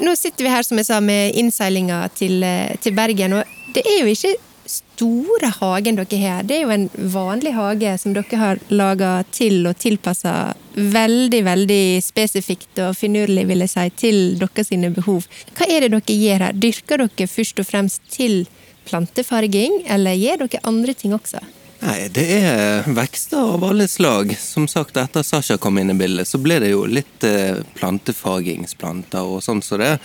Nå 0.00 0.16
sitter 0.16 0.46
vi 0.46 0.54
her, 0.54 0.64
som 0.64 0.80
jeg 0.80 0.88
sa, 0.88 1.02
med 1.04 1.36
innseilinga 1.36 2.06
til, 2.16 2.42
eh, 2.42 2.76
til 2.80 2.96
Bergen, 2.96 3.32
og 3.32 3.44
det 3.74 3.84
er 3.84 4.00
jo 4.00 4.16
ikke 4.16 4.34
store 4.64 5.52
hagen 5.60 6.00
dere 6.00 6.18
har. 6.22 6.42
Det 6.42 6.56
er 6.56 6.62
jo 6.64 6.74
en 6.74 6.88
vanlig 7.12 7.52
hage 7.52 7.98
som 7.98 8.14
dere 8.16 8.40
har 8.40 8.60
laga 8.70 9.22
til 9.30 9.66
og 9.66 9.76
tilpassa 9.76 10.54
veldig, 10.74 11.42
veldig 11.46 11.84
spesifikt 12.04 12.82
og 12.86 12.96
finurlig, 12.98 13.46
vil 13.50 13.64
jeg 13.64 13.72
si, 13.72 13.86
til 14.04 14.20
dere 14.40 14.66
sine 14.66 14.92
behov. 14.94 15.26
Hva 15.56 15.68
er 15.68 15.86
det 15.86 15.94
dere 15.94 16.18
gjør 16.18 16.46
her? 16.48 16.60
Dyrker 16.66 17.04
dere 17.06 17.30
først 17.30 17.62
og 17.62 17.68
fremst 17.68 18.06
til 18.12 18.44
plantefarging, 18.88 19.82
eller 19.90 20.18
gjør 20.18 20.46
dere 20.46 20.64
andre 20.68 20.94
ting 20.98 21.14
også? 21.16 21.42
Nei, 21.82 22.06
det 22.14 22.24
er 22.36 22.84
vekster 22.94 23.56
av 23.56 23.64
alle 23.66 23.88
slag. 23.90 24.36
Som 24.38 24.68
sagt, 24.70 24.98
etter 25.00 25.24
Sasha 25.26 25.56
kom 25.58 25.80
inn 25.82 25.90
i 25.90 25.98
bildet, 25.98 26.30
så 26.30 26.38
ble 26.38 26.60
det 26.62 26.70
jo 26.70 26.84
litt 26.86 27.10
plantefargingsplanter 27.18 27.78
plantefagingsplanter 27.78 29.32
og 29.34 29.42
sånn 29.42 29.64
som 29.66 29.82
det. 29.82 29.96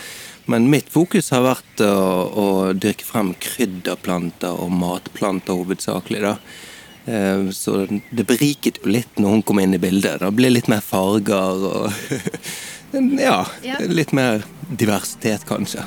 Men 0.50 0.70
mitt 0.72 0.90
fokus 0.90 1.30
har 1.36 1.44
vært 1.46 1.84
å, 1.86 1.94
å 2.32 2.48
dyrke 2.74 3.06
frem 3.06 3.34
krydderplanter 3.44 4.58
og 4.58 4.74
matplanter 4.74 5.60
hovedsakelig, 5.60 6.24
da. 6.24 6.38
Eh, 7.08 7.50
Så 7.50 7.88
det 8.10 8.24
beriket 8.28 8.82
jo 8.84 8.92
litt 8.92 9.20
når 9.20 9.38
hun 9.38 9.44
kom 9.48 9.62
inn 9.64 9.74
i 9.74 9.80
bildet. 9.80 10.20
Det 10.20 10.32
ble 10.36 10.52
litt 10.52 10.68
mer 10.68 10.84
farger 10.84 11.64
og 11.70 11.92
Ja, 13.20 13.46
litt 13.88 14.12
mer 14.16 14.44
diversitet, 14.68 15.44
kanskje. 15.48 15.84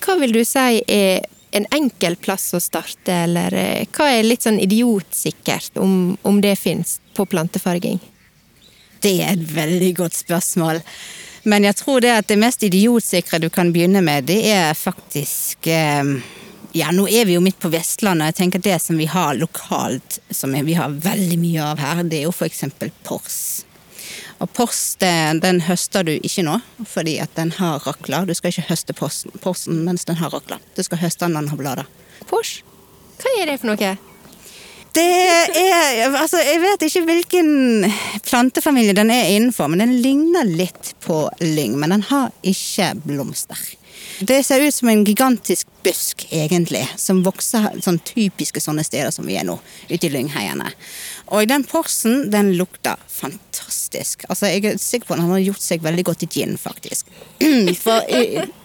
Hva 0.00 0.16
vil 0.18 0.34
du 0.34 0.42
si 0.44 0.82
er 0.90 1.26
en 1.50 1.66
enkel 1.74 2.16
plass 2.18 2.52
å 2.54 2.60
starte, 2.62 3.14
eller 3.24 3.54
eh, 3.58 3.86
hva 3.94 4.10
er 4.10 4.26
litt 4.26 4.46
sånn 4.46 4.58
idiotsikkert, 4.62 5.78
om, 5.82 6.16
om 6.22 6.38
det 6.42 6.56
fins, 6.58 6.98
på 7.14 7.26
plantefarging? 7.30 7.98
Det 9.00 9.16
er 9.24 9.32
et 9.32 9.46
veldig 9.54 9.94
godt 9.96 10.18
spørsmål. 10.18 10.82
Men 11.48 11.64
jeg 11.64 11.76
tror 11.78 12.02
det 12.04 12.12
at 12.12 12.28
det 12.28 12.36
mest 12.40 12.62
idiotsikre 12.66 13.40
du 13.40 13.48
kan 13.52 13.72
begynne 13.72 14.02
med, 14.04 14.28
det 14.28 14.42
er 14.52 14.76
faktisk 14.76 15.70
eh, 15.72 16.12
Ja, 16.76 16.92
nå 16.94 17.08
er 17.08 17.24
vi 17.26 17.34
jo 17.34 17.40
midt 17.42 17.58
på 17.58 17.70
Vestlandet, 17.72 18.22
og 18.22 18.30
jeg 18.30 18.38
tenker 18.44 18.62
det 18.62 18.76
som 18.78 19.00
vi 19.00 19.08
har 19.10 19.34
lokalt, 19.34 20.20
som 20.30 20.52
vi 20.54 20.76
har 20.78 20.92
veldig 21.02 21.38
mye 21.40 21.64
av 21.72 21.80
her, 21.82 22.04
det 22.06 22.20
er 22.20 22.28
jo 22.28 22.46
eksempel 22.46 22.92
pors. 23.02 23.64
Og 24.40 24.48
pors, 24.54 24.94
den, 25.02 25.40
den 25.42 25.58
høster 25.66 26.06
du 26.06 26.12
ikke 26.14 26.44
nå, 26.46 26.60
fordi 26.88 27.16
at 27.20 27.34
den 27.36 27.50
har 27.58 27.82
rakler. 27.84 28.28
Du 28.28 28.36
skal 28.38 28.54
ikke 28.54 28.68
høste 28.70 28.94
porsen, 28.96 29.34
porsen 29.42 29.82
mens 29.84 30.06
den 30.08 30.20
har 30.20 30.30
rakler. 30.32 30.62
Du 30.76 30.84
skal 30.86 31.02
høste 31.02 31.26
den 31.26 31.34
når 31.34 31.42
den 31.48 31.52
har 31.52 31.60
blader. 31.60 31.90
Pors? 32.30 32.60
Hva 33.20 33.34
er 33.40 33.50
det 33.50 33.58
for 33.60 33.72
noe? 33.72 33.96
Det 34.96 35.04
er 35.04 36.16
Altså, 36.16 36.40
jeg 36.42 36.62
vet 36.62 36.86
ikke 36.86 37.04
hvilken 37.06 37.50
plantefamilie 38.30 38.94
den 38.94 39.10
er 39.10 39.32
innenfor, 39.34 39.68
men 39.68 39.82
den 39.82 39.96
ligner 40.02 40.46
litt 40.46 40.94
på 41.02 41.24
lyng, 41.42 41.76
men 41.80 41.90
den 41.96 42.06
har 42.12 42.30
ikke 42.46 42.92
blomster. 43.02 43.58
Det 44.20 44.42
ser 44.44 44.60
ut 44.60 44.74
som 44.74 44.88
en 44.88 45.04
gigantisk 45.04 45.68
busk, 45.84 46.26
egentlig, 46.30 46.84
som 46.96 47.24
vokser 47.26 47.80
sånn 47.82 47.98
typiske 48.04 48.62
sånne 48.62 48.84
steder 48.86 49.10
som 49.14 49.26
vi 49.26 49.38
er 49.40 49.46
nå, 49.48 49.58
ute 49.88 50.06
i 50.06 50.12
lyngheiene. 50.12 50.70
Og 51.34 51.48
den 51.50 51.64
porsen, 51.68 52.28
den 52.32 52.54
lukter 52.58 53.00
fantastisk. 53.08 53.49
Altså, 53.70 54.50
jeg 54.50 54.64
er 54.66 54.78
sikker 54.80 55.08
på 55.08 55.16
at 55.16 55.22
han 55.22 55.32
har 55.32 55.42
gjort 55.42 55.64
seg 55.64 55.82
veldig 55.84 56.04
godt 56.10 56.24
i 56.26 56.30
gin, 56.30 56.56
faktisk. 56.60 57.10
For, 57.84 58.06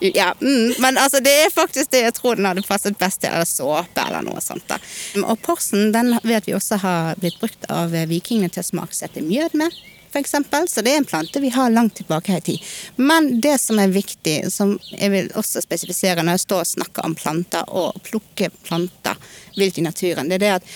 ja, 0.01 0.32
mm, 0.41 0.76
men 0.84 0.99
altså, 1.01 1.22
det 1.24 1.34
er 1.45 1.53
faktisk 1.53 1.93
det 1.95 2.06
jeg 2.06 2.18
tror 2.20 2.39
den 2.39 2.49
hadde 2.49 2.66
passet 2.68 2.97
best 2.99 3.24
til, 3.24 3.34
eller 3.34 3.49
såpe 3.49 4.06
eller 4.06 4.26
noe 4.26 4.43
sånt. 4.43 4.68
da. 4.70 4.80
Og 5.24 5.39
porsen, 5.45 5.91
den 5.95 6.16
vet 6.24 6.47
vi 6.47 6.56
også 6.58 6.82
har 6.84 7.20
blitt 7.22 7.39
brukt 7.41 7.68
av 7.72 7.95
vikingene 8.10 8.51
til 8.51 8.66
å 8.66 8.70
smaksette 8.74 9.24
mjød 9.26 9.60
med. 9.64 9.84
For 10.16 10.24
eksempel, 10.24 10.64
så 10.72 10.80
det 10.80 10.93
er 10.93 11.01
en 11.01 11.06
plante 11.06 11.39
vi 11.43 11.49
har 11.51 11.74
langt 11.76 11.97
tilbake 11.99 12.38
i 12.38 12.41
tid. 12.41 12.68
Men 12.95 13.41
det 13.43 13.58
som 13.60 13.80
er 13.84 13.91
viktig, 13.91 14.38
som 14.47 14.78
jeg 14.93 15.12
vil 15.12 15.28
også 15.36 15.60
spesifisere 15.66 16.24
når 16.24 16.38
jeg 16.38 16.43
står 16.45 16.62
og 16.64 16.70
snakker 16.70 17.03
om 17.03 17.16
planter 17.20 17.68
og 17.68 17.97
plukker 18.06 18.53
planter 18.64 19.20
vilt 19.58 19.82
i 19.82 19.84
naturen, 19.84 20.32
det 20.32 20.38
er 20.38 20.45
det 20.45 20.53
at 20.62 20.70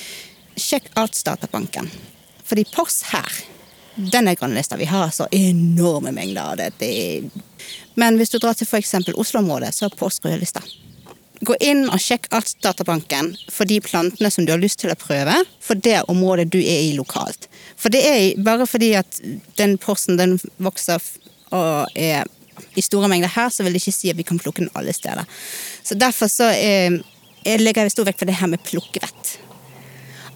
sjekk 0.59 0.91
Artsdatabanken. 0.99 1.87
Fordi 2.49 2.65
pors 2.73 2.99
her, 3.13 3.39
Den 3.99 4.29
er 4.31 4.37
grønnlista. 4.39 4.77
Vi 4.79 4.87
har 4.87 5.09
så 5.11 5.27
enorme 5.35 6.13
mengder 6.15 6.53
av 6.53 6.59
det. 6.79 7.29
Men 7.99 8.19
hvis 8.19 8.31
du 8.31 8.37
drar 8.39 8.55
til 8.55 8.67
f.eks. 8.67 8.95
Oslo-området, 9.11 9.73
så 9.75 9.89
er 9.89 9.97
rødlista. 9.99 10.63
Gå 11.39 11.55
inn 11.63 11.85
og 11.87 12.01
sjekk 12.03 12.27
Artsdatabanken 12.35 13.31
for 13.47 13.67
de 13.67 13.77
plantene 13.83 14.31
som 14.31 14.43
du 14.47 14.51
har 14.51 14.59
lyst 14.59 14.81
til 14.81 14.91
å 14.91 14.97
prøve 14.99 15.37
for 15.63 15.79
det 15.79 16.01
området 16.11 16.49
du 16.51 16.57
er 16.59 16.89
i 16.89 16.95
lokalt. 16.97 17.47
For 17.79 17.91
det 17.91 18.01
er 18.07 18.41
bare 18.43 18.67
fordi 18.67 18.91
at 18.99 19.21
den 19.59 19.77
porsen 19.79 20.19
den 20.19 20.35
vokser 20.59 21.03
og 21.55 21.95
er 21.95 22.27
i 22.75 22.83
store 22.83 23.07
mengder 23.07 23.31
her, 23.31 23.47
så 23.49 23.63
vil 23.63 23.75
det 23.75 23.81
ikke 23.81 23.95
si 23.95 24.11
at 24.11 24.19
vi 24.19 24.27
kan 24.27 24.39
plukke 24.39 24.65
den 24.65 24.73
alle 24.75 24.93
steder. 24.93 25.27
Så 25.83 25.95
derfor 25.95 26.27
så 26.31 26.51
er, 26.51 26.99
jeg 27.45 27.63
legger 27.63 27.87
jeg 27.87 27.95
stor 27.95 28.09
vekt 28.09 28.19
på 28.19 28.27
det 28.27 28.35
her 28.41 28.51
med 28.51 28.63
plukkevett. 28.67 29.37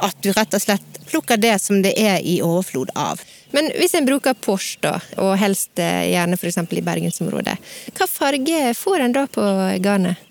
At 0.03 0.15
du 0.23 0.31
rett 0.31 0.55
og 0.55 0.63
slett 0.63 1.03
plukker 1.11 1.37
det 1.37 1.57
som 1.61 1.83
det 1.83 1.93
er 1.99 2.23
i 2.23 2.39
overflod 2.43 2.95
av. 2.95 3.21
Men 3.53 3.69
hvis 3.77 3.93
en 3.97 4.07
bruker 4.07 4.33
Porsche, 4.33 4.81
da, 4.81 4.97
og 5.21 5.35
helst 5.41 5.79
eh, 5.81 6.09
gjerne 6.11 6.37
f.eks. 6.39 6.57
i 6.57 6.85
bergensområdet, 6.85 7.57
hva 7.93 8.07
farge 8.09 8.61
får 8.77 9.05
en 9.05 9.15
da 9.15 9.27
på 9.29 9.49
garnet? 9.83 10.29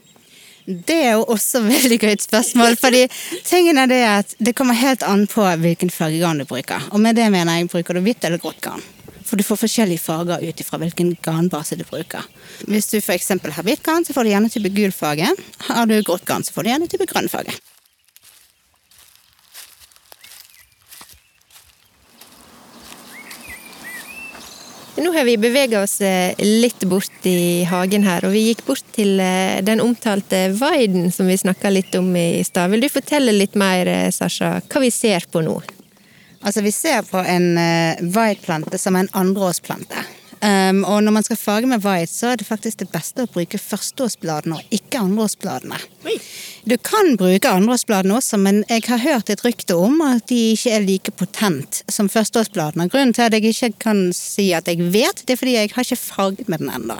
Det 0.67 0.97
er 1.09 1.13
jo 1.17 1.25
også 1.35 1.63
et 1.63 1.71
veldig 1.77 1.99
gøy 2.03 2.17
spørsmål. 2.23 2.77
fordi 2.79 3.07
tingen 3.45 3.79
er 3.79 3.91
det 3.91 4.03
at 4.07 4.35
det 4.39 4.55
kommer 4.59 4.79
helt 4.79 5.03
an 5.03 5.27
på 5.31 5.45
hvilken 5.63 5.91
fargegarn 5.91 6.43
du 6.43 6.47
bruker. 6.47 6.91
Og 6.93 7.01
med 7.03 7.19
det 7.19 7.31
mener 7.35 7.59
jeg 7.59 7.71
bruker 7.73 7.99
du 7.99 8.03
hvitt 8.05 8.25
eller 8.25 8.43
grått 8.43 8.61
garn. 8.63 8.83
For 9.27 9.41
du 9.41 9.47
får 9.47 9.63
forskjellige 9.63 10.03
farger 10.03 10.43
ut 10.45 10.61
ifra 10.61 10.79
hvilken 10.83 11.15
garnbase 11.25 11.79
du 11.79 11.87
bruker. 11.89 12.27
Hvis 12.69 12.91
du 12.93 12.99
f.eks. 12.99 13.31
har 13.33 13.67
hvitt 13.67 13.83
garn, 13.87 14.05
så 14.05 14.13
får 14.13 14.27
du 14.27 14.33
gjerne 14.35 14.51
type 14.53 14.73
gul 14.75 14.93
farge. 14.93 15.31
Har 15.71 15.87
du 15.89 15.95
grått 16.03 16.27
garn, 16.29 16.45
så 16.45 16.53
får 16.53 16.67
du 16.67 16.73
gjerne 16.75 16.91
type 16.91 17.07
grønn 17.09 17.31
farge. 17.33 17.55
Nå 25.03 25.11
har 25.13 25.25
vi 25.25 25.37
bevega 25.37 25.81
oss 25.83 26.01
eh, 26.01 26.35
litt 26.39 26.85
bort 26.85 27.27
i 27.27 27.65
hagen 27.67 28.05
her, 28.07 28.23
og 28.23 28.37
vi 28.37 28.45
gikk 28.45 28.61
bort 28.69 28.85
til 28.95 29.19
eh, 29.19 29.59
den 29.67 29.81
omtalte 29.83 30.45
vaiden 30.55 31.09
som 31.11 31.27
vi 31.27 31.41
snakka 31.41 31.73
litt 31.75 31.97
om 31.99 32.13
i 32.15 32.45
stad. 32.47 32.71
Vil 32.71 32.85
du 32.85 32.89
fortelle 32.93 33.35
litt 33.35 33.59
mer, 33.59 33.91
eh, 33.91 34.13
Sasha, 34.15 34.61
hva 34.63 34.83
vi 34.85 34.93
ser 34.95 35.27
på 35.27 35.43
nå? 35.43 35.57
Altså, 36.43 36.63
vi 36.63 36.71
ser 36.75 37.03
på 37.09 37.19
en 37.19 37.49
vaidplante 38.15 38.79
som 38.79 38.95
er 38.99 39.05
en 39.05 39.13
andreårsplante. 39.25 40.07
Um, 40.43 40.81
og 40.83 41.05
når 41.07 41.15
man 41.15 41.23
skal 41.23 41.39
farge 41.39 41.69
med 41.71 41.85
white, 41.87 42.11
så 42.11 42.33
er 42.33 42.41
det 42.41 42.49
faktisk 42.49 42.81
det 42.81 42.89
beste 42.91 43.23
å 43.23 43.31
bruke 43.31 43.61
førsteårsbladene 43.63 44.57
og 44.59 44.75
ikke 44.75 44.99
andreårsbladene. 45.05 45.79
Du 46.67 46.75
kan 46.83 47.15
bruke 47.21 47.51
andreårsbladene 47.51 48.17
også, 48.19 48.41
men 48.43 48.65
jeg 48.67 48.83
har 48.89 49.05
hørt 49.05 49.31
et 49.31 49.45
rykte 49.47 49.77
om 49.79 50.01
at 50.03 50.27
de 50.33 50.41
ikke 50.57 50.75
er 50.75 50.83
like 50.83 51.15
potent 51.15 51.85
som 51.87 52.11
førsteårsbladene. 52.11 52.89
Grunnen 52.91 53.15
til 53.15 53.29
at 53.29 53.39
jeg 53.39 53.55
ikke 53.55 53.71
kan 53.87 54.09
si 54.17 54.51
at 54.57 54.67
jeg 54.67 54.83
vet, 54.91 55.23
det 55.23 55.37
er 55.37 55.43
fordi 55.45 55.59
jeg 55.61 55.75
har 55.77 55.87
ikke 55.87 56.03
farget 56.03 56.51
med 56.51 56.65
den 56.65 56.75
ennå. 56.75 56.99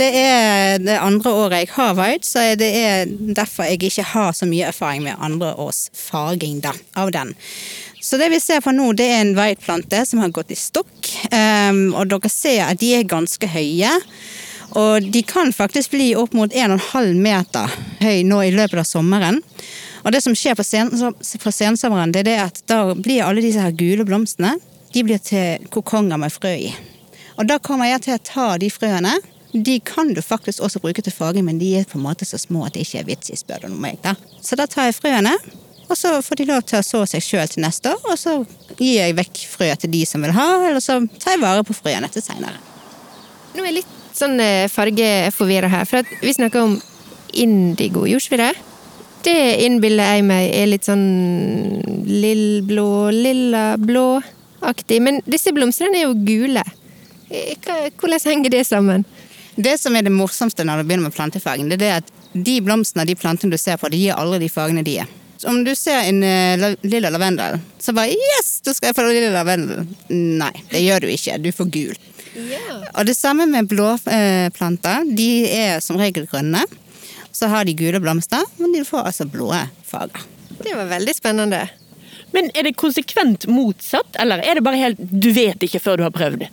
Det 0.00 0.08
er 0.16 0.78
det 0.80 0.96
andre 0.96 1.30
året 1.36 1.58
jeg 1.60 1.74
har 1.74 1.96
white, 1.98 2.24
så 2.24 2.46
det 2.56 2.68
er 2.72 3.10
derfor 3.36 3.68
jeg 3.68 3.82
ikke 3.90 4.06
har 4.14 4.30
så 4.32 4.46
mye 4.48 4.70
erfaring 4.70 5.04
med 5.04 5.20
andre 5.20 5.52
års 5.60 5.90
farging 5.92 6.62
da, 6.64 6.72
av 6.96 7.12
den. 7.12 7.34
Så 8.00 8.16
det 8.16 8.30
vi 8.32 8.38
ser 8.40 8.62
på 8.64 8.72
nå, 8.72 8.94
det 8.96 9.10
er 9.12 9.18
en 9.20 9.34
whiteplante 9.36 10.00
som 10.08 10.22
har 10.22 10.32
gått 10.32 10.54
i 10.54 10.56
stokk. 10.56 11.10
Um, 11.28 11.90
og 11.92 12.08
dere 12.08 12.30
ser 12.32 12.62
at 12.70 12.80
de 12.80 12.94
er 12.96 13.04
ganske 13.08 13.50
høye. 13.52 13.90
Og 14.80 15.10
de 15.12 15.20
kan 15.26 15.52
faktisk 15.52 15.92
bli 15.92 16.14
opp 16.16 16.32
mot 16.38 16.48
1,5 16.48 17.10
meter 17.20 17.74
høy 18.00 18.22
nå 18.24 18.38
i 18.46 18.54
løpet 18.54 18.80
av 18.80 18.88
sommeren. 18.88 19.42
Og 20.00 20.14
det 20.14 20.22
som 20.24 20.32
skjer 20.32 20.56
på, 20.56 20.64
sen, 20.64 20.88
på 21.44 21.52
sensommeren, 21.52 22.14
det 22.14 22.24
er 22.30 22.46
at 22.46 22.62
da 22.70 22.94
blir 22.94 23.26
alle 23.26 23.44
disse 23.44 23.60
her 23.60 23.76
gule 23.76 24.06
blomstene 24.08 24.54
de 24.94 25.04
blir 25.06 25.20
til 25.22 25.68
kokonger 25.70 26.18
med 26.18 26.32
frø 26.32 26.54
i. 26.56 26.72
Og 27.36 27.46
da 27.46 27.60
kommer 27.62 27.90
jeg 27.90 28.06
til 28.06 28.16
å 28.16 28.24
ta 28.24 28.46
de 28.60 28.70
frøene. 28.72 29.12
De 29.52 29.80
kan 29.82 30.12
du 30.14 30.22
faktisk 30.22 30.62
også 30.62 30.78
bruke 30.82 31.02
til 31.02 31.12
farging, 31.12 31.44
men 31.44 31.58
de 31.58 31.72
er 31.80 31.88
på 31.88 31.98
en 31.98 32.04
måte 32.04 32.28
så 32.28 32.38
små 32.38 32.66
at 32.66 32.76
det 32.76 32.84
ikke 32.86 33.00
er 33.02 33.08
vits 33.08 33.32
i, 33.32 33.38
spør 33.38 33.66
du 33.66 33.74
meg. 33.74 33.98
da. 34.04 34.14
Så 34.42 34.56
da 34.58 34.68
tar 34.70 34.88
jeg 34.88 34.98
frøene, 35.00 35.34
og 35.90 35.98
så 35.98 36.12
får 36.22 36.38
de 36.38 36.48
lov 36.52 36.62
til 36.62 36.78
å 36.78 36.86
så 36.86 37.02
seg 37.10 37.24
sjøl 37.24 37.48
til 37.50 37.64
neste 37.64 37.90
år, 37.90 38.04
og 38.12 38.18
så 38.18 38.36
gir 38.78 39.00
jeg 39.00 39.16
vekk 39.18 39.42
frø 39.50 39.70
til 39.82 39.90
de 39.90 40.04
som 40.06 40.22
vil 40.22 40.36
ha, 40.36 40.48
eller 40.68 40.82
så 40.84 41.00
tar 41.18 41.34
jeg 41.34 41.42
vare 41.42 41.66
på 41.66 41.74
frøene 41.74 42.10
til 42.14 42.22
seinere. 42.22 42.60
Nå 43.56 43.64
er 43.64 43.72
jeg 43.72 43.80
litt 43.80 43.96
sånn 44.14 44.38
eh, 44.42 44.70
fargeforvirra 44.70 45.70
her, 45.72 45.88
for 45.90 46.06
vi 46.22 46.34
snakker 46.36 46.62
om 46.62 46.76
indigo, 47.34 48.06
gjorde 48.06 48.30
vi 48.30 48.38
det? 48.38 48.52
Det 49.26 49.40
innbiller 49.66 50.14
jeg 50.14 50.24
meg 50.30 50.46
er 50.56 50.68
litt 50.70 50.86
sånn 50.86 51.02
lillblå, 52.06 53.10
lilla 53.12 53.64
blå-aktig. 53.76 55.00
Men 55.04 55.20
disse 55.28 55.52
blomstene 55.52 55.98
er 55.98 56.06
jo 56.06 56.14
gule. 56.24 56.62
Eh, 57.28 57.90
hvordan 58.00 58.22
henger 58.24 58.54
det 58.54 58.64
sammen? 58.68 59.04
Det 59.60 59.76
som 59.80 59.96
er 59.96 60.06
det 60.06 60.12
morsomste 60.14 60.64
når 60.64 60.80
du 60.80 60.88
begynner 60.88 61.08
med 61.08 61.16
plantefargen, 61.16 61.70
det 61.70 61.86
er 61.86 62.00
at 62.00 62.12
de 62.32 62.60
blomstene 62.64 63.04
og 63.04 63.10
de 63.10 63.16
plantene 63.18 63.52
du 63.52 63.60
ser 63.60 63.80
på, 63.80 63.90
de 63.90 63.98
gir 64.00 64.18
aldri 64.18 64.44
de 64.44 64.52
fargene 64.52 64.84
de 64.86 65.00
er. 65.02 65.16
Så 65.40 65.48
om 65.48 65.62
du 65.64 65.72
ser 65.76 66.04
en 66.04 66.20
uh, 66.20 66.76
lilla 66.84 67.08
lavendel, 67.08 67.56
så 67.80 67.94
bare 67.96 68.12
Yes, 68.12 68.58
da 68.64 68.74
skal 68.76 68.90
jeg 68.90 68.96
få 68.98 69.06
lilla 69.08 69.30
lavendel. 69.32 69.86
Nei, 70.12 70.52
det 70.68 70.82
gjør 70.84 71.06
du 71.06 71.12
ikke. 71.14 71.38
Du 71.40 71.48
får 71.56 71.70
gul. 71.72 71.94
Yeah. 72.36 72.82
Og 72.92 73.08
det 73.08 73.16
samme 73.16 73.46
med 73.48 73.70
blåplanter. 73.70 75.06
Uh, 75.06 75.14
de 75.16 75.30
er 75.48 75.80
som 75.80 75.96
regel 76.00 76.28
grønne. 76.28 76.66
Så 77.32 77.48
har 77.48 77.64
de 77.64 77.72
gule 77.78 78.02
blomster, 78.04 78.44
men 78.60 78.74
de 78.76 78.84
får 78.84 79.12
altså 79.12 79.24
blå 79.32 79.48
farger. 79.88 80.28
Det 80.60 80.76
var 80.76 80.90
veldig 80.90 81.16
spennende. 81.16 81.62
Men 82.36 82.50
er 82.54 82.68
det 82.68 82.76
konsekvent 82.78 83.48
motsatt, 83.48 84.20
eller 84.20 84.42
er 84.44 84.58
det 84.58 84.66
bare 84.66 84.80
helt 84.82 85.00
du 85.00 85.30
vet 85.34 85.62
ikke 85.64 85.80
før 85.80 85.98
du 85.98 86.04
har 86.04 86.14
prøvd 86.14 86.44
det? 86.44 86.50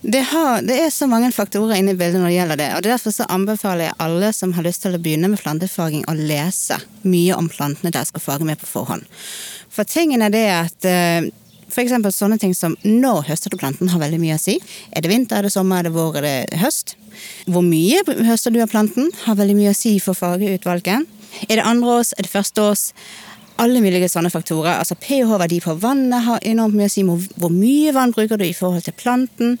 Det, 0.00 0.20
har, 0.30 0.62
det, 0.62 0.76
er 0.78 0.92
så 0.94 1.08
mange 1.10 1.32
faktorer 1.34 1.80
inne 1.80 1.92
i 1.92 1.98
bildet 1.98 2.20
når 2.20 2.30
det 2.30 2.36
gjelder 2.36 2.60
det. 2.60 2.68
og 2.76 2.84
Derfor 2.86 3.14
så 3.14 3.26
anbefaler 3.34 3.88
jeg 3.88 3.98
alle 4.04 4.30
som 4.36 4.54
har 4.54 4.66
lyst 4.66 4.84
til 4.84 4.94
å 4.94 5.00
begynne 5.02 5.30
med 5.32 5.42
plantefaging, 5.42 6.04
å 6.06 6.14
lese 6.14 6.78
mye 7.02 7.34
om 7.34 7.50
plantene 7.50 7.90
dere 7.90 8.06
skal 8.06 8.22
fage 8.22 8.46
med 8.46 8.60
på 8.60 8.70
forhånd. 8.70 9.04
For 9.74 9.88
tingen 9.88 10.22
er 10.22 10.34
det 10.34 10.46
at 10.54 10.88
For 11.68 11.84
F.eks. 11.84 12.14
sånne 12.16 12.38
ting 12.40 12.54
som 12.56 12.78
når 12.80 13.26
høster 13.28 13.52
du 13.52 13.58
planten, 13.60 13.90
har 13.92 14.00
veldig 14.00 14.20
mye 14.22 14.38
å 14.38 14.40
si. 14.40 14.54
Er 14.88 15.04
det 15.04 15.10
vinter, 15.10 15.36
er 15.36 15.44
det 15.44 15.52
sommer, 15.52 15.82
er 15.82 15.90
det 15.90 15.92
vår, 15.92 16.16
er 16.16 16.24
det 16.24 16.60
høst? 16.62 16.94
Hvor 17.44 17.60
mye 17.66 18.00
høster 18.24 18.54
du 18.54 18.62
av 18.62 18.70
planten, 18.72 19.10
har 19.26 19.36
veldig 19.36 19.56
mye 19.58 19.74
å 19.74 19.76
si 19.76 19.98
for 20.00 20.16
fargeutvalget. 20.16 21.04
Er 21.44 21.60
det 21.60 21.66
andre 21.68 21.98
års, 21.98 22.14
er 22.16 22.24
det 22.24 22.32
første 22.32 22.64
års? 22.70 22.86
alle 23.58 23.80
mulige 23.82 24.08
sånne 24.10 24.30
faktorer. 24.30 24.78
Altså 24.78 24.96
pH-verdi 25.02 25.60
på 25.64 25.74
vannet 25.82 26.24
har 26.26 26.44
enormt 26.46 26.76
mye 26.78 26.88
å 26.88 26.92
si. 26.92 27.02
Hvor 27.02 27.52
mye 27.52 27.94
vann 27.96 28.14
bruker 28.14 28.38
du 28.38 28.46
i 28.46 28.54
forhold 28.56 28.86
til 28.86 28.96
planten? 28.98 29.56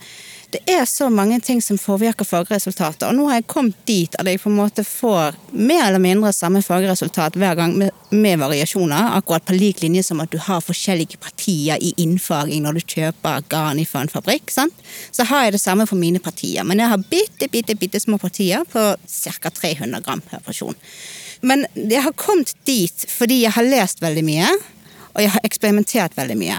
Det 0.50 0.62
er 0.64 0.84
så 0.88 1.10
mange 1.12 1.40
ting 1.44 1.58
som 1.60 1.76
påvirker 1.76 2.24
fagresultatet, 2.24 3.02
og 3.04 3.16
nå 3.18 3.26
har 3.28 3.36
jeg 3.36 3.50
kommet 3.52 3.76
dit 3.88 4.14
at 4.16 4.24
jeg 4.30 4.40
på 4.40 4.48
en 4.48 4.56
måte 4.56 4.80
får 4.86 5.36
mer 5.52 5.82
eller 5.90 6.00
mindre 6.00 6.30
samme 6.32 6.62
fagresultat 6.64 7.36
hver 7.36 7.58
gang 7.58 7.74
med, 7.76 7.92
med 8.08 8.40
variasjoner, 8.40 9.10
akkurat 9.18 9.44
på 9.44 9.58
lik 9.58 9.82
linje 9.84 10.06
som 10.08 10.22
at 10.24 10.32
du 10.32 10.38
har 10.40 10.64
forskjellige 10.64 11.20
partier 11.20 11.76
i 11.84 11.92
innfaging 12.00 12.64
når 12.64 12.78
du 12.78 12.94
kjøper 12.94 13.44
garn 13.52 13.82
fra 13.84 14.06
en 14.06 14.12
fabrikk. 14.12 14.48
Sant? 14.54 14.72
Så 15.12 15.28
har 15.28 15.44
jeg 15.44 15.58
det 15.58 15.60
samme 15.60 15.84
for 15.90 16.00
mine 16.00 16.22
partier, 16.24 16.64
men 16.64 16.80
jeg 16.80 16.94
har 16.94 17.04
bitte, 17.12 17.50
bitte, 17.52 17.76
bitte 17.76 18.00
små 18.00 18.16
partier 18.16 18.64
på 18.72 18.88
ca. 19.04 19.52
300 19.52 20.00
gram 20.00 20.24
per 20.24 20.40
porsjon. 20.48 20.80
Men 21.44 21.68
jeg 21.76 22.00
har 22.02 22.16
kommet 22.16 22.56
dit 22.64 23.04
fordi 23.12 23.42
jeg 23.44 23.52
har 23.52 23.68
lest 23.68 24.00
veldig 24.02 24.24
mye 24.26 24.48
og 25.18 25.24
jeg 25.24 25.34
har 25.34 25.46
eksperimentert 25.48 26.14
veldig 26.14 26.36
mye. 26.38 26.56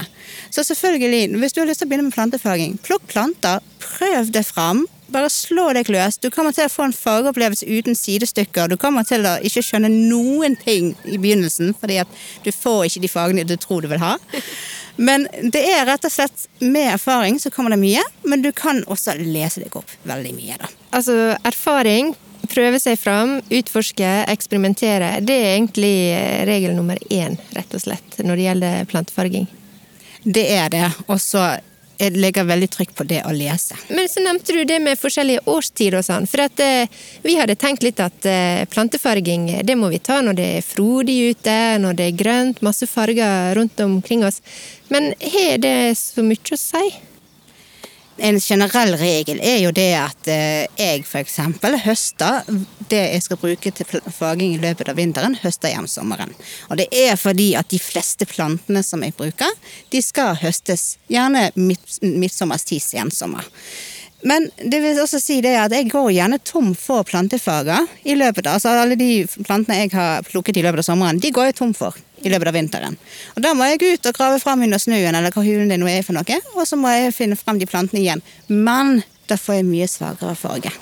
Så 0.52 0.66
selvfølgelig, 0.68 1.40
hvis 1.40 1.54
du 1.56 1.62
har 1.62 1.70
lyst 1.70 1.80
til 1.80 1.88
å 1.88 1.92
begynne 1.94 2.10
med 2.10 2.16
plantefaging, 2.18 2.74
plukk 2.84 3.06
planter, 3.08 3.64
prøv 3.80 4.34
det 4.36 4.44
fram. 4.50 4.84
Bare 5.10 5.30
slå 5.32 5.70
deg 5.74 5.88
løs. 5.90 6.20
Du 6.20 6.28
kommer 6.30 6.52
til 6.54 6.68
å 6.68 6.74
få 6.74 6.90
en 6.90 6.94
fargeopplevelse 6.94 7.66
uten 7.66 7.96
sidestykker. 7.96 8.68
Du 8.68 8.76
kommer 8.78 9.08
til 9.08 9.24
å 9.26 9.38
ikke 9.48 9.64
skjønne 9.64 9.90
noen 9.90 10.60
ting 10.60 10.92
i 11.08 11.16
begynnelsen, 11.16 11.72
fordi 11.80 12.02
at 12.04 12.20
du 12.44 12.52
får 12.52 12.90
ikke 12.90 13.06
de 13.08 13.14
fagene 13.16 13.48
du 13.48 13.56
tror 13.56 13.88
du 13.88 13.90
vil 13.94 14.04
ha. 14.04 14.18
Men 15.00 15.24
det 15.56 15.64
er 15.72 15.88
rett 15.88 16.04
og 16.04 16.12
slett 16.12 16.50
med 16.60 16.92
erfaring 16.98 17.40
så 17.40 17.50
kommer 17.56 17.72
det 17.72 17.80
mye, 17.80 18.04
men 18.28 18.44
du 18.44 18.52
kan 18.52 18.84
også 18.92 19.16
lese 19.24 19.64
deg 19.64 19.80
opp 19.80 19.96
veldig 20.04 20.36
mye, 20.36 20.60
da. 20.60 20.68
Altså 21.00 21.16
erfaring 21.48 22.12
prøve 22.50 22.82
seg 22.82 23.00
fram, 23.00 23.38
utforske, 23.48 24.10
eksperimentere. 24.34 25.16
Det 25.26 25.38
er 25.38 25.56
egentlig 25.56 25.96
eh, 26.16 26.44
regel 26.50 26.76
nummer 26.78 27.00
én, 27.10 27.40
rett 27.56 27.74
og 27.74 27.86
slett, 27.86 28.20
når 28.22 28.36
det 28.36 28.48
gjelder 28.50 28.92
plantefarging. 28.92 29.50
Det 30.24 30.46
er 30.52 30.70
det. 30.74 30.88
Og 31.08 31.20
så 31.24 31.48
jeg 32.00 32.16
legger 32.16 32.48
veldig 32.48 32.70
trykk 32.72 32.94
på 32.96 33.06
det 33.10 33.20
å 33.28 33.32
lese. 33.36 33.76
Men 33.92 34.08
så 34.08 34.24
nevnte 34.24 34.56
du 34.56 34.62
det 34.68 34.78
med 34.80 35.00
forskjellige 35.00 35.44
årstider 35.52 36.00
og 36.00 36.06
sånn. 36.08 36.28
For 36.32 36.46
at 36.46 36.62
eh, 36.64 37.02
vi 37.26 37.36
hadde 37.36 37.58
tenkt 37.60 37.84
litt 37.84 38.00
at 38.04 38.28
eh, 38.30 38.64
plantefarging 38.72 39.50
det 39.68 39.76
må 39.76 39.92
vi 39.92 40.00
ta 40.00 40.22
når 40.24 40.40
det 40.40 40.48
er 40.60 40.66
frodig 40.66 41.18
ute, 41.34 41.58
når 41.84 42.00
det 42.00 42.08
er 42.08 42.22
grønt, 42.22 42.64
masse 42.66 42.88
farger 42.88 43.52
rundt 43.60 43.84
omkring 43.84 44.24
oss. 44.28 44.40
Men 44.94 45.12
har 45.20 45.60
det 45.60 45.76
så 46.00 46.24
mye 46.24 46.56
å 46.56 46.60
si? 46.60 46.86
En 48.20 48.40
generell 48.40 48.96
regel 49.00 49.40
er 49.40 49.62
jo 49.64 49.72
det 49.76 49.92
at 49.96 50.30
eh, 50.32 50.66
jeg 50.78 51.06
f.eks. 51.06 51.38
høster 51.86 52.48
det 52.90 53.02
jeg 53.14 53.24
skal 53.24 53.40
bruke 53.40 53.72
til 53.72 54.02
faging 54.16 54.56
i 54.56 54.62
løpet 54.62 54.92
av 54.92 54.98
vinteren, 55.00 55.38
høster 55.40 55.72
jeg 55.72 55.84
om 55.84 55.88
sommeren. 55.88 56.34
Og 56.70 56.80
det 56.82 56.90
er 56.96 57.16
fordi 57.20 57.54
at 57.60 57.70
de 57.72 57.80
fleste 57.80 58.28
plantene 58.30 58.84
som 58.84 59.04
jeg 59.06 59.16
bruker, 59.18 59.54
de 59.94 60.02
skal 60.04 60.36
høstes 60.42 60.98
gjerne 61.12 61.50
midt, 61.56 62.00
midtsommers-tid, 62.04 62.82
sensommer. 62.84 63.48
Men 64.22 64.50
det 64.58 64.82
vil 64.84 65.00
også 65.00 65.20
si 65.22 65.38
det 65.44 65.54
at 65.56 65.72
jeg 65.72 65.88
går 65.92 66.10
gjerne 66.12 66.40
tom 66.44 66.74
for 66.76 67.06
plantefarger 67.08 67.88
i 68.04 68.18
løpet 68.20 68.50
av 68.50 68.58
altså 68.58 68.74
Alle 68.76 68.98
de 69.00 69.24
plantene 69.46 69.78
jeg 69.80 69.94
har 69.94 70.26
plukket 70.28 70.60
i 70.60 70.64
løpet 70.66 70.84
av 70.84 70.90
sommeren, 70.90 71.22
de 71.24 71.32
går 71.32 71.50
jeg 71.50 71.60
tom 71.62 71.72
for 71.78 71.96
i 72.20 72.32
løpet 72.32 72.52
av 72.52 72.58
vinteren. 72.58 72.98
Og 73.36 73.44
Da 73.46 73.54
må 73.56 73.70
jeg 73.70 73.80
ut 73.96 74.10
og 74.12 74.18
grave 74.18 74.42
fram 74.44 74.66
under 74.66 74.82
snøen, 74.82 75.16
eller 75.16 75.32
hva 75.32 75.46
hulen 75.46 75.72
det 75.72 75.80
nå 75.80 75.88
er 75.88 76.04
for 76.04 76.18
noe, 76.18 76.42
og 76.56 76.68
så 76.68 76.76
må 76.76 76.92
jeg 76.92 77.16
finne 77.16 77.40
fram 77.40 77.62
de 77.62 77.70
plantene 77.70 78.04
igjen. 78.04 78.24
Men 78.50 79.00
da 79.32 79.40
får 79.40 79.62
jeg 79.62 79.70
mye 79.70 79.88
svakere 79.88 80.36
farge. 80.36 80.74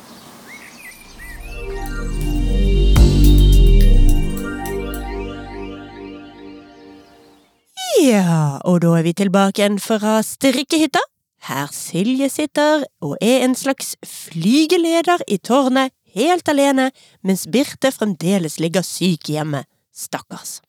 Ja, 7.97 8.57
og 8.65 8.81
da 8.81 8.97
er 8.97 9.05
vi 9.05 9.13
tilbake 9.17 9.61
igjen 9.61 9.79
fra 9.81 10.19
strikkehytta. 10.25 11.01
Her 11.45 11.69
Silje 11.71 12.29
sitter 12.33 12.85
og 13.03 13.17
er 13.21 13.45
en 13.45 13.55
slags 13.55 13.95
flygeleder 14.05 15.21
i 15.27 15.37
tårnet 15.37 15.93
helt 16.17 16.49
alene, 16.49 16.89
mens 17.21 17.45
Birte 17.51 17.91
fremdeles 17.93 18.59
ligger 18.59 18.85
syk 18.85 19.29
hjemme. 19.31 19.63
Stakkars. 19.93 20.59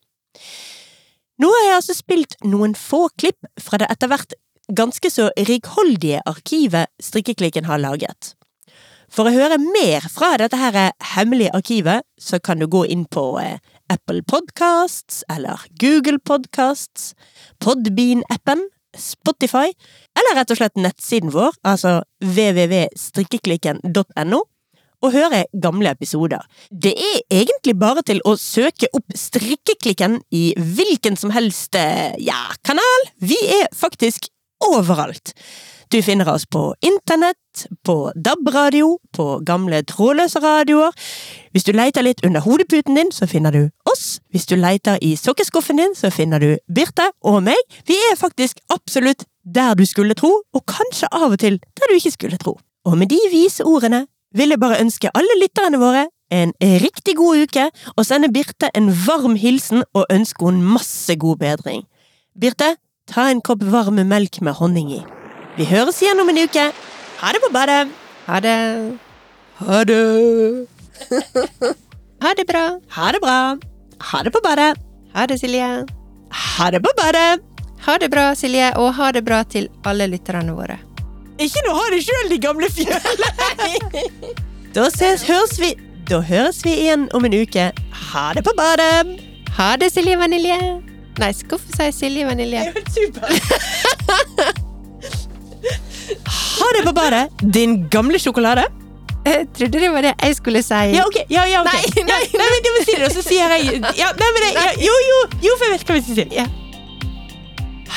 Nå 1.38 1.48
har 1.52 1.64
jeg 1.66 1.76
altså 1.76 1.94
spilt 1.94 2.36
noen 2.44 2.74
få 2.78 3.08
klipp 3.20 3.48
fra 3.60 3.80
det 3.80 3.90
etter 3.92 4.10
hvert 4.10 4.34
ganske 4.68 5.10
så 5.12 5.28
rikholdige 5.48 6.22
arkivet 6.28 6.90
Strikkeklikken 7.02 7.68
har 7.68 7.80
laget. 7.80 8.34
For 9.08 9.28
å 9.28 9.32
høre 9.32 9.56
mer 9.62 10.04
fra 10.12 10.34
dette 10.40 10.58
her 10.60 10.92
hemmelige 11.14 11.54
arkivet, 11.56 12.04
så 12.20 12.40
kan 12.44 12.60
du 12.60 12.66
gå 12.68 12.82
inn 12.92 13.06
på 13.08 13.38
eh, 13.40 13.56
Apple 13.88 14.20
Podcasts 14.28 15.22
eller 15.32 15.64
Google 15.80 16.20
Podcasts, 16.20 17.14
Podbean-appen, 17.64 18.66
Spotify, 19.00 19.72
eller 20.18 20.36
rett 20.38 20.50
og 20.52 20.58
slett 20.60 20.76
nettsiden 20.80 21.30
vår, 21.34 21.52
altså 21.66 21.90
www.strikkeklikken.no, 22.24 24.40
og 24.98 25.14
høre 25.14 25.44
gamle 25.62 25.90
episoder. 25.94 26.42
Det 26.70 26.94
er 26.98 27.22
egentlig 27.42 27.74
bare 27.78 28.02
til 28.06 28.20
å 28.26 28.36
søke 28.40 28.86
opp 28.96 29.08
Strikkeklikken 29.14 30.20
i 30.34 30.54
hvilken 30.58 31.16
som 31.20 31.30
helst 31.34 31.74
eh, 31.78 32.14
ja, 32.18 32.54
kanal. 32.66 33.00
Vi 33.22 33.38
er 33.60 33.68
faktisk 33.78 34.26
overalt. 34.66 35.34
Du 35.92 36.02
finner 36.02 36.28
oss 36.28 36.46
på 36.46 36.74
internett, 36.84 37.66
på 37.84 38.12
DAB-radio, 38.24 38.98
på 39.16 39.38
gamle 39.46 39.80
trådløse 39.88 40.40
radioer. 40.44 40.92
Hvis 41.52 41.64
du 41.64 41.72
leter 41.72 42.04
litt 42.04 42.20
under 42.26 42.44
hodeputen 42.44 42.98
din, 42.98 43.12
så 43.12 43.26
finner 43.26 43.54
du 43.56 43.62
oss. 43.88 44.18
Hvis 44.28 44.44
du 44.46 44.56
leter 44.60 44.98
i 45.00 45.14
sokkeskuffen 45.16 45.80
din, 45.80 45.96
så 45.96 46.10
finner 46.12 46.44
du 46.44 46.58
Birte 46.68 47.08
og 47.24 47.40
meg. 47.48 47.56
Vi 47.88 47.96
er 48.10 48.20
faktisk 48.20 48.60
absolutt 48.68 49.24
der 49.48 49.74
du 49.74 49.86
skulle 49.88 50.14
tro, 50.14 50.34
og 50.52 50.66
kanskje 50.68 51.08
av 51.08 51.32
og 51.32 51.40
til 51.40 51.56
der 51.56 51.88
du 51.88 51.96
ikke 51.96 52.16
skulle 52.18 52.36
tro. 52.36 52.58
Og 52.84 52.98
med 52.98 53.08
de 53.08 53.18
vise 53.32 53.64
ordene 53.64 54.04
vil 54.36 54.52
jeg 54.52 54.60
bare 54.60 54.82
ønske 54.84 55.16
alle 55.16 55.40
lytterne 55.40 55.80
våre 55.80 56.06
en 56.30 56.52
riktig 56.60 57.16
god 57.16 57.48
uke, 57.48 57.70
og 57.96 58.04
sende 58.04 58.28
Birte 58.28 58.68
en 58.76 58.92
varm 58.92 59.40
hilsen 59.40 59.86
og 59.96 60.04
ønske 60.12 60.50
henne 60.50 60.74
masse 60.76 61.16
god 61.16 61.40
bedring. 61.40 61.86
Birte, 62.36 62.74
ta 63.08 63.30
en 63.30 63.40
kopp 63.40 63.64
varm 63.64 64.04
melk 64.04 64.42
med 64.44 64.60
honning 64.60 64.92
i. 64.92 65.06
Vi 65.58 65.64
høres 65.66 65.96
igjen 66.02 66.20
om 66.22 66.28
en 66.30 66.38
uke. 66.38 66.64
Ha 67.18 67.30
det 67.34 67.40
på 67.42 67.48
badet! 67.50 67.88
Ha 68.28 68.38
det. 68.44 68.58
Ha 69.58 69.82
det! 69.88 70.02
Ha 72.22 72.32
det 72.34 72.44
bra. 72.46 72.62
Ha 72.94 73.08
det 73.14 73.20
bra! 73.22 73.38
Ha 74.10 74.22
det 74.26 74.30
på 74.34 74.40
badet! 74.42 74.78
Ha 75.14 75.26
det, 75.30 75.38
Silje. 75.40 75.68
Ha 76.34 76.70
det 76.74 76.80
på 76.82 76.90
badet! 76.98 77.42
Ha 77.86 77.94
det 77.98 78.08
bra, 78.10 78.24
Silje, 78.34 78.72
og 78.78 78.94
ha 78.98 79.10
det 79.14 79.22
bra 79.26 79.44
til 79.46 79.68
alle 79.86 80.08
lytterne 80.10 80.54
våre. 80.54 80.78
Ikke 81.38 81.62
noe 81.66 81.78
ha 81.78 81.84
det 81.94 82.00
sjøl, 82.06 82.30
de 82.32 82.38
gamle 82.42 82.70
fjøle! 82.74 82.98
da 84.74 84.88
ses, 84.94 85.22
høres 85.30 85.54
vi 85.62 85.72
Da 86.10 86.18
høres 86.26 86.62
vi 86.66 86.74
igjen 86.84 87.06
om 87.14 87.26
en 87.26 87.38
uke. 87.38 87.70
Ha 88.10 88.24
det 88.34 88.42
på 88.46 88.54
badet! 88.58 89.18
Ha 89.58 89.72
det, 89.78 89.92
Silje 89.94 90.18
Vanilje. 90.18 90.58
Nei, 91.18 91.32
hvorfor 91.50 91.70
sier 91.74 91.90
jeg 91.92 91.98
Silje 91.98 92.26
Vanilje? 92.30 92.66
Det 92.66 92.70
er 92.70 92.78
helt 92.78 92.94
super. 92.94 94.57
Ha 96.16 96.68
det 96.76 96.84
på 96.86 96.92
badet, 96.96 97.24
din 97.42 97.88
gamle 97.92 98.18
sjokolade. 98.22 98.64
Jeg 99.28 99.48
trodde 99.58 99.80
det 99.82 99.90
var 99.92 100.02
det 100.06 100.14
jeg 100.22 100.36
skulle 100.38 100.62
si. 100.64 100.74
Ja, 100.94 101.02
ok. 101.04 101.18
Ja, 101.30 101.44
ja, 101.50 101.60
okay. 101.60 101.82
Nei, 101.96 102.04
nei, 102.06 102.20
nei, 102.22 102.38
nei, 102.40 102.48
men 102.54 102.64
du 102.64 102.70
må 102.76 102.84
si 102.84 102.94
det, 102.96 103.04
og 103.08 103.12
så 103.12 103.22
sier 103.26 103.52
jeg 103.56 103.82
ja, 103.98 104.08
nei, 104.16 104.30
men 104.36 104.40
det, 104.44 104.50
ja, 104.54 104.70
Jo, 104.86 104.94
jo, 105.08 105.18
jo, 105.48 105.56
for 105.58 105.64
jeg 105.66 105.74
vet 105.74 105.84
hva 105.90 105.98
vi 105.98 106.02
skal 106.06 106.16
si. 106.16 106.26
Ja. 106.38 106.46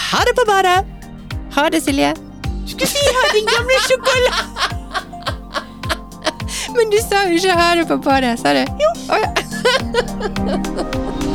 Ha 0.01 0.20
det 0.28 0.36
på 0.39 0.45
badet. 0.49 0.80
Ha 1.55 1.64
det, 1.72 1.84
Silje. 1.86 2.12
Du 2.51 2.74
skulle 2.74 2.91
si 2.91 3.03
ha 3.18 3.24
din 3.36 3.47
gamle 3.51 3.80
sjokolade. 3.88 4.41
Men 6.76 6.86
du 6.91 6.99
sa 7.03 7.26
jo 7.28 7.39
ikke 7.39 7.57
ha 7.59 7.74
det 7.80 7.88
på 7.89 7.97
badet, 8.03 8.39
sa 8.39 8.55
du? 8.55 8.64
Jo. 8.82 8.89
Oh, 9.12 9.20
ja. 9.20 9.30